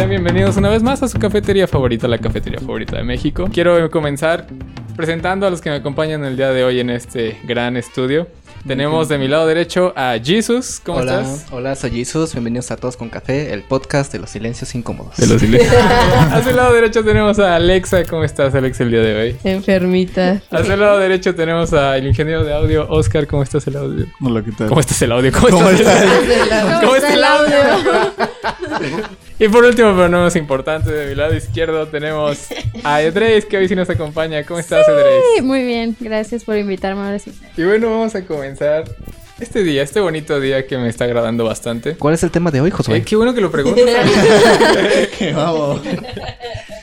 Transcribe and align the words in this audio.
Sean 0.00 0.08
bienvenidos 0.08 0.56
una 0.56 0.70
vez 0.70 0.82
más 0.82 1.02
a 1.02 1.08
su 1.08 1.18
cafetería 1.18 1.68
favorita, 1.68 2.08
la 2.08 2.16
cafetería 2.16 2.58
favorita 2.58 2.96
de 2.96 3.02
México. 3.02 3.50
Quiero 3.52 3.90
comenzar 3.90 4.46
presentando 4.96 5.46
a 5.46 5.50
los 5.50 5.60
que 5.60 5.68
me 5.68 5.76
acompañan 5.76 6.24
el 6.24 6.38
día 6.38 6.52
de 6.52 6.64
hoy 6.64 6.80
en 6.80 6.88
este 6.88 7.38
gran 7.44 7.76
estudio. 7.76 8.26
Tenemos 8.66 9.10
de 9.10 9.18
mi 9.18 9.28
lado 9.28 9.46
derecho 9.46 9.92
a 9.96 10.16
Jesus. 10.18 10.80
¿Cómo 10.82 11.00
hola, 11.00 11.20
estás? 11.20 11.46
Hola, 11.52 11.74
soy 11.74 11.90
Jesus. 11.90 12.32
Bienvenidos 12.32 12.70
a 12.70 12.78
Todos 12.78 12.96
con 12.96 13.10
Café, 13.10 13.52
el 13.52 13.62
podcast 13.62 14.10
de 14.10 14.20
los 14.20 14.30
silencios 14.30 14.74
incómodos. 14.74 15.18
De 15.18 15.26
los 15.26 15.38
silencios. 15.42 15.74
a 15.74 16.42
su 16.42 16.56
lado 16.56 16.72
derecho 16.72 17.04
tenemos 17.04 17.38
a 17.38 17.56
Alexa. 17.56 18.02
¿Cómo 18.04 18.24
estás, 18.24 18.54
Alexa, 18.54 18.84
el 18.84 18.92
día 18.92 19.02
de 19.02 19.20
hoy? 19.20 19.36
Enfermita. 19.44 20.40
A 20.50 20.64
su 20.64 20.76
lado 20.78 20.98
derecho 20.98 21.34
tenemos 21.34 21.74
al 21.74 22.06
ingeniero 22.06 22.42
de 22.42 22.54
audio, 22.54 22.88
Oscar. 22.88 23.26
¿Cómo 23.26 23.42
estás 23.42 23.66
el 23.66 23.76
audio? 23.76 24.06
Hola, 24.22 24.42
¿qué 24.42 24.52
tal? 24.52 24.68
¿Cómo 24.68 24.80
estás 24.80 25.02
el 25.02 25.12
audio? 25.12 25.30
¿Cómo, 25.30 25.48
¿Cómo 25.50 25.68
estás? 25.68 26.04
¿Cómo, 26.04 26.80
¿Cómo 26.80 26.96
está 26.96 27.12
el 27.12 27.22
audio? 27.22 27.56
Y 29.40 29.48
por 29.48 29.64
último, 29.64 29.94
pero 29.96 30.10
no 30.10 30.20
más 30.20 30.36
importante, 30.36 30.92
de 30.92 31.06
mi 31.06 31.14
lado 31.14 31.34
izquierdo 31.34 31.88
tenemos 31.88 32.48
a 32.84 33.00
Edreis, 33.00 33.46
que 33.46 33.56
hoy 33.56 33.68
sí 33.68 33.74
nos 33.74 33.88
acompaña. 33.88 34.44
¿Cómo 34.44 34.60
estás, 34.60 34.86
Edreis? 34.86 35.24
Sí, 35.34 35.42
muy 35.42 35.64
bien, 35.64 35.96
gracias 35.98 36.44
por 36.44 36.58
invitarme 36.58 37.00
ahora 37.00 37.18
sí. 37.18 37.32
Y 37.56 37.64
bueno, 37.64 37.88
vamos 37.88 38.14
a 38.14 38.22
comenzar 38.26 38.84
este 39.40 39.62
día, 39.62 39.82
este 39.82 39.98
bonito 40.00 40.38
día 40.40 40.66
que 40.66 40.76
me 40.76 40.90
está 40.90 41.04
agradando 41.04 41.46
bastante. 41.46 41.96
¿Cuál 41.96 42.12
es 42.12 42.22
el 42.22 42.30
tema 42.30 42.50
de 42.50 42.60
hoy, 42.60 42.70
Josué? 42.70 42.98
Eh, 42.98 43.02
qué 43.02 43.16
bueno 43.16 43.32
que 43.32 43.40
lo 43.40 43.50
preguntas. 43.50 43.82
¡Qué 45.18 45.32
vamos! 45.32 45.80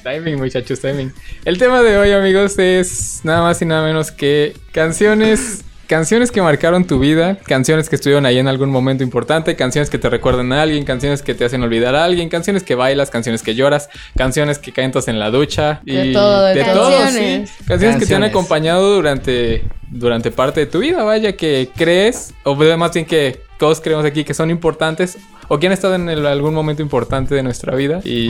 timing, 0.03 0.37
muchachos, 0.37 0.79
timing. 0.79 1.13
El 1.45 1.59
tema 1.59 1.83
de 1.83 1.95
hoy, 1.95 2.11
amigos, 2.11 2.57
es 2.57 3.19
nada 3.23 3.43
más 3.43 3.61
y 3.61 3.65
nada 3.65 3.85
menos 3.85 4.09
que 4.09 4.55
canciones. 4.71 5.63
Canciones 5.87 6.31
que 6.31 6.41
marcaron 6.41 6.85
tu 6.85 6.99
vida, 6.99 7.37
canciones 7.45 7.87
que 7.87 7.95
estuvieron 7.95 8.25
ahí 8.25 8.39
en 8.39 8.49
algún 8.49 8.69
momento 8.69 9.03
importante, 9.03 9.55
canciones 9.55 9.89
que 9.89 9.97
te 9.97 10.09
recuerdan 10.09 10.51
a 10.51 10.61
alguien, 10.63 10.83
canciones 10.83 11.21
que 11.21 11.33
te 11.33 11.45
hacen 11.45 11.63
olvidar 11.63 11.95
a 11.95 12.03
alguien, 12.03 12.27
canciones 12.27 12.63
que 12.63 12.75
bailas, 12.75 13.09
canciones 13.09 13.41
que 13.41 13.55
lloras, 13.55 13.89
canciones 14.17 14.59
que 14.59 14.73
cantas 14.73 15.07
en 15.07 15.17
la 15.17 15.31
ducha 15.31 15.81
y 15.85 15.93
De 15.95 16.11
todo, 16.13 16.43
de 16.47 16.63
todo, 16.65 16.89
canciones. 16.99 17.49
sí. 17.49 17.63
Canciones 17.65 17.97
que 17.99 18.05
te 18.05 18.15
han 18.15 18.21
Canciones. 18.21 18.29
acompañado 18.31 18.93
durante 18.95 19.63
durante 19.89 20.31
parte 20.31 20.59
de 20.59 20.65
tu 20.65 20.79
vida, 20.79 21.03
vaya 21.05 21.37
que 21.37 21.69
crees 21.73 22.33
o 22.43 22.55
más 22.55 22.91
bien 22.91 23.05
que 23.05 23.39
todos 23.57 23.79
creemos 23.79 24.03
aquí 24.05 24.25
que 24.25 24.33
son 24.33 24.49
importantes 24.51 25.17
o 25.47 25.57
que 25.57 25.67
han 25.67 25.73
estado 25.73 25.95
en 25.95 26.09
el- 26.09 26.25
algún 26.25 26.53
momento 26.53 26.81
importante 26.81 27.33
de 27.33 27.41
nuestra 27.43 27.73
vida 27.73 28.01
y 28.03 28.29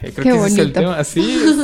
creo 0.00 0.14
Qué 0.14 0.22
que 0.22 0.28
ese 0.30 0.46
es 0.46 0.52
el 0.52 0.58
bonito. 0.58 0.80
tema. 0.80 0.96
Así 0.98 1.20
es. 1.20 1.56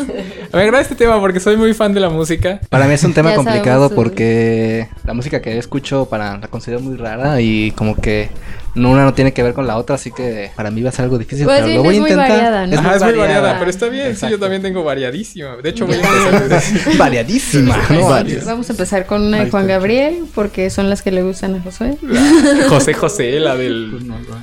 Me 0.52 0.60
agrada 0.62 0.80
este 0.82 0.94
tema 0.94 1.20
porque 1.20 1.40
soy 1.40 1.56
muy 1.56 1.72
fan 1.74 1.92
de 1.94 2.00
la 2.00 2.08
música. 2.10 2.60
Para 2.68 2.86
mí 2.86 2.94
es 2.94 3.04
un 3.04 3.14
tema 3.14 3.30
Ya 3.34 3.36
complicado 3.36 3.84
sabemos, 3.88 3.92
porque 3.94 4.88
la 5.04 5.14
música 5.14 5.40
que 5.40 5.56
escucho 5.58 6.06
para 6.06 6.38
la 6.38 6.48
considero 6.48 6.80
muy 6.80 6.96
rara 6.96 7.40
y 7.40 7.70
como 7.72 7.96
que 7.96 8.30
no, 8.74 8.90
una 8.90 9.04
no 9.04 9.14
tiene 9.14 9.32
que 9.32 9.40
ver 9.44 9.54
con 9.54 9.68
la 9.68 9.76
otra, 9.76 9.94
así 9.94 10.10
que 10.10 10.50
para 10.56 10.72
mí 10.72 10.82
va 10.82 10.88
a 10.88 10.92
ser 10.92 11.04
algo 11.04 11.16
difícil, 11.16 11.44
Pues 11.44 11.58
pero 11.58 11.66
bien, 11.68 11.76
lo 11.78 11.84
voy 11.84 11.94
a 11.94 11.96
es 11.96 12.00
muy 12.00 12.10
intentar. 12.10 12.30
variada, 12.36 12.66
¿no? 12.66 12.78
Ajá, 12.80 12.96
es 12.96 13.02
muy 13.04 13.12
variada, 13.14 13.58
pero 13.60 13.70
está 13.70 13.86
bien. 13.88 14.04
Sí, 14.06 14.10
Exacto. 14.12 14.34
yo 14.36 14.40
también 14.40 14.62
tengo 14.62 14.82
variadísima. 14.82 15.56
De 15.62 15.70
hecho, 15.70 15.86
voy 15.86 15.94
a 15.96 16.36
empezar. 16.38 16.96
Variadísima, 16.98 17.78
¿no? 17.90 18.08
Varias. 18.08 18.44
Vamos 18.44 18.68
a 18.68 18.72
empezar 18.72 19.06
con 19.06 19.22
una 19.22 19.36
de 19.38 19.42
Ahí 19.44 19.50
Juan. 19.50 19.68
Gabriel, 19.68 20.24
porque 20.34 20.70
son 20.70 20.90
las 20.90 21.02
que 21.02 21.12
le 21.12 21.22
gustan 21.22 21.54
a 21.54 21.60
Josué. 21.62 21.96
José 22.68 22.94
José, 22.94 23.38
la 23.38 23.54
del. 23.54 23.92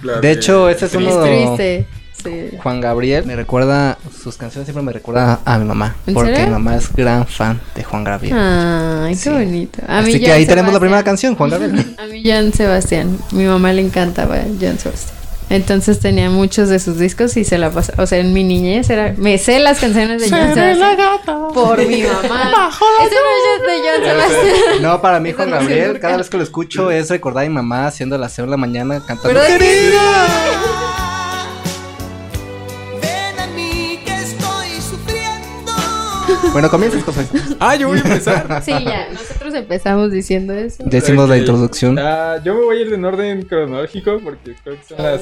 la 0.03 0.21
De 0.21 0.31
hecho, 0.31 0.69
ese 0.69 0.85
es 0.85 0.91
Triste. 0.91 1.13
uno- 1.13 1.23
Triste. 1.25 1.85
Sí. 2.23 2.57
Juan 2.61 2.81
Gabriel 2.81 3.25
me 3.25 3.35
recuerda, 3.35 3.97
sus 4.23 4.37
canciones 4.37 4.65
siempre 4.67 4.83
me 4.83 4.91
recuerdan 4.91 5.39
a 5.43 5.57
mi 5.57 5.65
mamá, 5.65 5.95
¿En 6.07 6.13
porque 6.13 6.31
serio? 6.31 6.45
mi 6.47 6.51
mamá 6.53 6.75
es 6.77 6.91
gran 6.93 7.25
fan 7.27 7.59
de 7.75 7.83
Juan 7.83 8.03
Gabriel. 8.03 8.35
Ay, 8.37 9.13
qué 9.15 9.19
Sí. 9.21 9.29
bonito. 9.29 9.81
A 9.87 10.01
mí 10.01 10.09
Así 10.11 10.19
que 10.23 10.31
ahí 10.31 10.45
tenemos 10.45 10.73
la 10.73 10.79
primera 10.79 11.03
canción, 11.03 11.35
Juan 11.35 11.49
Gabriel. 11.49 11.95
A 11.99 12.05
mí 12.05 12.21
Joan 12.25 12.53
Sebastián. 12.53 13.17
Mi 13.31 13.45
mamá 13.45 13.73
le 13.73 13.81
encantaba 13.81 14.37
Joan 14.59 14.77
Sebastián. 14.79 15.15
Entonces 15.49 15.99
tenía 15.99 16.29
muchos 16.29 16.69
de 16.69 16.79
sus 16.79 16.97
discos 16.97 17.35
y 17.35 17.43
se 17.43 17.57
la 17.57 17.69
pasaba. 17.71 18.01
O 18.03 18.07
sea, 18.07 18.19
en 18.19 18.31
mi 18.31 18.41
niñez 18.41 18.89
era. 18.89 19.13
Me 19.17 19.37
sé 19.37 19.59
las 19.59 19.79
canciones 19.81 20.21
de 20.21 20.29
Joan 20.29 20.53
Sebastián. 20.53 21.17
Por 21.53 21.77
mi 21.85 22.03
mamá. 22.03 22.69
Ese 23.05 23.15
no 23.15 23.31
es 23.51 23.61
de 23.67 23.81
Joan 23.83 24.01
Sebastián. 24.31 24.81
No, 24.81 25.01
para 25.01 25.19
mí 25.19 25.33
Juan 25.33 25.49
Eso 25.49 25.55
no 25.57 25.61
Gabriel, 25.61 25.99
cada 25.99 26.15
vez 26.15 26.29
que 26.29 26.37
lo 26.37 26.43
escucho 26.43 26.89
es 26.89 27.09
recordar 27.09 27.43
a 27.43 27.49
mi 27.49 27.53
mamá 27.53 27.87
haciendo 27.87 28.17
las 28.17 28.31
6 28.31 28.45
de 28.45 28.51
la 28.51 28.55
mañana 28.55 29.01
cantando. 29.05 29.27
Pero 29.27 29.41
Bueno, 36.51 36.69
comienzas, 36.69 37.03
José. 37.03 37.25
Ah, 37.59 37.75
yo 37.75 37.87
voy 37.87 37.97
a 37.99 38.01
empezar. 38.01 38.61
Sí, 38.65 38.71
ya. 38.71 39.07
Nosotros 39.11 39.53
empezamos 39.53 40.11
diciendo 40.11 40.53
eso. 40.53 40.83
Decimos 40.85 41.29
la 41.29 41.37
introducción. 41.37 41.97
Ah, 41.97 42.37
yo 42.43 42.53
me 42.55 42.61
voy 42.63 42.77
a 42.77 42.81
ir 42.81 42.93
en 42.93 43.05
orden 43.05 43.43
cronológico 43.43 44.19
porque 44.23 44.55
creo 44.63 44.75
que 44.77 44.83
son 44.95 44.97
las. 45.03 45.21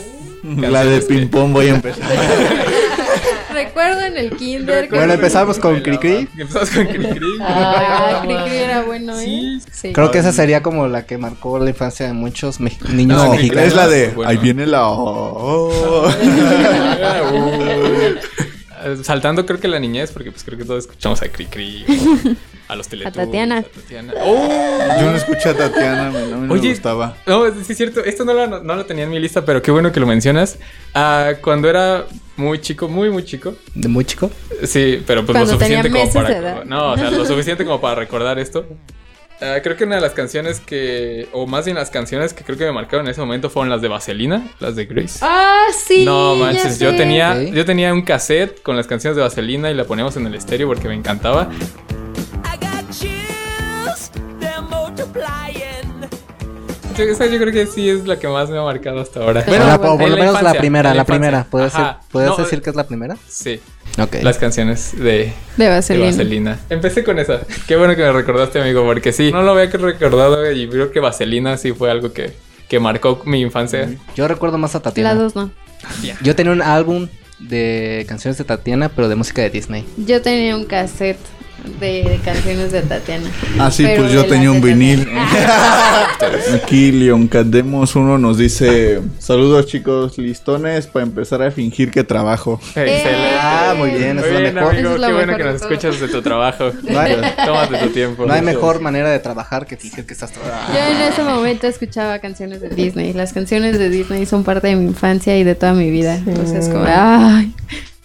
La 0.72 0.84
de 0.86 1.02
ping-pong 1.02 1.54
voy 1.54 1.68
a 1.68 1.76
empezar. 1.76 2.04
Recuerdo 3.54 4.02
en 4.02 4.18
el 4.18 4.32
kinder. 4.38 4.88
que- 4.90 4.96
Bueno, 4.96 5.14
empezamos 5.14 5.60
con 5.60 5.80
Cricri. 5.82 6.28
Empezamos 6.38 6.70
con 6.72 6.86
Cricri. 6.88 7.28
Ah, 7.42 8.22
Cricri 8.24 8.58
era 8.58 8.84
bueno, 8.84 9.20
¿eh? 9.20 9.24
Sí. 9.26 9.62
Sí. 9.72 9.94
Creo 9.94 10.12
que 10.12 10.20
esa 10.20 10.32
sería 10.32 10.62
como 10.64 10.88
la 10.88 11.06
que 11.06 11.18
marcó 11.18 11.60
la 11.60 11.70
infancia 11.70 12.08
de 12.08 12.14
muchos 12.14 12.60
me- 12.60 12.76
niños 12.94 13.24
No, 13.24 13.32
mexicanos. 13.32 13.66
es 13.66 13.76
la 13.76 13.88
de. 13.88 14.10
Bueno. 14.10 14.30
Ahí 14.32 14.38
viene 14.38 14.66
la. 14.66 14.88
oh. 14.88 16.10
Saltando 19.04 19.46
creo 19.46 19.60
que 19.60 19.68
la 19.68 19.80
niñez, 19.80 20.12
porque 20.12 20.32
pues 20.32 20.44
creo 20.44 20.58
que 20.58 20.66
todos 20.66 20.86
escuchamos 20.86 21.22
a 21.22 21.30
Cricri, 21.30 21.86
o 21.88 22.72
a 22.72 22.76
los 22.76 22.88
Teletubbies. 22.90 23.26
Tatiana. 23.28 23.58
a 23.60 23.64
Tatiana. 23.64 24.14
¡Oh! 24.22 24.48
Yo 25.02 25.12
no 25.12 25.16
escuché 25.18 25.50
a 25.50 25.54
Tatiana, 25.58 26.12
me- 26.12 26.28
no 26.28 26.38
me 26.40 26.54
Oye, 26.54 26.70
gustaba. 26.70 27.16
No, 27.26 27.46
sí 27.64 27.72
es 27.72 27.78
cierto. 27.78 28.04
Esto 28.04 28.26
no 28.26 28.34
lo, 28.34 28.64
no 28.64 28.76
lo 28.76 28.86
tenía 28.86 29.04
en 29.06 29.10
mi 29.10 29.20
lista, 29.20 29.44
pero 29.46 29.62
qué 29.62 29.72
bueno 29.72 29.92
que 29.92 30.00
lo 30.00 30.08
mencionas. 30.08 30.58
Ah, 30.94 31.34
cuando 31.42 31.70
era 31.70 32.06
muy 32.38 32.60
chico, 32.62 32.88
muy, 32.88 33.10
muy 33.10 33.24
chico. 33.26 33.56
De 33.76 33.88
muy 33.88 34.06
chico. 34.06 34.32
Sí, 34.64 35.04
pero 35.06 35.26
pues 35.26 35.36
Cuando 35.38 35.54
lo 35.54 35.58
tenía 35.60 35.84
suficiente 35.84 35.90
como 36.12 36.14
para... 36.14 36.30
de 36.30 36.36
edad. 36.38 36.64
No, 36.66 36.92
o 36.94 36.98
sea, 36.98 37.12
lo 37.12 37.26
suficiente 37.28 37.66
como 37.66 37.82
para 37.82 37.96
recordar 37.96 38.40
esto. 38.40 38.66
Ah, 39.42 39.58
creo 39.64 39.78
que 39.78 39.86
una 39.86 39.96
de 39.96 40.02
las 40.02 40.12
canciones 40.12 40.60
que... 40.60 41.30
O 41.32 41.48
más 41.48 41.64
bien 41.66 41.76
las 41.76 41.90
canciones 41.90 42.34
que 42.34 42.44
creo 42.44 42.58
que 42.58 42.66
me 42.66 42.74
marcaron 42.74 43.06
en 43.06 43.12
ese 43.12 43.22
momento 43.22 43.50
fueron 43.50 43.70
las 43.70 43.82
de 43.82 43.88
Vaselina, 43.88 44.48
las 44.60 44.76
de 44.76 44.86
Grace. 44.86 45.20
Ah, 45.22 45.68
sí. 45.74 46.04
no 46.04 46.36
manches, 46.36 46.78
yo 46.80 46.96
tenía, 46.96 47.42
yo 47.42 47.64
tenía 47.64 47.94
un 47.94 48.02
cassette 48.02 48.62
con 48.62 48.76
las 48.76 48.86
canciones 48.88 49.16
de 49.16 49.22
Vaselina 49.22 49.72
y 49.72 49.76
la 49.76 49.86
poníamos 49.86 50.18
en 50.18 50.28
el 50.28 50.36
estéreo 50.36 50.68
porque 50.68 50.90
me 50.90 50.96
encantaba. 50.96 51.50
I 52.44 52.58
got 52.58 52.90
chills, 52.92 54.12
they're 54.40 54.62
multiplying. 54.62 55.59
Yo, 57.00 57.12
esa 57.12 57.26
yo 57.28 57.38
creo 57.40 57.52
que 57.54 57.66
sí 57.66 57.90
es 57.90 58.06
la 58.06 58.20
que 58.20 58.28
más 58.28 58.50
me 58.50 58.58
ha 58.58 58.62
marcado 58.62 59.00
hasta 59.00 59.22
ahora. 59.22 59.44
Bueno, 59.48 59.66
La- 59.66 59.78
bueno, 59.78 59.94
o 59.94 59.98
por 59.98 60.10
lo 60.10 60.18
menos 60.18 60.42
la 60.42 60.54
primera, 60.54 60.94
la, 60.94 61.06
primera. 61.06 61.46
¿Puedes, 61.50 61.74
¿puedes 62.12 62.30
No, 62.30 62.38
decir 62.38 62.62
que 62.62 62.70
es 62.70 62.76
la 62.76 62.86
primera? 62.88 63.18
Sí, 63.28 63.60
Ok. 63.98 64.18
las 64.22 64.38
canciones 64.38 64.92
de, 64.98 65.34
De 65.58 65.66
de 65.66 65.70
Vaselina. 65.70 66.60
Empecé 66.70 67.04
con 67.04 67.18
esa. 67.20 67.42
Qué 67.68 67.76
bueno 67.78 67.96
que 67.96 68.02
me 68.04 68.12
recordaste, 68.12 68.62
amigo, 68.62 68.84
porque 68.86 69.12
sí, 69.14 69.32
no 69.32 69.42
lo 69.42 69.52
había 69.52 69.66
recordado 69.68 70.52
y 70.52 70.68
creo 70.68 70.92
que 70.92 71.00
Vaselina 71.00 71.58
sí 71.58 71.72
fue 71.74 71.90
algo 71.90 72.12
que, 72.14 72.34
que 72.68 72.80
marcó 72.80 73.22
mi 73.26 73.42
infancia. 73.42 73.90
Yo 74.16 74.28
recuerdo 74.28 74.58
más 74.58 74.76
a 74.76 74.80
La 74.80 74.84
Tatiana. 74.84 75.16
dos 75.16 75.36
no. 75.36 75.52
Yo 76.22 76.36
tenía 76.36 76.52
un 76.52 76.62
álbum 76.62 77.08
de 77.40 78.06
canciones 78.10 78.38
de 78.38 78.44
Tatiana, 78.44 78.90
pero 78.90 79.08
de 79.08 79.16
música 79.16 79.42
de 79.42 79.50
Disney. 79.50 79.86
Yo 79.98 80.22
tenía 80.22 80.56
un 80.58 80.66
cassette 80.66 81.18
de, 81.80 82.04
de 82.04 82.20
canciones 82.24 82.72
de 82.72 82.82
Tatiana. 82.82 83.30
Ah, 83.58 83.72
sí, 83.72 83.84
Pero 83.84 84.04
pues 84.04 84.14
yo 84.14 84.26
tenía 84.26 84.52
un 84.52 84.62
vinil. 84.62 85.08
Aquí 86.54 86.92
Leon 86.92 87.28
Cademos 87.28 87.96
uno 87.96 88.18
nos 88.18 88.38
dice: 88.38 89.02
Saludos 89.20 89.68
chicos, 89.68 90.18
listones 90.18 90.88
para 90.88 91.04
empezar 91.06 91.42
a 91.42 91.52
fingir 91.52 91.92
que 91.92 92.04
trabajo. 92.04 92.60
Excelente. 92.76 93.36
Ah, 93.40 93.74
muy 93.78 93.92
bien, 93.92 94.18
Muy 94.18 94.26
eso 94.26 94.38
es 94.38 94.42
lo 94.42 94.54
mejor. 94.54 94.74
amigo. 94.74 94.88
Eso 94.90 94.96
es 94.96 95.02
lo 95.02 95.08
Qué 95.08 95.14
bueno 95.14 95.38
que 95.38 95.44
nos 95.44 95.62
todo. 95.62 95.70
escuchas 95.72 96.00
de 96.00 96.08
tu 96.08 96.22
trabajo. 96.22 96.72
No 96.90 97.00
hay- 97.00 97.16
Tómate 97.46 97.78
tu 97.78 97.90
tiempo. 97.90 98.26
No 98.26 98.34
hay 98.34 98.42
mejor 98.42 98.82
manera 98.82 99.10
de 99.10 99.20
trabajar 99.20 99.66
que 99.66 99.78
fingir 99.78 100.06
que 100.06 100.14
estás 100.14 100.32
trabajando. 100.32 100.74
Yo 100.78 100.86
en 100.96 101.02
ese 101.12 101.24
momento 101.24 101.68
escuchaba 101.68 102.20
canciones 102.20 102.62
de 102.62 102.70
Disney. 102.70 103.14
Las 103.14 103.34
canciones 103.34 103.78
de 103.78 103.90
Disney 103.90 104.26
son 104.26 104.44
parte 104.44 104.68
de 104.68 104.76
mi 104.76 104.86
infancia 104.86 105.38
y 105.38 105.44
de 105.44 105.56
toda 105.56 105.74
mi 105.74 105.90
vida. 105.92 106.16
Entonces, 106.16 106.68
como, 106.70 106.86
ay, 106.88 107.54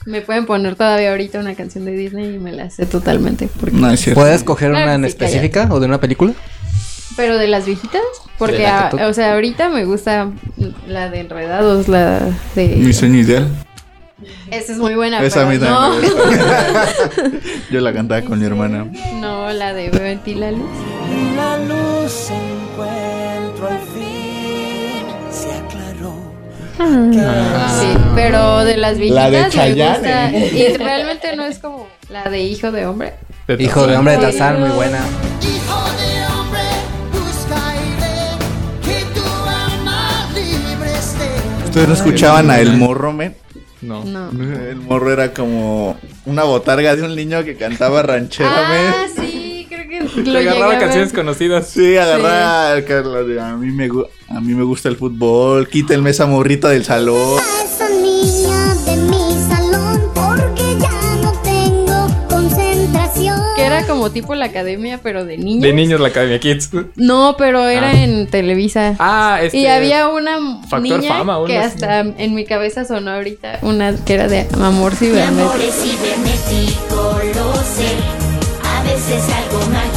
me 0.06 0.20
pueden 0.20 0.46
poner 0.46 0.74
todavía 0.76 1.10
ahorita 1.10 1.38
una 1.40 1.54
canción 1.54 1.84
de 1.84 1.92
Disney 1.92 2.34
y 2.34 2.38
me 2.38 2.52
la 2.52 2.70
sé 2.70 2.86
totalmente. 2.86 3.48
Porque... 3.60 3.76
No 3.76 3.90
es 3.90 4.00
cierto. 4.00 4.20
¿Puedes 4.20 4.36
escoger 4.36 4.70
Claro, 4.70 4.84
una 4.84 4.94
en 4.94 5.02
sí, 5.02 5.08
específica 5.08 5.68
o 5.70 5.80
de 5.80 5.86
una 5.86 5.98
película? 6.00 6.32
Pero 7.16 7.38
de 7.38 7.46
las 7.46 7.64
viejitas, 7.66 8.02
porque, 8.38 8.66
a- 8.66 8.90
o 9.08 9.12
sea, 9.14 9.34
ahorita 9.34 9.68
me 9.68 9.84
gusta 9.84 10.30
la 10.88 11.08
de 11.10 11.20
Enredados, 11.20 11.86
la 11.88 12.20
de... 12.56 12.66
Mi 12.76 12.92
sueño 12.92 13.20
ideal. 13.20 13.46
Esa 14.50 14.72
es 14.72 14.78
muy 14.78 14.94
buena, 14.94 15.22
Esa 15.22 15.42
a 15.42 15.46
mí 15.46 15.58
no, 15.58 15.66
también 15.66 16.12
me 16.16 16.22
gusta. 16.24 17.38
Yo 17.70 17.80
la 17.80 17.92
cantaba 17.92 18.22
con 18.22 18.38
mi 18.40 18.46
hermana. 18.46 18.86
no, 19.20 19.52
la 19.52 19.74
de 19.74 19.90
Betty 19.90 20.34
la 20.34 20.50
luz. 20.50 20.62
La 21.36 21.58
luz 21.58 22.30
encuentro 22.30 23.68
al 23.68 23.78
fin. 23.80 24.13
Se 26.76 26.82
aclaró. 26.82 27.80
Sí, 27.80 27.98
pero 28.14 28.64
de 28.64 28.76
las 28.76 28.98
viejitas 28.98 29.24
La 29.24 29.30
de 29.30 29.42
me 29.44 29.48
Chayanne. 29.50 30.30
gusta. 30.40 30.56
Y 30.56 30.76
realmente 30.76 31.36
no 31.36 31.44
es 31.44 31.58
como 31.58 31.86
la 32.08 32.24
de 32.30 32.40
Hijo 32.42 32.72
de 32.72 32.86
Hombre. 32.86 33.14
De 33.46 33.62
Hijo 33.62 33.86
de 33.86 33.96
hombre 33.96 34.14
de 34.16 34.18
Tarzán, 34.22 34.60
muy 34.60 34.70
buena. 34.70 34.98
Hijo 35.42 35.84
de 35.98 36.26
hombre, 36.26 36.60
busca 37.12 37.74
y 37.76 38.00
ve 38.00 38.26
que 38.82 39.04
tu 39.14 39.24
alma 39.24 40.28
libre 40.34 40.92
esté. 40.98 41.28
¿Ustedes 41.66 41.88
no 41.88 41.94
escuchaban 41.94 42.50
a 42.50 42.58
El 42.58 42.76
Morro, 42.76 43.12
men? 43.12 43.36
No. 43.82 44.02
No. 44.02 44.30
El 44.30 44.76
morro 44.76 45.12
era 45.12 45.34
como 45.34 45.98
una 46.24 46.44
botarga 46.44 46.96
de 46.96 47.02
un 47.02 47.14
niño 47.14 47.44
que 47.44 47.54
cantaba 47.54 48.02
rancheramente. 48.02 48.96
Ah, 48.96 49.06
sí, 49.14 49.33
llegué 50.24 50.38
agarraba 50.50 50.78
canciones 50.78 51.12
conocidas. 51.12 51.68
Sí, 51.68 51.96
agarraba 51.96 52.74
de, 52.74 53.40
a 53.40 53.56
mí 53.56 53.70
me 53.72 53.88
a 54.28 54.40
mí 54.40 54.54
me 54.54 54.62
gusta 54.64 54.88
el 54.88 54.96
fútbol, 54.96 55.68
quítenme 55.68 56.10
esa 56.10 56.26
morrita 56.26 56.68
del 56.68 56.84
salón. 56.84 57.38
esa 57.64 57.88
niña 57.90 58.74
de 58.86 58.96
mi 58.96 59.32
salón 59.48 60.00
porque 60.14 60.78
ya 60.80 61.16
no 61.22 61.32
tengo 61.42 62.26
concentración. 62.28 63.38
Que 63.56 63.62
era 63.64 63.86
como 63.86 64.10
tipo 64.10 64.34
la 64.34 64.46
academia, 64.46 64.98
pero 65.02 65.24
de 65.24 65.36
niños. 65.38 65.62
De 65.62 65.72
niños 65.72 66.00
la 66.00 66.08
Academia 66.08 66.40
Kids. 66.40 66.70
No, 66.96 67.34
pero 67.38 67.68
era 67.68 67.90
Ah. 67.90 68.02
en 68.02 68.26
Televisa. 68.28 68.96
Ah, 68.98 69.38
este. 69.42 69.58
Y 69.58 69.66
había 69.66 70.08
una 70.08 70.38
Factor 70.68 70.80
niña 71.00 71.08
Fama, 71.18 71.38
una 71.38 71.46
que 71.46 71.58
hasta 71.58 72.00
en 72.00 72.34
mi 72.34 72.44
cabeza 72.44 72.84
sonó 72.84 73.10
ahorita 73.12 73.58
una 73.62 73.94
que 74.04 74.14
era 74.14 74.26
de 74.28 74.46
amor 74.60 74.94
cibernético. 74.94 75.52
cibernético, 75.72 77.20
lo 77.34 77.52
sé. 77.54 77.94
A 78.64 78.82
veces 78.82 79.22
algo 79.32 79.58
mágico. 79.70 79.93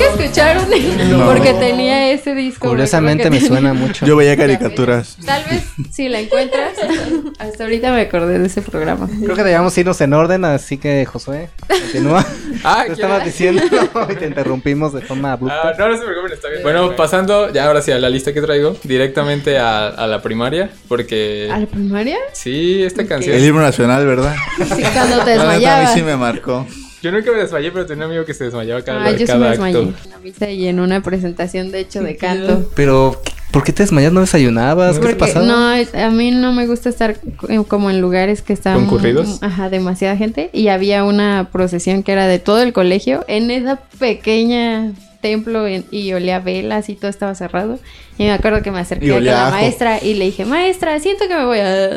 ¿Qué 0.00 0.22
escucharon? 0.24 0.64
No. 1.10 1.26
Porque 1.26 1.52
tenía 1.54 2.10
ese 2.12 2.34
disco. 2.34 2.68
Curiosamente 2.68 3.30
me 3.30 3.38
que 3.40 3.46
suena 3.46 3.70
tenía- 3.72 3.86
mucho. 3.86 4.06
Yo 4.06 4.16
veía 4.16 4.36
caricaturas. 4.36 5.16
Tal 5.26 5.42
vez 5.44 5.64
si 5.90 6.08
la 6.08 6.20
encuentras. 6.20 6.72
Hasta 7.38 7.64
ahorita 7.64 7.92
me 7.92 8.02
acordé 8.02 8.38
de 8.38 8.46
ese 8.46 8.62
programa. 8.62 9.08
Creo 9.22 9.34
que 9.36 9.42
debíamos 9.42 9.76
irnos 9.76 10.00
en 10.00 10.12
orden, 10.12 10.44
así 10.44 10.78
que 10.78 11.04
Josué, 11.06 11.50
continúa. 11.68 12.24
Ah, 12.64 12.80
Te 12.82 12.86
¿qué? 12.88 12.92
estabas 12.94 13.24
diciendo 13.24 13.62
y 14.10 14.14
te 14.14 14.26
interrumpimos 14.26 14.92
de 14.92 15.00
forma 15.02 15.30
Ah, 15.30 15.32
abrupta. 15.32 15.74
no, 15.78 15.88
no 15.88 15.96
se 15.98 16.04
preocupen, 16.04 16.32
está 16.32 16.48
bien. 16.48 16.62
Bueno, 16.62 16.94
pasando 16.96 17.52
ya 17.52 17.66
ahora 17.66 17.82
sí 17.82 17.90
a 17.92 17.98
la 17.98 18.08
lista 18.10 18.32
que 18.32 18.40
traigo, 18.40 18.76
directamente 18.84 19.58
a, 19.58 19.88
a 19.88 20.06
la 20.06 20.22
primaria, 20.22 20.70
porque 20.88 21.48
¿A 21.52 21.58
la 21.58 21.66
primaria? 21.66 22.16
sí, 22.32 22.82
esta 22.82 23.06
canción. 23.06 23.34
El 23.36 23.44
himno 23.44 23.60
nacional, 23.62 24.06
¿verdad? 24.06 24.34
Sí, 24.58 24.82
cuando 24.94 25.18
te 25.24 25.30
neta, 25.32 25.42
a 25.42 25.46
mí 25.46 25.52
desmayabas. 25.60 25.94
sí 25.94 26.02
me 26.02 26.16
marcó. 26.16 26.66
Yo 27.02 27.10
nunca 27.12 27.32
me 27.32 27.38
desmayé, 27.38 27.70
pero 27.72 27.86
tenía 27.86 28.04
un 28.04 28.10
amigo 28.10 28.24
que 28.26 28.34
se 28.34 28.44
desmayaba 28.44 28.82
cada, 28.82 29.04
Ah, 29.06 29.10
yo 29.12 29.18
sí 29.18 29.26
cada 29.26 29.38
me 29.38 29.46
acto. 29.46 29.62
desmayé 29.64 29.78
en 29.80 29.94
una 30.08 30.18
misa 30.18 30.50
y 30.50 30.66
en 30.66 30.80
una 30.80 31.02
presentación, 31.02 31.70
de 31.72 31.80
hecho, 31.80 32.02
de 32.02 32.16
canto. 32.16 32.70
Pero, 32.76 33.22
¿por 33.52 33.64
qué 33.64 33.72
te 33.72 33.82
desmayas? 33.84 34.12
¿No 34.12 34.20
desayunabas? 34.20 34.96
¿Qué 34.98 35.00
te 35.00 35.00
Porque 35.00 35.16
pasaba? 35.16 35.46
no, 35.46 35.98
a 35.98 36.10
mí 36.10 36.30
no 36.30 36.52
me 36.52 36.66
gusta 36.66 36.90
estar 36.90 37.16
co- 37.36 37.64
como 37.64 37.88
en 37.90 38.00
lugares 38.02 38.42
que 38.42 38.52
están 38.52 38.74
¿Concurridos? 38.80 39.42
Ajá, 39.42 39.70
demasiada 39.70 40.16
gente 40.16 40.50
y 40.52 40.68
había 40.68 41.04
una 41.04 41.48
procesión 41.50 42.02
que 42.02 42.12
era 42.12 42.26
de 42.26 42.38
todo 42.38 42.60
el 42.60 42.72
colegio 42.74 43.24
en 43.28 43.50
esa 43.50 43.76
pequeña 43.98 44.92
templo 45.20 45.66
en- 45.66 45.84
y 45.90 46.12
olía 46.12 46.38
velas 46.40 46.88
y 46.88 46.94
todo 46.94 47.10
estaba 47.10 47.34
cerrado. 47.34 47.78
Y 48.18 48.24
me 48.24 48.32
acuerdo 48.32 48.62
que 48.62 48.70
me 48.70 48.78
Y 48.78 48.82
acerqué 48.82 49.10
con 49.10 49.24
la 49.24 49.46
ajo. 49.48 49.56
maestra 49.56 49.98
y 50.02 50.12
le 50.14 50.26
dije, 50.26 50.44
"Maestra, 50.44 50.98
siento 51.00 51.26
que 51.26 51.34
me 51.34 51.44
voy 51.46 51.58
a 51.58 51.90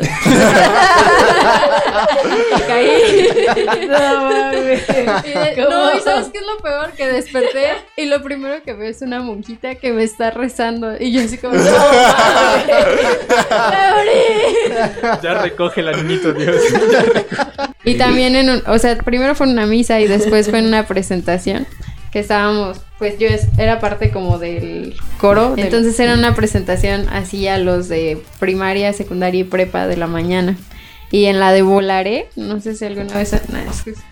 y 2.58 2.62
caí. 2.66 3.28
No 3.88 3.98
mames. 4.30 4.82
Y- 4.88 5.60
No, 5.60 5.94
y 5.96 6.00
sabes 6.00 6.28
qué 6.32 6.38
es 6.38 6.44
lo 6.46 6.56
peor 6.62 6.92
que 6.92 7.06
desperté 7.06 7.72
y 7.96 8.06
lo 8.06 8.22
primero 8.22 8.62
que 8.62 8.72
veo 8.72 8.88
es 8.88 9.02
una 9.02 9.20
monjita 9.20 9.74
que 9.76 9.92
me 9.92 10.02
está 10.02 10.30
rezando 10.30 10.94
y 10.98 11.12
yo 11.12 11.20
así 11.22 11.36
como, 11.38 11.54
"No 11.54 11.62
mames. 11.64 12.66
Me 13.70 13.90
morí". 13.94 15.20
Ya 15.22 15.34
recoge 15.42 15.80
el 15.82 15.92
niñito, 16.06 16.32
Dios. 16.32 16.56
Y 17.84 17.94
también 17.96 18.34
en 18.36 18.48
un, 18.50 18.62
o 18.66 18.78
sea, 18.78 18.96
primero 18.96 19.34
fue 19.34 19.46
en 19.46 19.52
una 19.52 19.66
misa 19.66 20.00
y 20.00 20.06
después 20.08 20.48
fue 20.48 20.58
en 20.60 20.66
una 20.66 20.86
presentación 20.86 21.66
que 22.14 22.20
estábamos, 22.20 22.80
pues 22.96 23.18
yo 23.18 23.26
era 23.58 23.80
parte 23.80 24.12
como 24.12 24.38
del 24.38 24.94
coro, 25.18 25.54
entonces 25.56 25.98
era 25.98 26.14
una 26.14 26.32
presentación 26.36 27.08
así 27.08 27.48
a 27.48 27.58
los 27.58 27.88
de 27.88 28.22
primaria, 28.38 28.92
secundaria 28.92 29.40
y 29.40 29.44
prepa 29.44 29.88
de 29.88 29.96
la 29.96 30.06
mañana. 30.06 30.56
Y 31.10 31.26
en 31.26 31.38
la 31.38 31.52
de 31.52 31.62
Volaré, 31.62 32.28
no 32.34 32.60
sé 32.60 32.74
si 32.74 32.84
alguna 32.84 33.14
vez 33.14 33.32
han, 33.34 33.42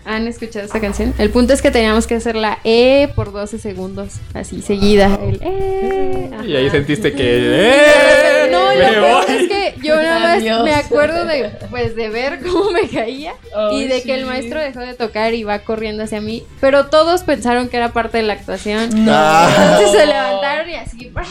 han 0.05 0.27
escuchado 0.27 0.65
esta 0.65 0.79
canción. 0.79 1.13
El 1.17 1.29
punto 1.31 1.51
es 1.53 1.61
que 1.61 1.69
teníamos 1.69 2.07
que 2.07 2.15
hacer 2.15 2.35
la 2.35 2.59
E 2.63 3.09
por 3.15 3.33
12 3.33 3.59
segundos, 3.59 4.13
así 4.33 4.61
seguida. 4.61 5.19
El 5.21 5.39
E. 5.43 6.29
Y 6.45 6.55
ahí 6.55 6.69
sentiste 6.69 7.11
que. 7.13 7.23
¡Eh! 7.25 8.49
No, 8.51 8.69
¡Me 8.69 8.91
lo 8.91 9.01
voy! 9.01 9.25
es 9.27 9.47
que 9.49 9.75
yo 9.83 9.95
nada 9.95 10.19
más 10.19 10.37
Adiós. 10.37 10.63
me 10.63 10.73
acuerdo 10.73 11.25
de, 11.25 11.51
pues, 11.69 11.95
de 11.95 12.09
ver 12.09 12.39
cómo 12.41 12.71
me 12.71 12.87
caía 12.87 13.33
y 13.71 13.81
Ay, 13.81 13.87
de 13.87 14.03
que 14.03 14.13
el 14.13 14.21
sí. 14.21 14.25
maestro 14.25 14.59
dejó 14.61 14.79
de 14.81 14.93
tocar 14.93 15.33
y 15.33 15.43
va 15.43 15.59
corriendo 15.59 16.03
hacia 16.03 16.21
mí, 16.21 16.43
pero 16.61 16.85
todos 16.87 17.23
pensaron 17.23 17.67
que 17.69 17.77
era 17.77 17.91
parte 17.93 18.17
de 18.17 18.23
la 18.23 18.33
actuación. 18.33 18.89
Ah. 19.09 19.49
Entonces 19.79 19.91
se 19.99 20.05
levantaron 20.05 20.69
y 20.69 20.75
así, 20.75 21.09
¡bravo! 21.09 21.29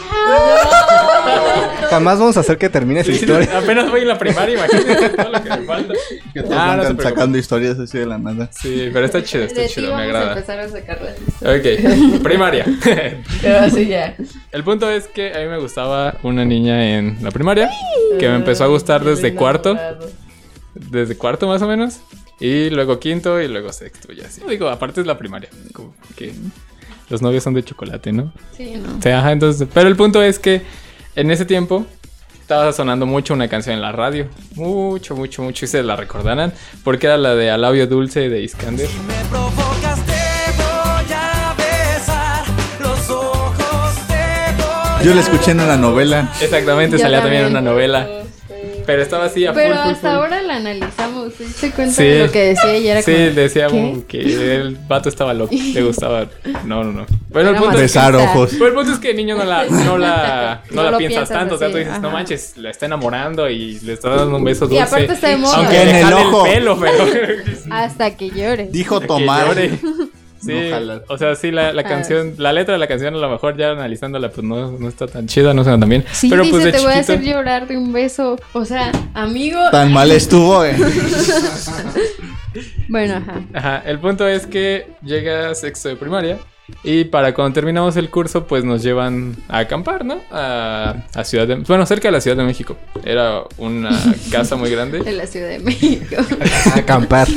Jamás 1.91 2.19
vamos 2.19 2.37
a 2.37 2.41
hacer 2.41 2.59
que 2.59 2.69
termine 2.69 3.01
esa 3.01 3.13
Sí, 3.13 3.19
sí, 3.19 3.25
historia. 3.25 3.59
apenas 3.59 3.91
voy 3.91 4.01
en 4.03 4.09
la 4.09 4.19
primaria, 4.19 4.55
imagínate 4.57 5.09
todo 5.11 5.29
lo 5.31 5.43
que 5.43 5.51
falta. 5.63 5.95
Que 6.33 6.41
Ah, 6.51 6.77
no 6.91 7.03
sacando 7.03 7.39
historias 7.39 7.79
así 7.79 7.99
de 7.99 8.07
la 8.07 8.19
nada. 8.19 8.49
Sí, 8.53 8.89
pero 8.93 9.05
está 9.07 9.23
chido, 9.23 9.45
está 9.45 9.63
De 9.63 9.69
chido, 9.69 9.89
me 9.89 9.91
vamos 9.93 10.03
a 10.03 10.05
agrada. 10.19 10.33
empezar 10.33 10.61
a 10.61 10.69
sacar 10.69 11.01
la 11.03 11.13
lista. 11.13 12.17
Ok, 12.17 12.23
primaria. 12.23 12.67
Pero 13.43 13.59
así 13.61 13.87
ya. 13.87 14.17
El 14.51 14.65
punto 14.65 14.91
es 14.91 15.09
que 15.09 15.35
a 15.35 15.39
mí 15.41 15.47
me 15.47 15.59
gustaba 15.59 16.19
una 16.23 16.45
niña 16.45 16.97
en 16.99 17.19
la 17.23 17.31
primaria 17.31 17.71
que 18.19 18.29
me 18.29 18.37
empezó 18.37 18.65
a 18.65 18.67
gustar 18.69 19.05
desde 19.05 19.35
cuarto, 19.35 19.77
desde 20.75 21.17
cuarto 21.17 21.47
más 21.47 21.61
o 21.63 21.67
menos, 21.69 22.01
y 22.41 22.71
luego 22.71 22.99
quinto 22.99 23.41
y 23.41 23.49
luego 23.49 23.73
sexto, 23.73 24.13
y 24.13 24.21
así. 24.21 24.41
Digo, 24.49 24.69
aparte 24.69 25.01
es 25.01 25.07
la 25.07 25.19
primaria, 25.19 25.49
como 25.73 25.95
que 26.17 26.33
los 27.09 27.21
novios 27.23 27.43
son 27.45 27.55
de 27.55 27.63
chocolate, 27.63 28.13
¿no? 28.13 28.33
Sí, 28.57 28.75
no. 28.77 28.99
O 28.99 29.03
sea, 29.03 29.19
ajá, 29.21 29.33
entonces, 29.33 29.69
pero 29.73 29.89
el 29.89 29.97
punto 29.97 30.23
es 30.23 30.39
que 30.39 30.63
en 31.15 31.31
ese 31.31 31.45
tiempo 31.45 31.87
estaba 32.43 32.73
sonando 32.73 33.07
mucho 33.07 33.33
una 33.35 33.49
canción 33.49 33.77
en 33.77 33.81
la 33.83 33.93
radio, 33.93 34.27
mucho, 34.57 35.15
mucho, 35.17 35.43
mucho, 35.43 35.65
y 35.65 35.69
se 35.69 35.83
la 35.83 35.97
recordarán, 35.97 36.53
porque 36.85 37.07
era 37.07 37.17
la 37.17 37.35
de 37.35 37.51
Alabio 37.51 37.87
Dulce 37.87 38.29
de 38.29 38.43
Iskander. 38.43 38.89
Me 39.07 39.25
provocas, 39.31 40.01
te 40.05 40.13
voy 40.59 41.13
a 41.15 41.55
besar. 41.57 42.45
Los 42.81 43.09
ojos 43.09 43.95
te 44.09 44.63
voy 44.63 45.05
Yo 45.05 45.15
la 45.15 45.21
escuché 45.21 45.53
en 45.53 45.61
una 45.61 45.77
novela. 45.77 46.31
Exactamente, 46.41 46.97
Yo 46.99 47.03
salía 47.03 47.21
también 47.23 47.45
en 47.45 47.51
una 47.53 47.61
novela, 47.63 48.07
pero 48.85 49.03
estaba 49.03 49.27
así 49.27 49.47
a 49.47 49.53
full, 49.53 49.63
Pero 49.63 49.77
full, 49.77 49.93
hasta 49.93 50.09
full. 50.11 50.19
ahora 50.19 50.43
la 50.43 50.57
analizamos, 50.57 50.95
¿se 51.37 51.45
diste 51.45 51.71
cuenta 51.71 51.95
Sí. 51.95 52.05
de 52.05 52.27
lo 52.27 52.33
que 52.33 52.39
decía 52.49 52.79
y 52.79 52.89
era 52.89 53.03
Sí, 53.03 53.13
como... 53.13 53.33
decía 53.35 53.69
que 54.09 54.55
el 54.57 54.77
vato 54.89 55.09
estaba 55.09 55.35
loco, 55.35 55.55
le 55.55 55.83
gustaba. 55.83 56.27
No, 56.65 56.85
no, 56.85 56.93
no. 56.93 57.07
Bueno, 57.31 57.51
el 57.51 57.57
punto, 57.57 57.71
es 57.71 57.77
que, 57.77 57.83
Besar 57.83 58.15
ojos. 58.15 58.51
pero 58.53 58.67
el 58.67 58.75
punto 58.75 58.93
es 58.93 58.99
que 58.99 59.11
el 59.11 59.17
niño 59.17 59.37
no 59.37 59.45
la, 59.45 59.65
no 59.67 59.97
la, 59.99 60.63
no 60.71 60.83
No 60.83 60.91
la 60.91 60.99
piensas 60.99 61.29
piensas 61.29 61.39
tanto. 61.39 61.55
O 61.55 61.59
sea, 61.59 61.69
tú 61.71 61.77
así, 61.77 61.85
dices, 61.85 62.01
no 62.01 62.09
ajá. 62.09 62.17
manches, 62.17 62.57
la 62.59 62.71
está 62.71 62.87
enamorando 62.87 63.49
y 63.49 63.81
le 63.81 63.95
está 63.95 64.11
dando 64.11 64.37
un 64.37 64.45
beso 64.45 64.67
dulce. 64.67 64.77
Y 64.77 64.79
aparte 64.79 65.13
está 65.13 65.29
de 65.29 65.37
moda. 65.39 65.57
Aunque 65.57 65.83
En 65.83 65.97
el 65.97 66.13
ojo. 66.13 66.47
el 66.47 66.53
pelo, 66.55 66.79
pero. 66.79 67.05
Hasta 67.71 68.17
que 68.17 68.31
llores. 68.31 68.71
Dijo 68.73 69.01
llore. 69.01 69.71
Sí, 70.45 70.53
No 70.71 71.01
o 71.09 71.19
sea, 71.19 71.35
sí, 71.37 71.51
la, 71.53 71.73
la 71.73 71.83
Ah. 71.83 71.85
canción, 71.85 72.35
la 72.39 72.53
letra 72.53 72.75
de 72.75 72.79
la 72.81 72.89
canción 72.89 73.15
a 73.15 73.19
lo 73.19 73.31
mejor 73.31 73.57
ya 73.57 73.71
analizándola, 73.71 74.31
pues 74.31 74.45
no, 74.45 74.73
no 74.73 74.89
está 74.89 75.07
tan 75.07 75.27
chida, 75.29 75.55
no 75.55 75.63
suena 75.63 75.79
tan 75.79 75.89
bien. 75.89 76.05
Sí, 76.13 76.29
pero 76.29 76.43
dice, 76.43 76.51
pues 76.53 76.65
de 76.65 76.73
te 76.73 76.81
voy 76.81 76.93
a 76.93 76.99
hacer 76.99 77.23
llorar 77.23 77.69
de 77.69 77.77
un 77.79 77.93
beso. 77.93 78.37
O 78.53 78.65
sea, 78.65 78.91
amigo. 79.15 79.61
Tan 79.71 79.93
mal 79.93 80.11
estuvo, 80.11 80.65
eh. 80.65 80.77
Bueno, 82.89 83.15
ajá. 83.17 83.41
Ajá, 83.55 83.83
el 83.87 83.99
punto 83.99 84.27
es 84.29 84.47
que 84.47 84.87
llega 85.03 85.55
sexto 85.55 85.89
de 85.89 85.97
primaria 85.97 86.37
y 86.85 87.05
para 87.05 87.33
cuando 87.35 87.55
terminamos 87.55 87.97
el 87.97 88.11
curso 88.11 88.47
pues 88.47 88.63
nos 88.65 88.83
llevan 88.83 89.37
a 89.49 89.59
acampar, 89.61 90.05
¿no? 90.05 90.21
A, 90.31 90.97
a 91.15 91.25
Ciudad 91.25 91.47
de... 91.47 91.55
Bueno, 91.57 91.87
cerca 91.87 92.09
de 92.09 92.13
la 92.13 92.21
Ciudad 92.21 92.37
de 92.37 92.45
México. 92.45 92.77
Era 93.05 93.43
una 93.57 93.91
casa 94.31 94.57
muy 94.57 94.71
grande. 94.71 94.99
En 95.07 95.17
la 95.17 95.27
Ciudad 95.27 95.49
de 95.49 95.61
México. 95.61 96.17
A 96.75 96.79
acampar. 96.81 97.29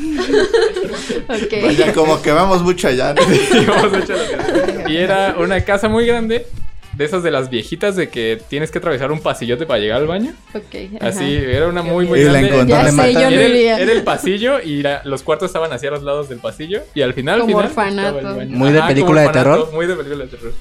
Ok. 1.28 1.64
Vaya, 1.64 1.94
como 1.94 2.22
que 2.22 2.32
vamos 2.32 2.62
mucho 2.64 2.88
allá. 2.88 3.14
¿no? 3.14 3.22
Íbamos 3.62 3.94
a 3.94 4.00
echar 4.00 4.18
la- 4.18 4.90
y 4.90 4.98
era 4.98 5.36
una 5.38 5.62
casa 5.64 5.88
muy 5.90 6.06
grande. 6.06 6.46
De 6.94 7.04
esas 7.04 7.24
de 7.24 7.30
las 7.30 7.50
viejitas 7.50 7.98
de 7.98 8.08
que 8.08 8.42
tienes 8.48 8.72
que 8.72 8.78
atravesar 8.78 9.12
un 9.12 9.20
pasillote 9.20 9.66
para 9.66 9.82
llegar 9.82 10.00
al 10.00 10.08
baño. 10.08 10.34
Ok. 10.54 10.96
ajá. 10.96 11.08
Así, 11.10 11.26
era 11.36 11.68
una 11.68 11.82
muy, 11.82 12.06
muy 12.06 12.22
Y 12.22 12.24
la 12.24 12.32
grande. 12.32 12.48
encontró. 12.48 12.68
Ya 12.78 12.84
sé, 12.90 13.14
yo 13.14 13.20
no 13.20 13.28
Era 13.32 13.46
el, 13.46 13.56
era 13.58 13.92
el 13.92 14.04
pasillo 14.04 14.62
y 14.62 14.82
la- 14.82 15.02
los 15.04 15.22
cuartos 15.22 15.48
estaban 15.50 15.74
hacia 15.74 15.92
los 15.92 16.04
lados 16.04 16.30
del 16.30 16.40
pasillo. 16.40 16.84
Y 16.94 17.02
al 17.02 17.14
final. 17.14 17.42
Como 17.42 17.52
final, 17.52 17.66
orfanato. 17.66 18.18
estaba 18.20 18.32
el 18.32 18.38
baño. 18.38 18.58
Muy 18.58 18.72
de 18.72 18.82
película 18.84 19.22
de 19.22 19.28
orfanato, 19.28 19.50
terror. 19.56 19.74
Muy 19.74 19.88
de 19.88 19.96
película 19.96 20.24
de 20.24 20.30
terror. 20.30 20.54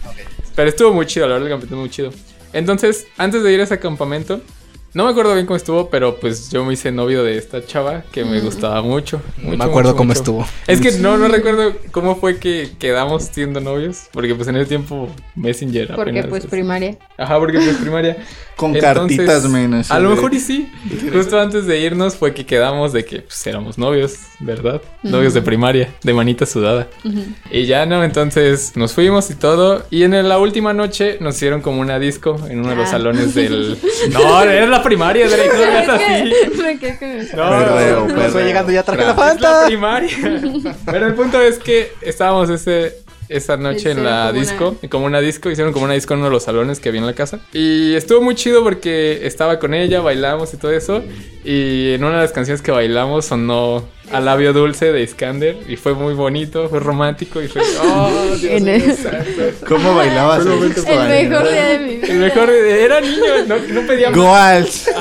Pero 0.57 0.69
estuvo 0.69 0.93
muy 0.93 1.07
chido, 1.07 1.29
la 1.29 1.35
verdad, 1.35 1.47
el 1.47 1.53
campamento 1.53 1.77
muy 1.81 1.91
chido. 1.91 2.11
Entonces, 2.53 3.07
antes 3.17 3.45
de 3.45 3.53
ir 3.53 3.61
a 3.61 3.63
ese 3.63 3.79
campamento, 3.79 4.41
no 4.95 5.05
me 5.05 5.11
acuerdo 5.11 5.35
bien 5.35 5.45
cómo 5.45 5.57
estuvo, 5.57 5.91
pero 5.91 6.21
pues 6.21 6.51
yo 6.51 6.65
me 6.65 6.73
hice 6.73 6.93
novio 6.93 7.25
de 7.25 7.37
esta 7.37 7.67
chava 7.67 8.05
que 8.13 8.25
me 8.25 8.41
gustaba 8.41 8.81
mucho. 8.81 9.21
mucho, 9.39 9.59
me 9.59 9.65
acuerdo 9.65 9.91
mucho, 9.91 9.97
cómo 9.97 10.09
mucho. 10.09 10.19
estuvo. 10.21 10.47
Es 10.69 10.81
que 10.81 10.93
no, 10.99 11.19
no 11.19 11.27
recuerdo 11.27 11.75
cómo 11.91 12.15
fue 12.17 12.39
que 12.39 12.71
quedamos 12.79 13.25
siendo 13.25 13.61
novios, 13.61 14.05
porque 14.13 14.35
pues 14.37 14.47
en 14.49 14.57
ese 14.57 14.67
tiempo 14.67 15.09
Messenger 15.35 15.89
Porque 15.95 16.11
apenas, 16.11 16.27
pues 16.29 16.43
así. 16.45 16.51
primaria. 16.51 16.97
Ajá, 17.17 17.39
porque 17.39 17.59
pues 17.59 17.77
primaria. 17.77 18.17
Con 18.57 18.75
Entonces, 18.75 19.17
cartitas 19.19 19.51
menos. 19.51 19.91
A 19.91 19.99
lo 19.99 20.11
mejor 20.11 20.33
y 20.33 20.39
sí. 20.39 20.71
Justo 21.13 21.41
antes 21.41 21.67
de 21.67 21.81
irnos 21.81 22.15
fue 22.15 22.35
que 22.35 22.47
quedamos 22.47 22.93
de 22.93 23.05
que 23.05 23.21
pues, 23.23 23.45
éramos 23.49 23.79
novios, 23.79 24.15
¿verdad? 24.39 24.81
Novios 25.03 25.35
de 25.35 25.43
primaria, 25.43 25.93
de 26.03 26.13
manita 26.15 26.47
sudada. 26.47 26.87
Y 27.51 27.67
ya 27.67 27.85
no, 27.85 28.05
entonces 28.05 28.77
nos 28.77 28.93
fuimos 28.93 29.29
y 29.31 29.35
todo. 29.35 29.85
Y 29.91 30.05
en 30.05 30.29
la 30.29 30.39
última 30.39 30.73
noche 30.73 31.19
nos 31.21 31.35
hicieron 31.37 31.63
como 31.63 31.81
una 31.81 31.99
disco 31.99 32.41
en 32.49 32.61
uno 32.61 32.71
de 32.71 32.77
los 32.77 32.89
Ah. 32.89 32.93
salones 32.93 33.35
del. 33.35 33.77
No, 34.13 34.43
era 34.43 34.67
la 34.67 34.83
primaria, 34.83 35.29
Drake, 35.29 35.51
no 35.53 35.59
veas 35.59 35.89
así. 35.89 36.33
Me 36.63 36.79
quedé 36.79 36.99
con 36.99 37.09
eso. 37.11 37.37
No, 37.37 37.51
perreo. 37.51 38.27
Estoy 38.27 38.45
llegando 38.45 38.73
ya 38.73 38.83
traje 38.83 39.05
la 39.05 39.33
es 39.33 39.41
la 39.41 39.67
primaria. 39.67 40.11
Pero 40.87 41.07
el 41.07 41.15
punto 41.15 41.41
es 41.41 41.59
que 41.59 41.93
estábamos 42.03 42.51
ese, 42.51 42.99
esa 43.29 43.57
noche 43.57 43.91
en 43.91 44.05
la 44.05 44.29
como 44.29 44.41
disco, 44.41 44.77
como 44.91 45.07
una 45.07 45.21
disco, 45.21 45.51
hicieron 45.51 45.73
como 45.73 45.85
una 45.85 45.95
disco 45.95 46.15
en 46.15 46.21
uno 46.21 46.29
de 46.29 46.33
los 46.33 46.45
salones 46.45 46.81
que 46.81 46.89
había 46.89 47.01
en 47.01 47.07
la 47.07 47.15
casa. 47.15 47.41
Y 47.53 47.95
estuvo 47.95 48.21
muy 48.21 48.35
chido 48.35 48.63
porque 48.63 49.27
estaba 49.27 49.59
con 49.59 49.75
ella, 49.75 50.01
bailamos 50.01 50.53
y 50.55 50.57
todo 50.57 50.73
eso. 50.73 51.03
Y 51.45 51.93
en 51.95 52.05
una 52.05 52.17
de 52.17 52.23
las 52.23 52.33
canciones 52.33 52.63
que 52.63 52.71
bailamos 52.71 53.27
sonó 53.27 53.85
a 54.13 54.21
labio 54.21 54.53
dulce 54.53 54.93
de 54.93 55.03
Iskander. 55.03 55.57
Y 55.69 55.77
fue 55.77 55.95
muy 55.95 56.15
bonito, 56.15 56.69
fue 56.69 56.81
romántico 56.81 57.43
y 57.43 57.49
fue. 57.49 57.63
¡Oh, 57.83 58.11
Dios 58.39 58.43
En 58.45 58.65
mío, 58.65 58.75
el-! 58.75 59.55
¿Cómo 59.69 59.95
bailabas? 59.95 60.45
El 60.47 60.53
ahí? 60.99 61.29
mejor 61.29 61.49
día 61.51 61.67
de 61.67 61.79
mi 61.79 61.97
vida. 61.97 62.07
El 62.09 62.19
mejor 62.19 62.51
era 62.51 63.01
niño, 63.01 63.23
no, 63.47 63.57
no 63.81 63.87
pedía 63.87 64.11
más. 64.11 64.19
Goals. 64.19 64.91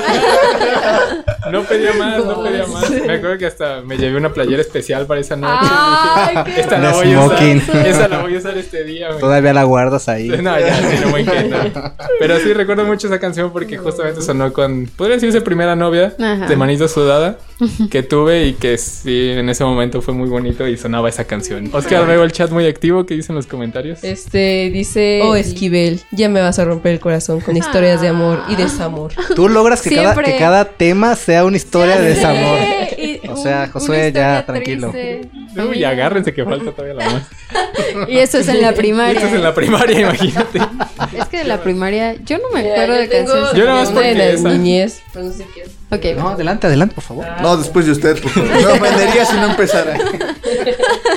No 1.50 1.62
pedía 1.62 1.92
más, 1.92 2.24
no 2.24 2.42
pedía 2.42 2.66
más. 2.66 2.90
Me 2.90 3.12
acuerdo 3.12 3.36
que 3.36 3.46
hasta 3.46 3.82
me 3.82 3.98
llevé 3.98 4.16
una 4.16 4.32
playera 4.32 4.62
especial 4.62 5.06
para 5.06 5.20
esa 5.20 5.36
noche. 5.36 5.68
Ay, 5.70 6.36
Dije, 6.38 6.54
qué 6.54 6.60
esta 6.62 6.78
la 6.78 6.92
voy 6.92 7.12
a 7.12 7.20
usar. 7.20 7.38
smoking. 7.38 7.62
Esa 7.86 8.08
la 8.08 8.22
voy 8.22 8.34
a 8.34 8.38
usar 8.38 8.56
este 8.56 8.84
día. 8.84 9.10
Todavía 9.20 9.52
la 9.52 9.64
guardas 9.64 10.08
ahí. 10.08 10.28
No, 10.28 10.58
ya, 10.58 10.74
sí, 10.76 10.96
no, 11.04 11.14
que 11.14 11.44
no. 11.44 11.94
Pero 12.18 12.38
sí 12.40 12.52
recuerdo 12.54 12.84
mucho 12.84 13.08
esa 13.08 13.20
canción 13.20 13.52
porque 13.52 13.76
justamente 13.76 14.22
sonó 14.22 14.52
con, 14.54 14.86
podría 14.96 15.16
decirse 15.16 15.42
primera 15.42 15.76
novia 15.76 16.14
Ajá. 16.18 16.46
de 16.46 16.56
Manito 16.56 16.88
Sudada 16.88 17.36
que 17.90 18.02
tuve 18.02 18.46
y 18.46 18.54
que 18.54 18.78
sí, 19.02 19.30
en 19.30 19.48
ese 19.48 19.64
momento 19.64 20.00
fue 20.02 20.14
muy 20.14 20.28
bonito 20.28 20.66
y 20.66 20.76
sonaba 20.76 21.08
esa 21.08 21.24
canción. 21.24 21.70
Oscar, 21.72 22.06
veo 22.06 22.22
el 22.24 22.32
chat 22.32 22.50
muy 22.50 22.66
activo, 22.66 23.04
¿qué 23.06 23.14
dicen 23.14 23.34
los 23.34 23.46
comentarios? 23.46 24.02
Este 24.04 24.70
dice, 24.72 25.20
oh 25.22 25.34
Esquivel, 25.36 26.00
ya 26.12 26.28
me 26.28 26.40
vas 26.40 26.58
a 26.58 26.64
romper 26.64 26.92
el 26.92 27.00
corazón 27.00 27.40
con 27.40 27.56
historias 27.56 28.00
de 28.00 28.08
amor 28.08 28.42
y 28.48 28.56
desamor. 28.56 29.12
Tú 29.34 29.48
logras 29.48 29.82
que 29.82 29.94
cada, 29.94 30.14
que 30.22 30.36
cada 30.36 30.64
tema 30.64 31.16
sea 31.16 31.44
una 31.44 31.56
historia 31.56 31.96
de 32.00 32.08
desamor. 32.08 32.58
y 32.98 33.20
O 33.28 33.36
sea, 33.36 33.68
Josué, 33.72 34.12
ya, 34.12 34.44
tranquilo. 34.46 34.90
triste. 34.90 35.28
Uy, 35.68 35.84
agárrense 35.84 36.32
que 36.34 36.44
falta 36.44 36.72
todavía 36.72 36.94
la 36.94 37.10
más. 37.10 37.22
Y 38.08 38.18
eso 38.18 38.38
es 38.38 38.48
en 38.48 38.60
la 38.60 38.72
primaria. 38.72 39.14
Esto 39.14 39.26
es 39.28 39.34
en 39.34 39.42
la 39.42 39.54
primaria, 39.54 40.00
imagínate. 40.00 40.58
Es 41.16 41.26
que 41.28 41.38
de 41.38 41.44
la 41.44 41.62
primaria, 41.62 42.14
yo 42.24 42.38
no 42.38 42.50
me 42.52 42.60
acuerdo 42.60 42.94
yo 42.94 43.00
de 43.00 43.08
canciones. 43.08 43.52
Yo 43.54 43.64
nada 43.64 43.80
más 43.80 43.90
una 43.90 44.00
de 44.00 44.06
porque 44.08 44.18
la 44.18 44.28
esa. 44.30 44.48
niñez, 44.48 45.02
pero 45.12 45.26
no 45.26 45.32
sé 45.32 45.46
qué 45.54 45.62
es. 45.62 45.70
Ok, 45.94 46.04
No, 46.16 46.28
adelante, 46.30 46.66
adelante, 46.66 46.94
por 46.94 47.04
favor. 47.04 47.26
No, 47.40 47.56
después 47.56 47.86
de 47.86 47.92
usted, 47.92 48.20
por 48.20 48.30
favor. 48.30 48.50
Me 48.50 48.66
ofendería 48.66 49.24
si 49.24 49.36
no 49.36 49.46
empezara. 49.50 49.96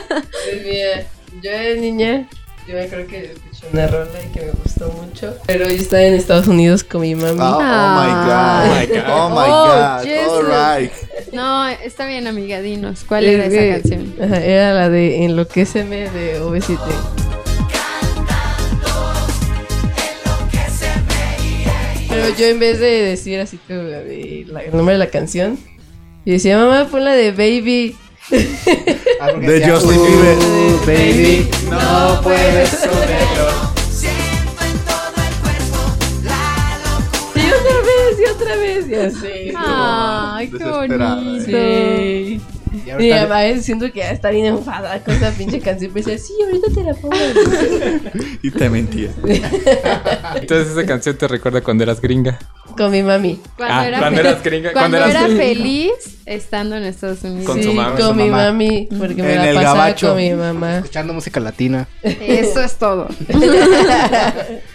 Pues 0.08 0.66
mira, 0.66 1.04
yo 1.42 1.52
de 1.52 1.78
niña, 1.82 2.28
yo 2.68 2.74
me 2.76 2.84
acuerdo 2.84 3.08
que 3.08 3.26
escuché 3.26 3.68
una 3.74 3.88
rola 3.88 4.10
y 4.24 4.32
que 4.34 4.46
me 4.46 4.52
gustó 4.64 4.90
mucho. 4.92 5.36
Pero 5.46 5.66
yo 5.68 5.76
estaba 5.76 6.04
en 6.04 6.14
Estados 6.14 6.48
Unidos 6.48 6.84
con 6.84 7.02
mi 7.02 7.16
mami. 7.16 7.40
Oh, 7.40 7.44
oh 7.44 7.60
Ah. 7.62 8.70
my 8.80 8.88
god. 8.88 9.04
Oh 9.10 9.30
my 9.30 9.36
Oh, 9.48 9.68
god. 9.68 10.04
Jesus. 10.04 10.28
All 10.30 10.80
right. 10.80 10.92
No, 11.34 11.68
está 11.68 12.06
bien, 12.08 12.28
amiga, 12.28 12.62
dinos. 12.62 13.04
¿Cuál 13.08 13.26
Es 13.26 13.36
era 13.36 13.50
que- 13.50 13.70
esa 13.70 13.82
canción? 13.82 14.16
Ajá, 14.22 14.44
era 14.44 14.74
la 14.74 14.90
de 14.90 15.26
Enloquéceme 15.26 16.10
de 16.10 16.40
OV7. 16.42 16.78
Pero 22.22 22.36
yo 22.38 22.46
en 22.48 22.60
vez 22.60 22.80
de 22.80 22.88
decir 22.88 23.40
así 23.40 23.58
como 23.68 23.84
la 23.84 24.00
de 24.02 24.46
la- 24.48 24.64
el 24.64 24.76
nombre 24.76 24.94
de 24.94 25.00
la 25.00 25.10
canción, 25.10 25.58
yo 26.26 26.34
decía, 26.34 26.58
mamá, 26.58 26.88
pon 26.90 27.04
la 27.06 27.14
de 27.14 27.32
Baby. 27.32 27.96
De 29.40 29.66
Justin 29.70 30.02
Bieber. 30.04 30.38
Uh, 30.38 30.86
baby, 30.86 31.48
No 31.70 32.20
puedes 32.22 32.70
saberlo. 32.70 33.48
Y 37.36 37.40
otra 37.40 37.78
vez, 37.86 38.20
y 38.20 38.26
otra 38.30 38.56
vez, 38.58 38.88
y 38.90 38.96
así. 38.96 39.54
Ay, 39.56 40.50
qué 40.50 40.64
bonito. 40.64 41.42
Sí. 41.46 42.42
Y 42.72 42.78
Mi 42.86 42.92
ahorita- 43.12 43.22
mamá 43.28 43.62
siento 43.62 43.92
que 43.92 44.00
ya 44.00 44.12
está 44.12 44.30
bien 44.30 44.46
enfadada 44.46 45.04
con 45.04 45.14
esa 45.16 45.32
pinche 45.32 45.60
canción. 45.60 45.92
Pero 45.94 46.08
decía, 46.10 46.26
sí, 46.26 46.34
ahorita 46.44 46.68
te 46.74 46.84
la 46.84 46.94
pongo. 46.94 47.16
Y 48.44 48.52
te 48.52 48.70
mentía. 48.70 49.10
Entonces 50.36 50.70
esa 50.72 50.86
canción 50.86 51.18
te 51.18 51.28
recuerda 51.28 51.62
cuando 51.62 51.84
eras 51.84 52.00
gringa. 52.02 52.38
Con 52.78 52.92
mi 52.92 53.02
mami. 53.04 53.40
Cuando 53.58 53.74
Ah, 53.76 53.88
era, 53.88 53.98
cuando 54.00 54.20
eras 54.22 54.44
gringa, 54.44 54.72
cuando 54.74 54.98
cuando 54.98 55.12
eras 55.20 55.30
era 55.32 55.36
feliz 55.38 55.92
estando 56.26 56.76
en 56.76 56.84
Estados 56.84 57.24
Unidos. 57.24 57.46
Con 57.46 57.58
sí, 57.58 57.64
su 57.64 57.74
mami. 57.74 57.98
con 57.98 58.08
Su 58.10 58.14
mi 58.14 58.30
mamá. 58.30 58.44
mami. 58.52 58.88
Porque 58.98 59.24
me 59.24 59.32
En 59.34 59.38
la 59.40 59.50
el 59.50 59.56
pasaba 59.56 59.74
gabacho. 59.78 60.08
con 60.10 60.18
mi 60.18 60.30
mamá. 60.34 60.78
Escuchando 60.78 61.14
música 61.14 61.40
latina. 61.40 61.88
Eso 62.04 62.62
es 62.62 62.76
todo. 62.76 63.08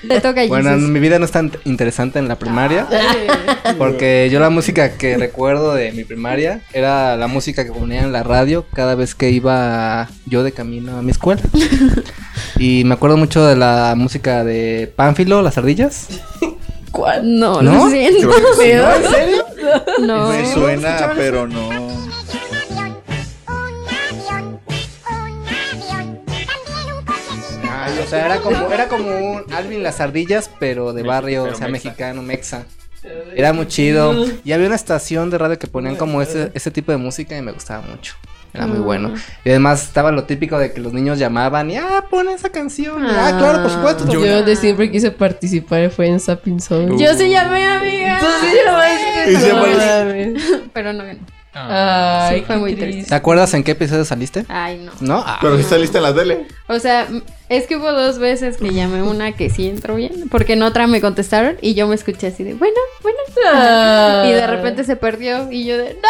Te 0.08 0.20
toca 0.20 0.46
Bueno, 0.46 0.70
Jesus. 0.70 0.88
mi 0.88 1.00
vida 1.00 1.18
no 1.18 1.24
es 1.24 1.30
tan 1.30 1.52
interesante 1.64 2.18
en 2.18 2.28
la 2.28 2.38
primaria. 2.38 2.86
Porque 3.78 4.28
yo 4.30 4.40
la 4.40 4.50
música 4.50 4.92
que 4.96 5.16
recuerdo 5.16 5.74
de 5.74 5.92
mi 5.92 6.04
primaria 6.04 6.60
era 6.72 7.16
la 7.16 7.26
música 7.28 7.64
que 7.64 7.72
ponía 7.72 8.00
en 8.02 8.12
la 8.12 8.22
radio 8.22 8.66
cada 8.72 8.94
vez 8.94 9.14
que 9.14 9.30
iba 9.30 10.08
yo 10.26 10.42
de 10.42 10.52
camino 10.52 10.96
a 10.98 11.02
mi 11.02 11.10
escuela. 11.10 11.42
Y 12.58 12.84
me 12.84 12.94
acuerdo 12.94 13.16
mucho 13.16 13.44
de 13.46 13.56
la 13.56 13.94
música 13.96 14.44
de 14.44 14.92
Pánfilo, 14.94 15.42
las 15.42 15.58
ardillas. 15.58 16.08
¿Cuál? 16.92 17.38
No, 17.38 17.62
¿No? 17.62 17.90
siento. 17.90 18.30
Que. 18.60 18.76
¿No? 18.76 18.94
¿En 18.94 19.04
serio? 19.10 19.44
No. 20.00 20.28
Me 20.28 20.52
suena, 20.52 21.12
pero 21.16 21.46
no. 21.46 21.70
Ay, 27.70 27.98
o 27.98 28.06
sea, 28.06 28.26
era 28.26 28.40
como, 28.40 28.70
era 28.72 28.88
como 28.88 29.06
un 29.08 29.52
Alvin 29.52 29.82
las 29.82 30.00
ardillas, 30.00 30.50
pero 30.58 30.92
de 30.92 31.02
barrio, 31.02 31.44
pero 31.44 31.54
o 31.54 31.58
sea, 31.58 31.68
mexa. 31.68 31.88
mexicano, 31.88 32.22
mexa. 32.22 32.66
Era 33.34 33.52
muy 33.52 33.66
chido. 33.66 34.14
Y 34.44 34.52
había 34.52 34.66
una 34.66 34.76
estación 34.76 35.30
de 35.30 35.38
radio 35.38 35.58
que 35.58 35.66
ponían 35.66 35.96
como 35.96 36.22
ese, 36.22 36.50
ese 36.54 36.70
tipo 36.70 36.92
de 36.92 36.98
música 36.98 37.36
y 37.36 37.42
me 37.42 37.52
gustaba 37.52 37.82
mucho. 37.82 38.14
Era 38.54 38.66
muy 38.66 38.78
bueno. 38.80 39.14
Y 39.44 39.48
además 39.50 39.82
estaba 39.82 40.12
lo 40.12 40.24
típico 40.24 40.58
de 40.58 40.72
que 40.72 40.80
los 40.80 40.92
niños 40.92 41.18
llamaban 41.18 41.70
y, 41.70 41.76
ah, 41.76 42.04
pon 42.10 42.28
esa 42.28 42.50
canción. 42.50 43.04
Ah, 43.06 43.30
Ah. 43.32 43.38
claro, 43.38 43.62
por 43.62 43.70
supuesto. 43.70 44.12
Yo 44.12 44.42
de 44.42 44.56
siempre 44.56 44.90
quise 44.90 45.10
participar 45.10 45.90
fue 45.90 46.06
en 46.08 46.20
Sapping 46.20 46.60
Song. 46.60 46.98
Yo 46.98 47.14
sí 47.14 47.30
llamé 47.30 47.64
amiga. 47.66 48.18
Tú 48.20 48.26
sí 48.42 49.46
llamaste. 49.46 50.34
Pero 50.72 50.92
no 50.92 51.04
ganó. 51.04 51.20
Ay, 51.54 52.38
Sí, 52.40 52.44
fue 52.46 52.56
muy 52.56 52.70
triste. 52.74 52.90
triste. 52.92 53.08
¿Te 53.10 53.14
acuerdas 53.14 53.52
en 53.54 53.62
qué 53.62 53.72
episodio 53.72 54.04
saliste? 54.04 54.44
Ay, 54.48 54.78
no. 54.78 54.92
¿No? 55.00 55.22
Ah, 55.26 55.38
Pero 55.42 55.56
si 55.58 55.64
saliste 55.64 55.98
en 55.98 56.04
la 56.04 56.14
tele. 56.14 56.46
O 56.68 56.78
sea, 56.78 57.06
es 57.50 57.66
que 57.66 57.76
hubo 57.76 57.92
dos 57.92 58.18
veces 58.18 58.56
que 58.56 58.72
llamé 58.72 59.02
una 59.02 59.32
que 59.32 59.50
sí 59.50 59.68
entró 59.68 59.96
bien, 59.96 60.28
porque 60.30 60.54
en 60.54 60.62
otra 60.62 60.86
me 60.86 61.00
contestaron 61.02 61.58
y 61.60 61.74
yo 61.74 61.86
me 61.86 61.94
escuché 61.94 62.28
así 62.28 62.42
de, 62.44 62.54
bueno, 62.54 62.76
bueno. 63.02 63.18
Ah. 63.52 64.24
Y 64.26 64.32
de 64.32 64.46
repente 64.46 64.84
se 64.84 64.96
perdió 64.96 65.50
y 65.52 65.64
yo 65.66 65.76
de, 65.76 65.94
¡No! 65.94 66.08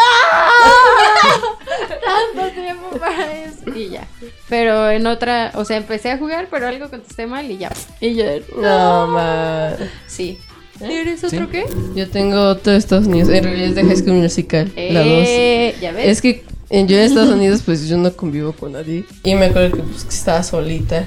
Tanto 2.33 2.53
tiempo 2.53 2.89
para 2.97 3.33
eso. 3.33 3.61
Y 3.75 3.89
ya. 3.89 4.07
Pero 4.49 4.89
en 4.89 5.07
otra, 5.07 5.51
o 5.55 5.65
sea, 5.65 5.77
empecé 5.77 6.11
a 6.11 6.17
jugar, 6.17 6.47
pero 6.49 6.67
algo 6.67 6.89
contesté 6.89 7.27
mal 7.27 7.49
y 7.49 7.57
ya. 7.57 7.71
Y 7.99 8.15
yo 8.15 8.23
de, 8.25 8.45
No, 8.55 9.07
man. 9.07 9.75
Sí. 10.07 10.39
¿Eres 10.81 11.23
otro 11.23 11.39
¿Sí? 11.45 11.47
qué? 11.51 11.65
Yo 11.95 12.09
tengo 12.09 12.41
otro 12.49 12.71
de 12.73 12.79
Estados 12.79 13.07
Unidos. 13.07 13.29
En 13.29 13.43
realidad 13.43 13.69
es 13.69 13.75
de 13.75 13.83
High 13.83 13.97
School 13.97 14.13
Musical. 14.13 14.71
La 14.75 14.99
dos. 15.01 15.09
Eh, 15.27 15.75
ya 15.81 15.91
ves. 15.91 16.07
Es 16.07 16.21
que 16.21 16.43
en- 16.69 16.87
yo 16.87 16.97
en 16.97 17.03
Estados 17.03 17.29
Unidos, 17.33 17.61
pues 17.65 17.87
yo 17.87 17.97
no 17.97 18.11
convivo 18.13 18.53
con 18.53 18.73
nadie. 18.73 19.05
Y 19.23 19.35
me 19.35 19.45
acuerdo 19.45 19.77
que, 19.77 19.83
pues, 19.83 20.03
que 20.03 20.15
estaba 20.15 20.41
solita. 20.43 21.05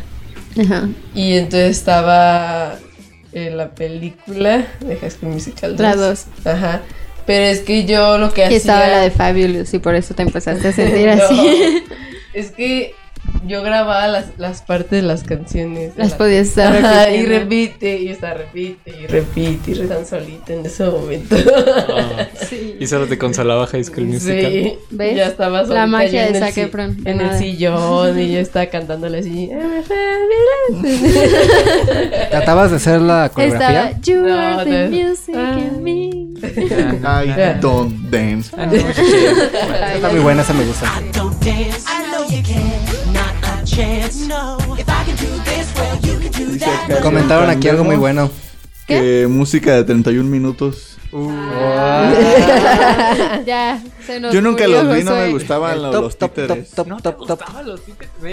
Ajá. 0.58 0.88
Y 1.14 1.32
entonces 1.34 1.76
estaba 1.78 2.78
en 3.32 3.56
la 3.56 3.74
película 3.74 4.66
de 4.80 4.96
High 4.96 5.10
School 5.10 5.32
Musical 5.32 5.72
2. 5.76 5.80
La 5.80 5.96
dos. 5.96 6.24
Ajá. 6.44 6.82
Pero 7.26 7.44
es 7.46 7.60
que 7.60 7.84
yo 7.84 8.18
lo 8.18 8.32
que 8.32 8.42
Y 8.42 8.44
hacía... 8.44 8.56
estaba 8.58 8.86
la 8.88 9.00
de 9.00 9.10
Fabulous 9.10 9.74
y 9.74 9.80
por 9.80 9.96
eso 9.96 10.14
te 10.14 10.22
empezaste 10.22 10.68
a 10.68 10.72
sentir 10.72 11.08
No. 11.16 11.24
así. 11.24 11.82
Es 12.32 12.52
que 12.52 12.94
yo 13.46 13.62
grababa 13.62 14.06
las, 14.08 14.26
las 14.38 14.62
partes 14.62 14.90
de 14.90 15.02
las 15.02 15.22
canciones. 15.24 15.92
Las 15.96 16.12
la- 16.12 16.18
podías 16.18 16.48
estar 16.48 17.12
y 17.12 17.24
repite, 17.26 17.98
y 17.98 18.08
está 18.08 18.34
repite, 18.34 18.90
y 19.02 19.06
repite, 19.06 19.70
y 19.70 19.74
rezan 19.74 20.06
solita 20.06 20.52
en 20.52 20.66
ese 20.66 20.84
momento. 20.84 21.36
Ah, 21.96 22.26
Sí. 22.48 22.76
y 22.78 22.86
solo 22.86 23.06
te 23.06 23.18
consolaba 23.18 23.66
High 23.66 23.84
School 23.84 24.04
Musical. 24.06 24.52
Sí, 24.52 24.78
¿Ves? 24.90 25.16
ya 25.16 25.26
estaba 25.26 25.58
La 25.62 25.66
solita 25.66 25.86
magia 25.86 26.10
yo 26.10 26.26
en 26.26 26.32
de 26.32 26.38
el 26.38 26.44
Zac 26.44 26.58
Efron, 26.58 26.96
En 27.04 27.20
el 27.20 27.38
sillón, 27.38 28.18
y 28.20 28.32
yo 28.32 28.38
estaba 28.40 28.66
cantándole 28.66 29.18
así. 29.18 29.50
¿Tratabas 32.30 32.70
de 32.70 32.76
hacer 32.76 33.00
la 33.00 33.26
Estaba 33.26 33.34
coreografía? 33.34 34.00
You 34.02 34.20
No, 34.22 34.38
are 34.38 34.64
the 34.64 34.88
music 34.88 35.34
Ah. 35.36 35.58
in 35.58 35.82
me. 35.82 36.10
I 36.38 37.60
don't 37.60 37.92
dance. 38.10 38.50
Ah, 38.56 38.66
no. 38.66 38.72
Está 38.74 40.08
muy 40.10 40.20
buena, 40.20 40.42
esa 40.42 40.52
me 40.52 40.64
gusta. 40.64 40.86
Don't 41.14 41.42
dance. 41.42 41.84
Comentaron 47.02 47.50
aquí 47.50 47.68
algo 47.68 47.84
muy 47.84 47.96
bueno. 47.96 48.30
Que 48.86 49.26
música 49.28 49.74
de 49.74 49.84
31 49.84 50.28
minutos. 50.28 50.95
Ya, 53.46 53.80
se 54.06 54.20
nos 54.20 54.32
Yo 54.34 54.40
nunca 54.42 54.66
los 54.66 54.94
vi, 54.94 55.02
no 55.04 55.12
me 55.12 55.30
gustaban 55.30 55.82
los, 55.82 55.94
los 55.94 56.16
títeres. 56.18 56.72